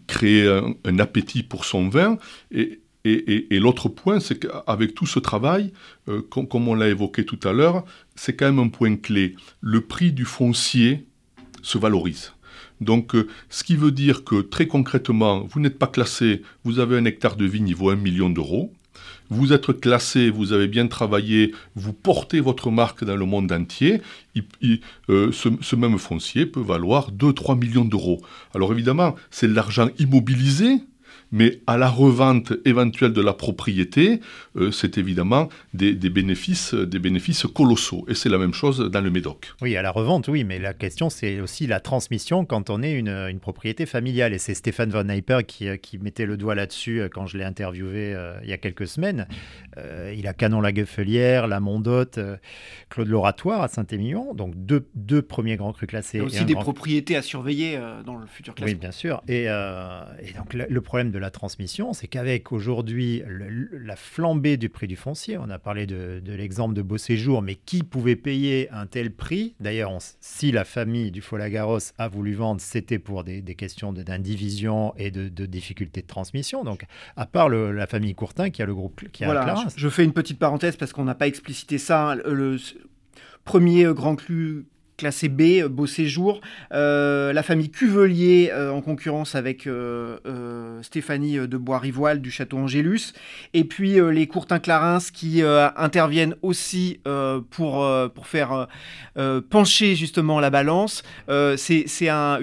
créer 0.07 0.47
un, 0.83 0.99
appétit 0.99 1.43
pour 1.43 1.65
son 1.65 1.89
vin. 1.89 2.17
Et, 2.51 2.79
et, 3.05 3.59
l'autre 3.59 3.89
point, 3.89 4.19
c'est 4.19 4.39
qu'avec 4.39 4.95
tout 4.95 5.05
ce 5.05 5.19
travail, 5.19 5.71
euh, 6.09 6.21
comme, 6.21 6.67
on 6.67 6.73
l'a 6.75 6.89
évoqué 6.89 7.25
tout 7.25 7.39
à 7.43 7.53
l'heure, 7.53 7.85
c'est 8.15 8.35
quand 8.35 8.45
même 8.45 8.59
un 8.59 8.69
point 8.69 8.95
clé. 8.95 9.35
Le 9.61 9.81
prix 9.81 10.11
du 10.11 10.25
foncier 10.25 11.05
se 11.61 11.77
valorise. 11.77 12.33
Donc, 12.81 13.15
euh, 13.15 13.27
ce 13.49 13.63
qui 13.63 13.75
veut 13.75 13.91
dire 13.91 14.23
que 14.23 14.41
très 14.41 14.67
concrètement, 14.67 15.45
vous 15.49 15.59
n'êtes 15.59 15.77
pas 15.77 15.87
classé, 15.87 16.41
vous 16.63 16.79
avez 16.79 16.97
un 16.97 17.05
hectare 17.05 17.35
de 17.35 17.45
vigne, 17.45 17.67
il 17.69 17.75
vaut 17.75 17.89
un 17.89 17.95
million 17.95 18.29
d'euros 18.29 18.71
vous 19.29 19.53
êtes 19.53 19.79
classé, 19.79 20.29
vous 20.29 20.53
avez 20.53 20.67
bien 20.67 20.87
travaillé, 20.87 21.53
vous 21.75 21.93
portez 21.93 22.39
votre 22.39 22.71
marque 22.71 23.03
dans 23.03 23.15
le 23.15 23.25
monde 23.25 23.51
entier, 23.51 24.01
euh, 25.09 25.31
ce, 25.31 25.75
même 25.75 25.97
foncier 25.97 26.45
peut 26.45 26.61
valoir 26.61 27.11
2-3 27.11 27.57
millions 27.57 27.85
d'euros. 27.85 28.21
Alors 28.53 28.71
évidemment, 28.71 29.15
c'est 29.31 29.47
de 29.47 29.53
l'argent 29.53 29.89
immobilisé, 29.99 30.79
Mais 31.35 31.59
à 31.67 31.75
la 31.75 31.89
revente 31.89 32.53
éventuelle 32.63 33.11
de 33.11 33.19
la 33.19 33.33
propriété, 33.33 34.21
euh, 34.55 34.71
c'est 34.71 34.97
évidemment 34.97 35.49
des, 35.73 35.93
bénéfices, 35.93 36.73
des 36.73 36.97
bénéfices 36.97 37.43
colossaux. 37.43 38.05
Et 38.07 38.13
c'est 38.13 38.29
la 38.29 38.37
même 38.37 38.53
chose 38.53 38.79
dans 38.79 39.01
le 39.01 39.09
Médoc. 39.09 39.53
Oui, 39.61 39.75
à 39.75 39.81
la 39.81 39.91
revente, 39.91 40.29
oui, 40.29 40.45
mais 40.45 40.59
la 40.59 40.73
question, 40.73 41.09
c'est 41.09 41.41
aussi 41.41 41.67
la 41.67 41.81
transmission 41.81 42.45
quand 42.45 42.69
on 42.69 42.81
est 42.81 42.93
une, 42.93 43.39
propriété 43.41 43.85
familiale. 43.85 44.33
Et 44.33 44.37
c'est 44.37 44.53
Stéphane 44.53 44.91
Van 44.91 45.05
Hyper 45.09 45.45
qui, 45.45 45.67
qui, 45.79 45.97
mettait 45.97 46.25
le 46.25 46.37
doigt 46.37 46.55
là-dessus 46.55 47.01
quand 47.13 47.27
je 47.27 47.37
l'ai 47.37 47.43
interviewé 47.43 48.15
il 48.41 48.49
y 48.49 48.53
a 48.53 48.57
quelques 48.57 48.87
semaines. 48.87 49.27
il 50.15 50.27
a 50.27 50.33
Canon 50.33 50.61
la 50.61 50.71
Gueffelière, 50.71 51.47
la 51.47 51.59
Mondotte, 51.59 52.17
Claude 52.89 53.09
l'Oratoire 53.09 53.61
à 53.61 53.67
Saint-Émilion, 53.67 54.33
donc 54.33 54.53
deux, 54.55 54.87
deux 54.95 55.21
premiers 55.21 55.57
grands 55.57 55.73
crus 55.73 55.89
classés. 55.89 56.19
Il 56.19 56.21
y 56.21 56.23
a 56.23 56.27
aussi 56.27 56.45
des 56.45 56.55
propriétés 56.55 57.17
à 57.17 57.21
surveiller 57.21 57.77
dans 58.05 58.15
le 58.15 58.25
futur 58.25 58.55
classement. 58.55 58.73
Oui, 58.73 58.79
bien 58.79 58.91
sûr. 58.91 59.21
Et, 59.27 59.43
et 59.43 60.33
donc 60.37 60.53
le 60.53 60.81
problème 60.81 61.11
de 61.11 61.19
la 61.19 61.24
transmission, 61.29 61.93
c'est 61.93 62.07
qu'avec 62.07 62.51
aujourd'hui 62.51 63.23
la 63.71 63.95
flambée 63.95 64.57
du 64.57 64.69
prix 64.69 64.87
du 64.87 64.95
foncier, 64.95 65.37
on 65.37 65.49
a 65.49 65.59
parlé 65.59 65.85
de, 65.85 66.21
l'exemple 66.27 66.73
de 66.73 66.81
Beau 66.81 66.97
Séjour, 66.97 67.41
mais 67.41 67.55
qui 67.55 67.83
pouvait 67.83 68.15
payer 68.15 68.69
un 68.71 68.85
tel 68.85 69.11
prix? 69.11 69.55
D'ailleurs, 69.59 69.91
si 70.19 70.51
la 70.51 70.65
famille 70.65 71.11
du 71.11 71.21
Folagaros 71.21 71.93
a 71.97 72.07
voulu 72.07 72.33
vendre, 72.33 72.61
c'était 72.61 72.99
pour 72.99 73.23
des, 73.23 73.43
questions 73.55 73.93
d'indivision 73.93 74.93
et 74.97 75.11
de, 75.11 75.45
difficultés 75.45 76.01
de 76.01 76.07
transmission. 76.07 76.63
Donc, 76.63 76.85
à 77.15 77.25
part 77.25 77.49
la 77.49 77.87
famille 77.87 78.15
Courtin 78.15 78.49
qui 78.49 78.61
a 78.61 78.65
le 78.65 78.75
groupe 78.75 79.05
qui 79.11 79.23
a 79.23 79.27
voilà, 79.27 79.55
je, 79.75 79.89
fais 79.89 80.03
une 80.03 80.13
petite 80.13 80.39
parenthèse 80.39 80.75
parce 80.75 80.91
qu'on 80.91 81.05
n'a 81.05 81.15
pas 81.15 81.27
explicité 81.27 81.77
ça. 81.77 82.11
Hein. 82.11 82.15
Le, 82.15 82.57
premier 83.45 83.85
grand 83.93 84.15
cru 84.15 84.65
classé 84.97 85.29
B, 85.29 85.41
euh, 85.41 85.69
Beau 85.69 85.87
Séjour. 85.87 86.41
Euh, 86.71 87.33
la 87.33 87.43
famille 87.43 87.69
Cuvelier 87.69 88.49
euh, 88.51 88.71
en 88.71 88.81
concurrence 88.81 89.35
avec 89.35 89.67
Stéphanie 90.81 91.35
de 91.35 91.57
Bois-Rivoile 91.57 92.21
du 92.21 92.31
Château 92.31 92.57
Angélus. 92.57 93.13
Et 93.53 93.63
puis 93.63 93.97
les 94.11 94.27
Courtin-Clarins 94.27 94.99
qui 95.13 95.41
interviennent 95.43 96.35
aussi 96.41 96.99
pour, 97.49 97.87
pour 98.13 98.27
faire 98.27 98.67
pencher 99.49 99.95
justement 99.95 100.39
la 100.39 100.49
balance. 100.49 101.03
C'est 101.57 102.09
un, 102.09 102.39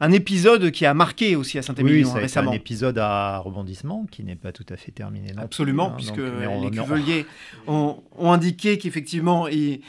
un 0.00 0.12
épisode 0.12 0.70
qui 0.70 0.86
a 0.86 0.94
marqué 0.94 1.36
aussi 1.36 1.58
à 1.58 1.62
Saint-Émilion 1.62 2.12
oui, 2.14 2.20
récemment. 2.20 2.52
un 2.52 2.54
épisode 2.54 2.98
à 2.98 3.38
rebondissement 3.38 4.06
qui 4.10 4.22
n'est 4.22 4.36
pas 4.36 4.52
tout 4.52 4.66
à 4.68 4.76
fait 4.76 4.92
terminé. 4.92 5.32
Absolument, 5.36 5.90
hein, 5.90 5.94
puisque 5.96 6.18
les 6.18 6.70
Cuveliers 6.70 7.26
ont, 7.66 8.00
indiqué 8.18 8.78
qu'effectivement, 8.78 9.48
ils, 9.48 9.80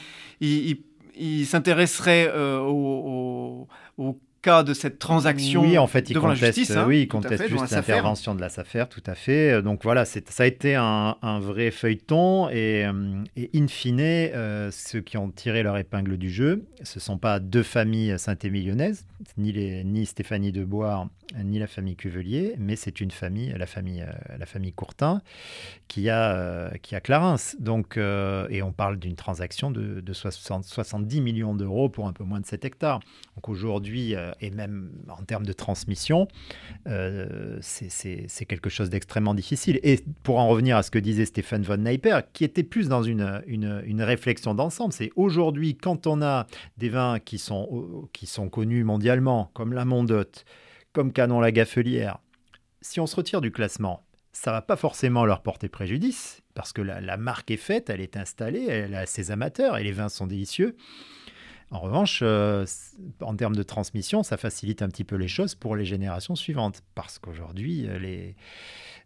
il 1.19 1.45
s'intéresserait 1.45 2.29
euh, 2.33 2.59
au, 2.59 3.67
cas 4.41 4.63
de 4.63 4.73
cette 4.73 4.99
transaction 4.99 5.63
oui, 5.63 5.77
en 5.77 5.87
fait, 5.87 6.09
il 6.09 6.13
devant 6.13 6.29
conteste, 6.29 6.41
la 6.41 6.47
justice. 6.47 6.71
Hein, 6.71 6.85
oui, 6.87 7.01
il 7.01 7.07
conteste 7.09 7.45
juste 7.49 7.71
l'intervention 7.71 8.35
de 8.35 8.39
la 8.39 8.47
SAFER, 8.47 8.85
tout 8.89 9.03
à 9.05 9.13
fait. 9.13 9.51
Euh, 9.51 9.61
donc 9.61 9.83
voilà, 9.83 10.05
ça 10.05 10.21
a 10.37 10.45
été 10.45 10.75
un, 10.75 11.17
vrai 11.41 11.71
feuilleton 11.71 12.47
et, 12.49 12.85
euh, 12.85 13.23
in 13.53 13.67
fine, 13.67 14.31
ceux 14.71 15.01
qui 15.01 15.17
ont 15.17 15.29
tiré 15.29 15.61
leur 15.61 15.77
épingle 15.77 16.17
du 16.17 16.29
jeu, 16.29 16.63
ce 16.83 16.99
ne 16.99 17.01
sont 17.01 17.17
pas 17.17 17.39
deux 17.39 17.63
familles 17.63 18.17
saint-émilionnaises, 18.17 19.05
ni, 19.37 19.51
les, 19.51 19.83
ni 19.83 20.05
Stéphanie 20.05 20.53
Debois 20.53 21.09
ni 21.43 21.59
la 21.59 21.67
famille 21.67 21.95
Cuvelier, 21.95 22.55
mais 22.57 22.75
c'est 22.75 23.01
une 23.01 23.11
famille, 23.11 23.53
la 23.57 23.65
famille, 23.65 24.01
euh, 24.01 24.37
la 24.37 24.45
famille 24.45 24.73
Courtin, 24.73 25.21
qui 25.87 26.09
a, 26.09 26.33
euh, 26.35 26.69
qui 26.81 26.95
a 26.95 27.01
Clarins. 27.01 27.35
Donc, 27.59 27.97
euh, 27.97 28.47
et 28.49 28.63
on 28.63 28.71
parle 28.71 28.97
d'une 28.97 29.15
transaction 29.15 29.71
de, 29.71 30.03
70 30.13 31.21
millions 31.21 31.53
d'euros 31.55 31.89
pour 31.89 32.07
un 32.07 32.13
peu 32.13 32.23
moins 32.23 32.39
de 32.39 32.45
7 32.45 32.65
hectares. 32.65 32.99
Donc 33.35 33.47
aujourd'hui, 33.47 34.15
et 34.41 34.49
même 34.49 34.91
en 35.07 35.23
termes 35.23 35.45
de 35.45 35.53
transmission, 35.53 36.27
c'est 37.61 38.45
quelque 38.47 38.69
chose 38.69 38.89
d'extrêmement 38.89 39.33
difficile. 39.33 39.79
Et 39.83 40.03
pour 40.23 40.39
en 40.39 40.47
revenir 40.47 40.77
à 40.77 40.83
ce 40.83 40.91
que 40.91 40.99
disait 40.99 41.25
Stéphane 41.25 41.61
von 41.61 41.77
Neiper, 41.77 42.21
qui 42.33 42.43
était 42.43 42.63
plus 42.63 42.89
dans 42.89 43.03
une, 43.03 43.41
une, 43.47 43.81
une 43.85 44.01
réflexion 44.01 44.55
d'ensemble, 44.55 44.93
c'est 44.93 45.11
aujourd'hui, 45.15 45.75
quand 45.75 46.07
on 46.07 46.21
a 46.21 46.47
des 46.77 46.89
vins 46.89 47.19
qui 47.19 47.37
sont, 47.37 48.09
qui 48.13 48.25
sont 48.25 48.49
connus 48.49 48.83
mondialement, 48.83 49.51
comme 49.53 49.73
la 49.73 49.85
Mondotte, 49.85 50.45
comme 50.93 51.13
Canon 51.13 51.39
la 51.39 51.51
Gaffelière, 51.51 52.19
si 52.81 52.99
on 52.99 53.07
se 53.07 53.15
retire 53.15 53.41
du 53.41 53.51
classement, 53.51 54.05
ça 54.31 54.51
va 54.51 54.61
pas 54.61 54.75
forcément 54.75 55.25
leur 55.25 55.41
porter 55.41 55.69
préjudice, 55.69 56.41
parce 56.53 56.71
que 56.71 56.81
la, 56.81 57.17
marque 57.17 57.51
est 57.51 57.57
faite, 57.57 57.89
elle 57.89 58.01
est 58.01 58.17
installée, 58.17 58.65
elle 58.67 58.95
a 58.95 59.05
ses 59.05 59.31
amateurs, 59.31 59.77
et 59.77 59.83
les 59.83 59.91
vins 59.91 60.09
sont 60.09 60.27
délicieux. 60.27 60.75
En 61.71 61.79
revanche, 61.79 62.21
euh, 62.23 62.65
en 63.21 63.35
termes 63.35 63.55
de 63.55 63.63
transmission, 63.63 64.23
ça 64.23 64.37
facilite 64.37 64.81
un 64.81 64.87
petit 64.87 65.03
peu 65.03 65.15
les 65.15 65.27
choses 65.27 65.55
pour 65.55 65.75
les 65.75 65.85
générations 65.85 66.35
suivantes, 66.35 66.81
parce 66.95 67.19
qu'aujourd'hui, 67.19 67.87
euh, 67.87 67.99
les 67.99 68.35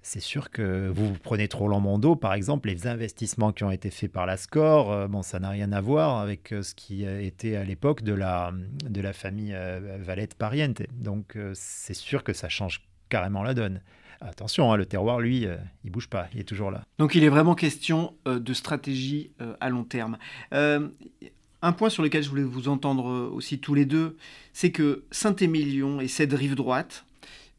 c'est 0.03 0.19
sûr 0.19 0.51
que 0.51 0.89
vous, 0.89 1.07
vous 1.07 1.19
prenez 1.23 1.47
trop 1.47 1.67
Mondo, 1.79 2.15
par 2.15 2.33
exemple, 2.33 2.67
les 2.67 2.87
investissements 2.87 3.53
qui 3.53 3.63
ont 3.63 3.71
été 3.71 3.89
faits 3.89 4.11
par 4.11 4.25
la 4.25 4.35
SCORE, 4.35 4.91
euh, 4.91 5.07
bon, 5.07 5.23
ça 5.23 5.39
n'a 5.39 5.49
rien 5.49 5.71
à 5.71 5.79
voir 5.79 6.19
avec 6.19 6.51
euh, 6.51 6.61
ce 6.61 6.75
qui 6.75 7.05
était 7.05 7.55
à 7.55 7.63
l'époque 7.63 8.03
de 8.03 8.13
la, 8.13 8.51
de 8.87 9.01
la 9.01 9.13
famille 9.13 9.53
euh, 9.55 9.97
Valette 10.01 10.35
Pariente. 10.35 10.83
Donc 10.91 11.37
c'est 11.53 11.93
sûr 11.93 12.23
que 12.23 12.33
ça 12.33 12.49
change 12.49 12.81
carrément 13.07 13.43
la 13.43 13.53
donne. 13.53 13.81
Attention, 14.19 14.71
hein, 14.71 14.77
le 14.77 14.85
terroir, 14.85 15.19
lui, 15.19 15.47
il 15.83 15.91
bouge 15.91 16.09
pas, 16.09 16.27
il 16.33 16.39
est 16.39 16.45
toujours 16.45 16.71
là. 16.71 16.83
Donc 16.97 17.15
il 17.15 17.23
est 17.23 17.29
vraiment 17.29 17.55
question 17.55 18.13
de 18.25 18.53
stratégie 18.53 19.31
à 19.59 19.69
long 19.69 19.83
terme. 19.83 20.17
un 20.51 21.71
point 21.75 21.89
sur 21.89 22.03
lequel 22.03 22.23
je 22.23 22.29
voulais 22.29 22.43
vous 22.43 22.67
entendre 22.69 23.31
aussi 23.33 23.59
tous 23.59 23.73
les 23.73 23.85
deux, 23.85 24.17
c'est 24.53 24.71
que 24.71 25.03
Saint-Émilion 25.11 25.99
et 25.99 26.07
cette 26.07 26.33
rive 26.33 26.55
droite, 26.55 27.05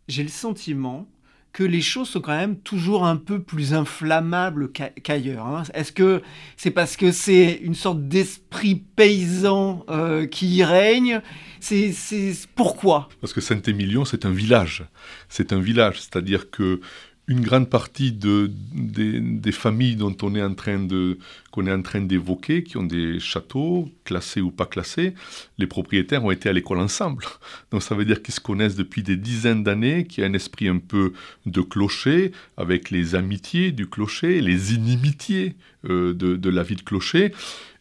j'ai 0.08 0.22
le 0.22 0.30
sentiment 0.30 1.06
que 1.54 1.62
les 1.62 1.80
choses 1.80 2.08
sont 2.08 2.20
quand 2.20 2.36
même 2.36 2.58
toujours 2.58 3.06
un 3.06 3.16
peu 3.16 3.40
plus 3.40 3.74
inflammables 3.74 4.72
qu'ailleurs. 4.72 5.46
Hein. 5.46 5.62
Est-ce 5.72 5.92
que 5.92 6.20
c'est 6.56 6.72
parce 6.72 6.96
que 6.96 7.12
c'est 7.12 7.60
une 7.62 7.76
sorte 7.76 8.08
d'esprit 8.08 8.74
paysan 8.74 9.86
euh, 9.88 10.26
qui 10.26 10.56
y 10.56 10.64
règne? 10.64 11.22
C'est 11.60 11.94
pourquoi? 12.56 13.08
Parce 13.20 13.32
que 13.32 13.40
Saint-Émilion, 13.40 14.04
c'est 14.04 14.26
un 14.26 14.32
village. 14.32 14.84
C'est 15.28 15.52
un 15.52 15.60
village, 15.60 16.00
c'est-à-dire 16.00 16.50
que 16.50 16.80
une 17.26 17.40
grande 17.40 17.70
partie 17.70 18.12
de, 18.12 18.50
des, 18.74 19.52
familles 19.52 19.96
dont 19.96 20.14
on 20.22 20.34
est 20.34 20.42
en 20.42 20.54
train 20.54 20.78
de 20.78 21.18
qu'on 21.50 21.66
est 21.66 21.72
en 21.72 21.80
train 21.80 22.00
d'évoquer, 22.00 22.62
qui 22.62 22.76
ont 22.76 22.82
des 22.82 23.18
châteaux 23.18 23.88
classés 24.04 24.40
ou 24.40 24.50
pas 24.50 24.66
classés, 24.66 25.14
les 25.56 25.66
propriétaires 25.66 26.24
ont 26.24 26.30
été 26.30 26.48
à 26.48 26.52
l'école 26.52 26.80
ensemble. 26.80 27.24
Donc 27.70 27.82
ça 27.82 27.94
veut 27.94 28.04
dire 28.04 28.22
qu'ils 28.22 28.34
se 28.34 28.40
connaissent 28.40 28.76
depuis 28.76 29.02
des 29.02 29.16
dizaines 29.16 29.62
d'années, 29.62 30.06
qu'il 30.06 30.22
y 30.22 30.26
a 30.26 30.30
un 30.30 30.34
esprit 30.34 30.68
un 30.68 30.78
peu 30.78 31.12
de 31.46 31.60
clocher, 31.62 32.32
avec 32.56 32.90
les 32.90 33.14
amitiés 33.14 33.72
du 33.72 33.88
clocher, 33.88 34.40
les 34.40 34.74
inimitiés 34.74 35.54
euh, 35.88 36.12
de, 36.12 36.36
de 36.36 36.50
la 36.50 36.62
vie 36.62 36.76
de 36.76 36.82
clocher. 36.82 37.32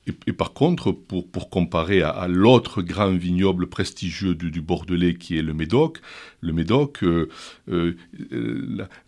Et, 0.05 0.33
par 0.33 0.51
contre, 0.51 0.91
pour, 0.91 1.29
pour 1.29 1.49
comparer 1.49 2.01
à, 2.01 2.27
l'autre 2.27 2.81
grand 2.81 3.13
vignoble 3.13 3.67
prestigieux 3.67 4.35
du, 4.35 4.61
Bordelais 4.61 5.15
qui 5.15 5.37
est 5.37 5.41
le 5.41 5.53
Médoc, 5.53 6.01
le 6.43 6.53
Médoc, 6.53 7.03
euh, 7.03 7.29
euh, 7.71 7.95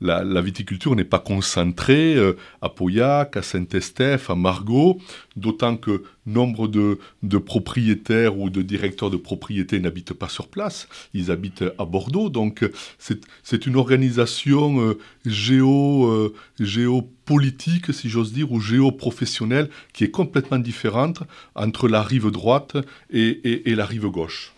la, 0.02 0.42
viticulture 0.42 0.96
n'est 0.96 1.04
pas 1.04 1.20
concentrée 1.20 2.16
euh, 2.16 2.34
à 2.62 2.70
Pauillac, 2.70 3.36
à 3.38 3.42
Saint-Estèphe, 3.42 4.30
à 4.30 4.36
Margaux, 4.36 5.00
d'autant 5.36 5.76
que 5.76 6.04
nombre 6.26 6.68
de, 6.68 7.38
propriétaires 7.38 8.38
ou 8.40 8.50
de 8.50 8.62
directeurs 8.62 9.12
de 9.12 9.18
propriétés 9.18 9.80
n'habitent 9.80 10.14
pas 10.14 10.30
sur 10.30 10.48
place, 10.48 10.88
ils 11.14 11.30
habitent 11.30 11.66
à 11.78 11.86
Bordeaux. 11.86 12.30
Donc 12.30 12.68
c'est 12.98 13.68
une 13.68 13.76
organisation 13.76 14.96
géo, 15.26 16.34
géopolitique, 16.60 17.94
si 17.94 18.10
j'ose 18.10 18.34
dire, 18.34 18.52
ou 18.52 18.60
géoprofessionnelle 18.60 19.70
qui 19.94 20.04
est 20.04 20.12
complètement 20.12 20.58
différente 20.58 21.22
entre 21.54 21.88
la 21.88 22.02
rive 22.02 22.32
droite 22.32 22.78
et 23.12 23.76
la 23.76 23.86
rive 23.86 24.08
gauche. 24.08 24.55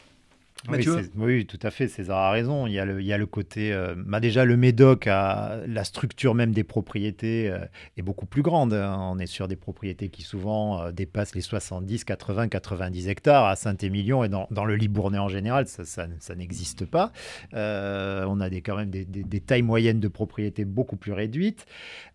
Oui, 1.16 1.46
tout 1.46 1.60
à 1.62 1.72
fait. 1.72 1.88
César 1.88 2.18
a 2.18 2.32
raison. 2.32 2.68
Il 2.68 2.74
y 2.74 2.80
a 2.80 2.86
le, 2.86 3.02
il 3.02 3.08
y 3.08 3.14
a 3.14 3.18
le 3.18 3.26
côté. 3.26 3.72
Euh, 3.74 3.96
bah 3.98 4.20
déjà, 4.20 4.46
le 4.46 4.58
Médoc, 4.58 5.08
a, 5.08 5.60
la 5.68 5.84
structure 5.84 6.36
même 6.36 6.52
des 6.52 6.64
propriétés 6.64 7.50
euh, 7.50 7.60
est 7.98 8.02
beaucoup 8.02 8.26
plus 8.26 8.42
grande. 8.42 8.74
Hein. 8.74 8.98
On 9.12 9.20
est 9.20 9.28
sur 9.28 9.48
des 9.48 9.56
propriétés 9.56 10.10
qui 10.10 10.24
souvent 10.24 10.82
euh, 10.82 10.92
dépassent 10.92 11.36
les 11.36 11.42
70, 11.42 12.04
80, 12.04 12.48
90 12.50 13.08
hectares. 13.08 13.46
À 13.46 13.56
Saint-Émilion 13.56 14.24
et 14.24 14.30
dans, 14.30 14.48
dans, 14.52 14.66
le 14.66 14.76
Libournais 14.76 15.20
en 15.20 15.30
général, 15.30 15.68
ça, 15.68 15.84
ça, 15.86 16.36
n'existe 16.36 16.86
pas. 16.86 17.12
on 17.54 18.42
a 18.42 18.50
des, 18.50 18.62
quand 18.62 18.76
même 18.76 18.90
des, 18.90 19.06
des, 19.06 19.40
tailles 19.40 19.62
moyennes 19.62 20.00
de 20.00 20.08
propriétés 20.08 20.66
beaucoup 20.66 20.98
plus 20.98 21.14
réduites. 21.14 21.66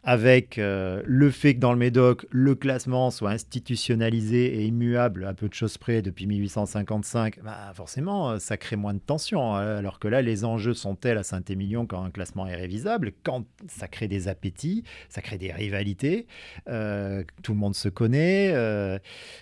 Avec 0.05 0.57
le 0.59 1.31
fait 1.31 1.55
que 1.55 1.61
dans 1.61 1.73
le 1.73 1.79
Médoc, 1.79 2.27
le 2.31 2.55
classement 2.55 3.11
soit 3.11 3.31
institutionnalisé 3.31 4.61
et 4.61 4.67
immuable 4.67 5.25
à 5.25 5.33
peu 5.33 5.49
de 5.49 5.55
choses 5.55 5.79
près 5.79 6.03
depuis 6.03 6.27
1855, 6.27 7.41
bah 7.43 7.73
forcément 7.75 8.39
ça 8.43 8.57
crée 8.57 8.77
moins 8.77 8.95
de 8.95 8.99
tension. 8.99 9.55
Hein. 9.55 9.77
Alors 9.77 9.99
que 9.99 10.09
là, 10.09 10.23
les 10.23 10.45
enjeux 10.45 10.75
sont 10.75 10.95
tels 10.95 11.19
à 11.19 11.23
Saint-Émilion 11.23 11.87
quand 11.87 12.03
un 12.03 12.11
classement 12.11 12.47
est 12.47 12.55
révisable, 12.55 13.13
quand 13.23 13.45
ça 13.69 13.89
crée 13.89 14.09
des 14.09 14.29
appétits, 14.29 14.85
ça 15.09 15.23
crée 15.23 15.39
des 15.39 15.53
rivalités, 15.53 16.27
euh, 16.69 17.25
tout 17.43 17.53
le 17.53 17.59
monde 17.59 17.75
se 17.75 17.89
connaît. 17.89 18.51
Euh, 18.53 18.99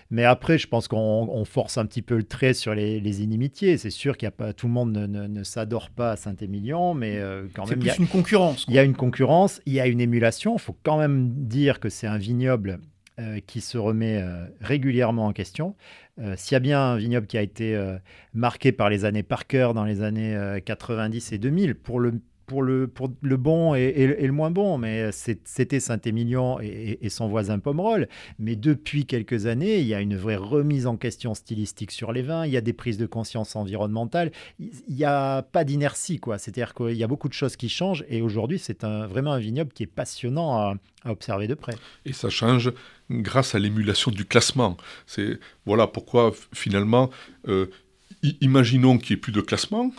mais 0.09 0.23
après, 0.23 0.57
je 0.57 0.67
pense 0.67 0.87
qu'on 0.87 1.43
force 1.45 1.77
un 1.77 1.85
petit 1.85 2.01
peu 2.01 2.15
le 2.15 2.23
trait 2.23 2.53
sur 2.53 2.73
les, 2.73 3.01
inimitiés. 3.21 3.77
C'est 3.77 3.89
sûr 3.89 4.15
qu'il 4.15 4.25
y 4.25 4.27
a 4.27 4.31
pas 4.31 4.53
tout 4.53 4.67
le 4.67 4.73
monde 4.73 4.93
ne, 4.93 5.43
s'adore 5.43 5.89
pas 5.89 6.11
à 6.11 6.15
Saint-Émilion, 6.15 6.93
mais 6.93 7.21
quand 7.53 7.69
même, 7.69 7.81
il 7.81 7.87
y 7.87 7.89
a 7.89 7.97
une 7.97 8.07
concurrence. 8.07 8.65
Il 8.67 8.73
y 8.73 8.79
a 8.79 8.83
une 8.83 8.95
concurrence, 8.95 9.61
il 9.65 9.73
y 9.73 9.79
a 9.79 9.87
une 9.87 9.99
émulation. 9.99 10.55
Il 10.55 10.59
faut 10.59 10.77
quand 10.83 10.97
même 10.97 11.29
dire 11.33 11.79
que 11.79 11.89
c'est 11.89 12.07
un 12.07 12.17
vignoble 12.17 12.79
euh, 13.19 13.39
qui 13.45 13.59
se 13.59 13.77
remet 13.77 14.21
euh, 14.21 14.45
régulièrement 14.61 15.27
en 15.27 15.33
question. 15.33 15.75
Euh, 16.19 16.35
s'il 16.37 16.53
y 16.53 16.57
a 16.57 16.59
bien 16.59 16.81
un 16.81 16.97
vignoble 16.97 17.27
qui 17.27 17.37
a 17.37 17.41
été 17.41 17.77
marqué 18.33 18.71
par 18.71 18.89
les 18.89 19.05
années 19.05 19.23
Parker 19.23 19.71
dans 19.73 19.85
les 19.85 20.01
années 20.01 20.61
90 20.65 21.31
et 21.31 21.37
2000, 21.37 21.75
pour 21.75 21.99
le 21.99 22.21
pour 22.45 22.63
le, 22.63 22.87
bon 23.37 23.75
et, 23.75 24.07
le 24.07 24.31
moins 24.31 24.51
bon, 24.51 24.77
mais 24.77 25.09
c'était 25.11 25.79
Saint-Émilion 25.79 26.59
et, 26.61 27.09
son 27.09 27.27
voisin 27.27 27.59
Pomerol. 27.59 28.07
Mais 28.39 28.55
depuis 28.55 29.05
quelques 29.05 29.45
années, 29.45 29.79
il 29.79 29.87
y 29.87 29.93
a 29.93 30.01
une 30.01 30.15
vraie 30.15 30.35
remise 30.35 30.87
en 30.87 30.97
question 30.97 31.33
stylistique 31.33 31.91
sur 31.91 32.11
les 32.11 32.21
vins, 32.21 32.45
il 32.45 32.51
y 32.51 32.57
a 32.57 32.61
des 32.61 32.73
prises 32.73 32.97
de 32.97 33.05
conscience 33.05 33.55
environnementales, 33.55 34.31
il 34.59 34.71
n'y 34.89 35.05
a 35.05 35.41
pas 35.41 35.63
d'inertie, 35.63 36.19
quoi. 36.19 36.37
C'est-à-dire 36.37 36.73
qu'il 36.73 36.95
y 36.95 37.03
a 37.03 37.07
beaucoup 37.07 37.29
de 37.29 37.33
choses 37.33 37.55
qui 37.55 37.69
changent 37.69 38.03
et 38.09 38.21
aujourd'hui, 38.21 38.59
c'est 38.59 38.83
vraiment 38.83 39.33
un 39.33 39.39
vignoble 39.39 39.71
qui 39.71 39.83
est 39.83 39.87
passionnant 39.87 40.57
à, 40.57 40.75
observer 41.05 41.47
de 41.47 41.55
près. 41.55 41.73
Et 42.05 42.13
ça 42.13 42.29
change 42.29 42.71
grâce 43.09 43.55
à 43.55 43.59
l'émulation 43.59 44.11
du 44.11 44.23
classement. 44.25 44.77
C'est 45.07 45.39
voilà 45.65 45.87
pourquoi 45.87 46.31
finalement, 46.53 47.09
euh, 47.47 47.67
imaginons 48.39 48.99
qu'il 48.99 49.15
n'y 49.15 49.17
ait 49.17 49.21
plus 49.21 49.31
de 49.31 49.41
classement. 49.41 49.91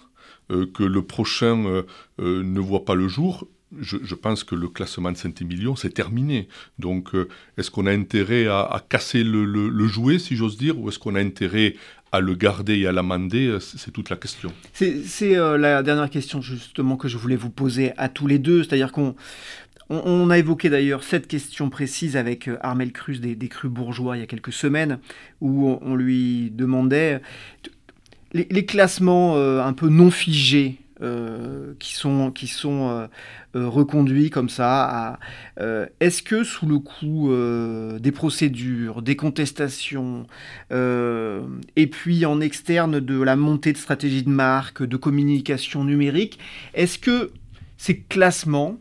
Euh, 0.51 0.66
que 0.66 0.82
le 0.82 1.03
prochain 1.03 1.64
euh, 1.66 1.82
euh, 2.20 2.43
ne 2.43 2.61
voit 2.61 2.84
pas 2.84 2.95
le 2.95 3.09
jour, 3.09 3.47
je, 3.80 4.14
pense 4.14 4.45
que 4.45 4.55
le 4.55 4.68
classement 4.68 5.11
de 5.12 5.16
Saint-Émilion, 5.16 5.76
c'est 5.76 5.95
terminé. 5.95 6.47
Donc, 6.78 7.12
est-ce 7.57 7.70
qu'on 7.70 7.86
a 7.86 7.90
intérêt 7.90 8.47
à, 8.47 8.84
casser 8.86 9.24
le, 9.24 9.86
jouet, 9.86 10.18
si 10.18 10.36
j'ose 10.36 10.59
dire, 10.59 10.78
ou 10.78 10.90
est-ce 10.90 10.99
qu'on 10.99 11.14
a 11.14 11.20
intérêt 11.20 11.76
à 12.11 12.20
le 12.20 12.34
garder 12.34 12.80
et 12.80 12.86
à 12.86 12.93
l'amender 12.93 13.57
C'est 13.62 13.90
toute 13.90 14.11
la 14.11 14.16
question. 14.16 14.53
C'est 14.74 15.32
la 15.34 15.82
dernière 15.82 16.11
question, 16.11 16.43
justement, 16.43 16.99
que 16.99 17.09
je 17.09 17.16
voulais 17.16 17.34
vous 17.34 17.49
poser 17.49 17.93
à 17.97 18.11
tous 18.11 18.26
les 18.26 18.38
deux. 18.38 18.62
C'est-à-dire 18.62 18.93
qu'on 18.93 19.16
on, 19.88 20.28
a 20.28 20.36
évoqué 20.36 20.68
d'ailleurs 20.68 21.03
cette 21.03 21.26
question 21.26 21.70
précise 21.70 22.18
avec 22.18 22.51
Armel 22.61 22.93
Cruz 22.93 23.20
des, 23.20 23.36
des 23.36 23.49
Crus 23.49 23.70
Bourgeois 23.70 24.18
il 24.18 24.20
y 24.20 24.22
a 24.22 24.26
quelques 24.26 24.53
semaines, 24.53 24.99
où 25.40 25.78
on 25.80 25.95
lui 25.95 26.51
demandait 26.51 27.22
les, 28.33 28.64
classements 28.64 29.37
euh, 29.37 29.62
un 29.62 29.72
peu 29.72 29.89
non 29.89 30.11
figés 30.11 30.78
euh, 31.01 31.74
qui 31.78 31.95
sont, 31.95 32.30
qui 32.30 32.47
sont 32.47 33.09
euh, 33.55 33.68
reconduits 33.68 34.30
comme 34.30 34.49
ça. 34.49 35.18
Est-ce 36.01 36.22
que 36.22 36.45
sous 36.45 36.66
le 36.66 36.78
coup 36.78 37.30
des 37.99 38.12
procédures, 38.12 39.03
des 39.03 39.16
contestations, 39.16 40.26
et 40.70 41.87
puis 41.89 42.24
en 42.24 42.41
externe 42.41 43.01
de 43.01 43.20
la 43.20 43.37
montée 43.37 43.72
de 43.72 43.78
stratégie 43.78 44.22
de 44.22 44.30
marque, 44.30 44.83
de 44.83 44.97
communication 44.97 45.85
numérique, 45.85 46.39
est-ce 46.72 46.99
que 46.99 47.33
ces 47.76 47.99
classements, 47.99 48.78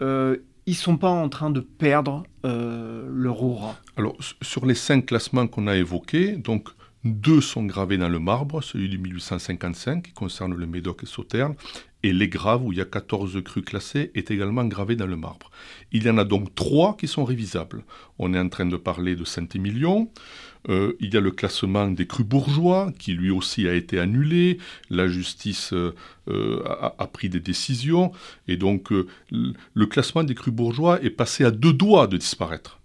ils 0.00 0.74
sont 0.74 0.96
pas 0.96 1.10
en 1.10 1.28
train 1.28 1.50
de 1.50 1.60
perdre 1.60 2.24
leur 2.44 3.42
aura? 3.42 3.76
Alors 3.98 4.16
sur 4.40 4.64
les 4.64 4.74
cinq 4.74 5.06
classements 5.06 5.46
qu'on 5.46 5.66
a 5.66 5.76
évoqués, 5.76 6.36
donc 6.36 6.68
deux 7.04 7.40
sont 7.40 7.64
gravés 7.64 7.96
dans 7.96 8.08
le 8.08 8.18
marbre, 8.18 8.62
celui 8.62 8.88
de 8.88 8.96
1855 8.96 10.02
qui 10.02 10.12
concerne 10.12 10.54
le 10.54 10.66
Médoc 10.66 11.04
et 11.04 11.06
Sauternes, 11.06 11.54
et 12.02 12.12
les 12.12 12.28
graves, 12.28 12.64
où 12.64 12.72
il 12.72 12.78
y 12.78 12.80
a 12.80 12.84
14 12.84 13.42
crues 13.44 13.62
classées, 13.62 14.12
est 14.14 14.30
également 14.30 14.64
gravé 14.64 14.94
dans 14.94 15.06
le 15.06 15.16
marbre. 15.16 15.50
Il 15.90 16.04
y 16.04 16.10
en 16.10 16.18
a 16.18 16.24
donc 16.24 16.54
trois 16.54 16.96
qui 16.96 17.08
sont 17.08 17.24
révisables. 17.24 17.82
On 18.18 18.34
est 18.34 18.38
en 18.38 18.48
train 18.48 18.66
de 18.66 18.76
parler 18.76 19.16
de 19.16 19.24
Saint-Émilion, 19.24 20.08
euh, 20.68 20.96
il 21.00 21.14
y 21.14 21.16
a 21.16 21.20
le 21.20 21.30
classement 21.30 21.88
des 21.88 22.06
crus 22.06 22.26
bourgeois, 22.26 22.92
qui 22.98 23.14
lui 23.14 23.30
aussi 23.30 23.68
a 23.68 23.74
été 23.74 23.98
annulé, 23.98 24.58
la 24.90 25.08
justice 25.08 25.72
euh, 25.72 25.94
a, 26.66 27.06
pris 27.06 27.28
des 27.28 27.40
décisions, 27.40 28.12
et 28.48 28.56
donc 28.56 28.92
euh, 28.92 29.06
le 29.30 29.86
classement 29.86 30.24
des 30.24 30.34
crus 30.34 30.52
bourgeois 30.52 31.02
est 31.02 31.10
passé 31.10 31.44
à 31.44 31.50
deux 31.50 31.72
doigts 31.72 32.06
de 32.06 32.16
disparaître. 32.16 32.80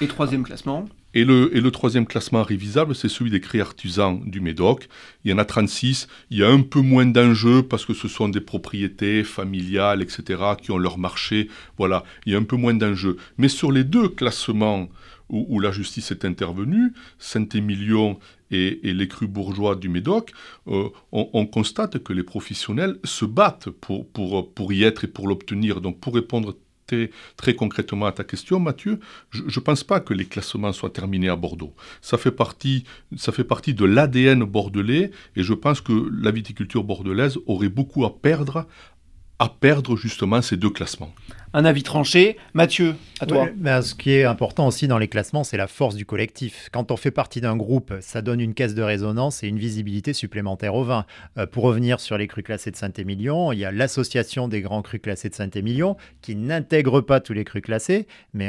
Et 0.00 0.08
troisième 0.08 0.42
classement 0.42 0.88
et 1.14 1.24
le, 1.24 1.70
troisième 1.70 2.06
classement 2.06 2.42
révisable, 2.42 2.94
c'est 2.94 3.08
celui 3.08 3.30
des 3.30 3.40
cris 3.40 3.60
artisans 3.60 4.20
du 4.24 4.40
Médoc. 4.40 4.88
Il 5.24 5.30
y 5.30 5.34
en 5.34 5.38
a 5.38 5.44
36. 5.44 6.08
Il 6.30 6.38
y 6.38 6.42
a 6.42 6.48
un 6.48 6.60
peu 6.60 6.80
moins 6.80 7.06
d'enjeux 7.06 7.62
parce 7.62 7.86
que 7.86 7.94
ce 7.94 8.08
sont 8.08 8.28
des 8.28 8.40
propriétés 8.40 9.22
familiales, 9.22 10.02
etc., 10.02 10.42
qui 10.60 10.72
ont 10.72 10.78
leur 10.78 10.98
marché. 10.98 11.48
Voilà, 11.78 12.02
il 12.26 12.32
y 12.32 12.36
a 12.36 12.38
un 12.38 12.44
peu 12.44 12.56
moins 12.56 12.74
d'enjeux. 12.74 13.16
Mais 13.38 13.48
sur 13.48 13.70
les 13.70 13.84
deux 13.84 14.08
classements 14.08 14.88
où, 15.30 15.58
la 15.58 15.72
justice 15.72 16.10
est 16.10 16.24
intervenue, 16.24 16.92
Saint-Émilion 17.18 18.18
et, 18.50 18.80
les 18.82 19.08
crus 19.08 19.28
bourgeois 19.28 19.74
du 19.74 19.88
Médoc, 19.88 20.32
euh, 20.68 20.88
on, 21.12 21.46
constate 21.46 21.98
que 21.98 22.12
les 22.12 22.22
professionnels 22.22 22.98
se 23.04 23.24
battent 23.24 23.70
pour, 23.70 24.06
pour, 24.08 24.52
pour 24.52 24.72
y 24.72 24.84
être 24.84 25.04
et 25.04 25.08
pour 25.08 25.26
l'obtenir. 25.26 25.80
Donc 25.80 25.98
pour 25.98 26.14
répondre 26.14 26.54
très 27.36 27.54
concrètement 27.54 28.06
à 28.06 28.12
ta 28.12 28.24
question, 28.24 28.60
Mathieu, 28.60 29.00
je 29.30 29.42
ne 29.42 29.64
pense 29.64 29.84
pas 29.84 30.00
que 30.00 30.14
les 30.14 30.24
classements 30.24 30.72
soient 30.72 30.90
terminés 30.90 31.28
à 31.28 31.36
Bordeaux. 31.36 31.74
Ça 32.00 32.18
fait 32.18 32.30
partie, 32.30 32.84
ça 33.16 33.32
fait 33.32 33.44
partie 33.44 33.74
de 33.74 33.84
l'ADN 33.84 34.44
bordelais 34.44 35.10
et 35.36 35.42
je 35.42 35.54
pense 35.54 35.80
que 35.80 36.10
la 36.22 36.30
viticulture 36.30 36.84
bordelaise 36.84 37.38
aurait 37.46 37.68
beaucoup 37.68 38.04
à 38.04 38.18
perdre 38.18 38.66
à 39.40 39.48
perdre 39.48 39.96
justement 39.96 40.40
ces 40.42 40.56
deux 40.56 40.70
classements 40.70 41.12
un 41.54 41.64
avis 41.64 41.84
tranché. 41.84 42.36
Mathieu, 42.52 42.96
à 43.20 43.26
toi. 43.26 43.48
Ben, 43.56 43.80
ce 43.80 43.94
qui 43.94 44.10
est 44.10 44.24
important 44.24 44.66
aussi 44.66 44.88
dans 44.88 44.98
les 44.98 45.06
classements, 45.06 45.44
c'est 45.44 45.56
la 45.56 45.68
force 45.68 45.94
du 45.94 46.04
collectif. 46.04 46.68
Quand 46.72 46.90
on 46.90 46.96
fait 46.96 47.12
partie 47.12 47.40
d'un 47.40 47.56
groupe, 47.56 47.94
ça 48.00 48.22
donne 48.22 48.40
une 48.40 48.54
caisse 48.54 48.74
de 48.74 48.82
résonance 48.82 49.44
et 49.44 49.46
une 49.46 49.58
visibilité 49.58 50.12
supplémentaire 50.12 50.74
au 50.74 50.82
vin. 50.82 51.06
Euh, 51.38 51.46
pour 51.46 51.62
revenir 51.62 52.00
sur 52.00 52.18
les 52.18 52.26
crus 52.26 52.44
classés 52.44 52.72
de 52.72 52.76
Saint-Émilion, 52.76 53.52
il 53.52 53.60
y 53.60 53.64
a 53.64 53.70
l'association 53.70 54.48
des 54.48 54.62
grands 54.62 54.82
crus 54.82 55.00
classés 55.00 55.28
de 55.28 55.34
Saint-Émilion 55.34 55.96
qui 56.22 56.34
n'intègre 56.34 57.00
pas 57.00 57.20
tous 57.20 57.34
les 57.34 57.44
crus 57.44 57.62
classés, 57.62 58.08
mais 58.32 58.48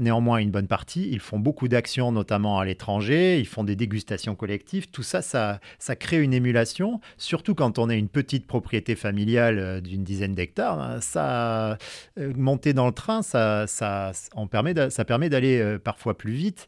néanmoins 0.00 0.38
une 0.38 0.50
bonne 0.50 0.66
partie. 0.66 1.08
Ils 1.12 1.20
font 1.20 1.38
beaucoup 1.38 1.68
d'actions, 1.68 2.10
notamment 2.10 2.58
à 2.58 2.64
l'étranger. 2.64 3.38
Ils 3.38 3.46
font 3.46 3.62
des 3.62 3.76
dégustations 3.76 4.34
collectives. 4.34 4.90
Tout 4.90 5.04
ça, 5.04 5.22
ça, 5.22 5.60
ça 5.78 5.94
crée 5.94 6.20
une 6.20 6.34
émulation, 6.34 7.00
surtout 7.16 7.54
quand 7.54 7.78
on 7.78 7.88
est 7.88 7.98
une 7.98 8.08
petite 8.08 8.48
propriété 8.48 8.96
familiale 8.96 9.58
euh, 9.60 9.80
d'une 9.80 10.02
dizaine 10.02 10.34
d'hectares. 10.34 10.80
Hein. 10.80 11.00
Ça 11.00 11.78
euh, 12.18 12.32
monter 12.40 12.72
dans 12.72 12.86
le 12.86 12.92
train, 12.92 13.22
ça, 13.22 13.66
ça, 13.66 14.12
permet, 14.50 14.90
ça 14.90 15.04
permet 15.04 15.28
d'aller 15.28 15.60
euh, 15.60 15.78
parfois 15.78 16.16
plus 16.16 16.32
vite 16.32 16.66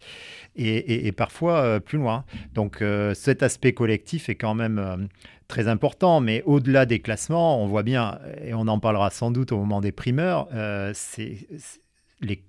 et, 0.57 1.13
parfois 1.13 1.61
euh, 1.61 1.81
plus 1.81 1.99
loin. 1.99 2.25
Donc 2.55 2.83
euh, 2.83 3.15
cet 3.15 3.43
aspect 3.43 3.73
collectif 3.73 4.29
est 4.29 4.35
quand 4.35 4.55
même 4.55 5.09
très 5.49 5.69
important, 5.69 6.21
mais 6.21 6.43
au-delà 6.47 6.87
des 6.87 7.01
classements, 7.01 7.63
on 7.63 7.67
voit 7.67 7.83
bien, 7.83 8.19
et 8.43 8.55
on 8.55 8.69
en 8.69 8.79
parlera 8.79 9.11
sans 9.11 9.31
doute 9.31 9.53
au 9.53 9.59
moment 9.59 9.81
des 9.81 9.93
primeurs, 9.93 10.49
c'est 10.95 11.47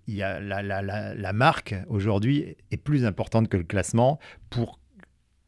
y 0.08 0.22
a 0.22 0.40
la, 0.40 0.62
la, 0.62 0.82
la, 1.16 1.34
marque 1.34 1.74
aujourd'hui 1.88 2.56
est 2.70 2.78
plus 2.78 3.06
importante 3.06 3.50
que 3.50 3.58
le 3.58 3.64
classement 3.64 4.20
pour 4.52 4.80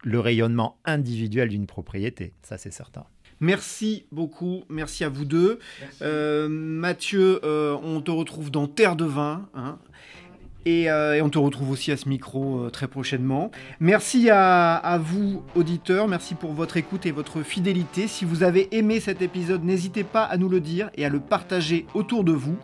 le 0.03 0.19
rayonnement 0.19 0.80
individuel 0.84 1.49
d'une 1.49 1.67
propriété, 1.67 2.34
ça 2.41 2.57
c'est 2.57 2.73
certain. 2.73 3.05
Merci 3.39 4.05
beaucoup, 4.11 4.63
merci 4.69 5.03
à 5.03 5.09
vous 5.09 5.25
deux. 5.25 5.59
Euh, 6.01 6.47
Mathieu, 6.49 7.41
euh, 7.43 7.75
on 7.83 8.01
te 8.01 8.11
retrouve 8.11 8.49
dans 8.51 8.67
Terre 8.67 8.95
de 8.95 9.05
Vin. 9.05 9.47
Hein. 9.53 9.77
Euh, 10.67 11.13
et, 11.13 11.21
on 11.21 11.29
te 11.29 11.38
retrouve 11.38 11.69
aussi 11.69 11.91
à 11.91 11.97
ce 11.97 12.09
micro 12.09 12.69
très 12.71 12.88
prochainement. 12.88 13.51
Merci 13.79 14.29
à, 14.31 14.75
à, 14.75 14.97
vous, 14.97 15.43
auditeurs. 15.55 16.07
Merci 16.07 16.33
pour 16.33 16.53
votre 16.53 16.77
écoute 16.77 17.05
et 17.05 17.11
votre 17.11 17.43
fidélité. 17.43 18.07
Si 18.07 18.25
vous 18.25 18.41
avez 18.41 18.75
aimé 18.75 18.99
cet 18.99 19.21
épisode, 19.21 19.63
n'hésitez 19.63 20.03
pas 20.03 20.23
à 20.23 20.38
nous 20.38 20.49
le 20.49 20.59
dire 20.59 20.89
et 20.95 21.05
à 21.05 21.09
le 21.09 21.19
partager 21.19 21.86
autour 21.93 22.23
de 22.23 22.31
vous. 22.31 22.57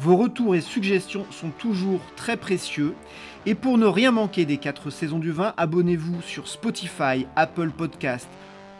Vos 0.00 0.16
retours 0.16 0.54
et 0.54 0.60
suggestions 0.60 1.24
sont 1.30 1.50
toujours 1.50 2.00
très 2.16 2.36
précieux. 2.36 2.94
Et 3.46 3.54
pour 3.54 3.78
ne 3.78 3.86
rien 3.86 4.12
manquer 4.12 4.44
des 4.44 4.58
4 4.58 4.90
saisons 4.90 5.18
du 5.18 5.32
vin, 5.32 5.54
abonnez-vous 5.56 6.20
sur 6.22 6.48
Spotify, 6.48 7.26
Apple 7.34 7.70
Podcast, 7.70 8.28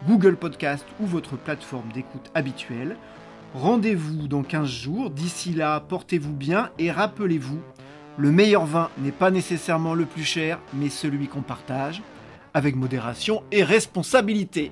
Google 0.07 0.37
Podcast 0.37 0.85
ou 0.99 1.05
votre 1.05 1.37
plateforme 1.37 1.91
d'écoute 1.91 2.31
habituelle. 2.33 2.95
Rendez-vous 3.53 4.27
dans 4.27 4.43
15 4.43 4.69
jours. 4.69 5.09
D'ici 5.09 5.53
là, 5.53 5.79
portez-vous 5.79 6.33
bien 6.33 6.69
et 6.79 6.91
rappelez-vous, 6.91 7.59
le 8.17 8.31
meilleur 8.31 8.65
vin 8.65 8.89
n'est 8.99 9.11
pas 9.11 9.31
nécessairement 9.31 9.93
le 9.93 10.05
plus 10.05 10.23
cher, 10.23 10.59
mais 10.73 10.89
celui 10.89 11.27
qu'on 11.27 11.41
partage 11.41 12.01
avec 12.53 12.75
modération 12.75 13.43
et 13.51 13.63
responsabilité. 13.63 14.71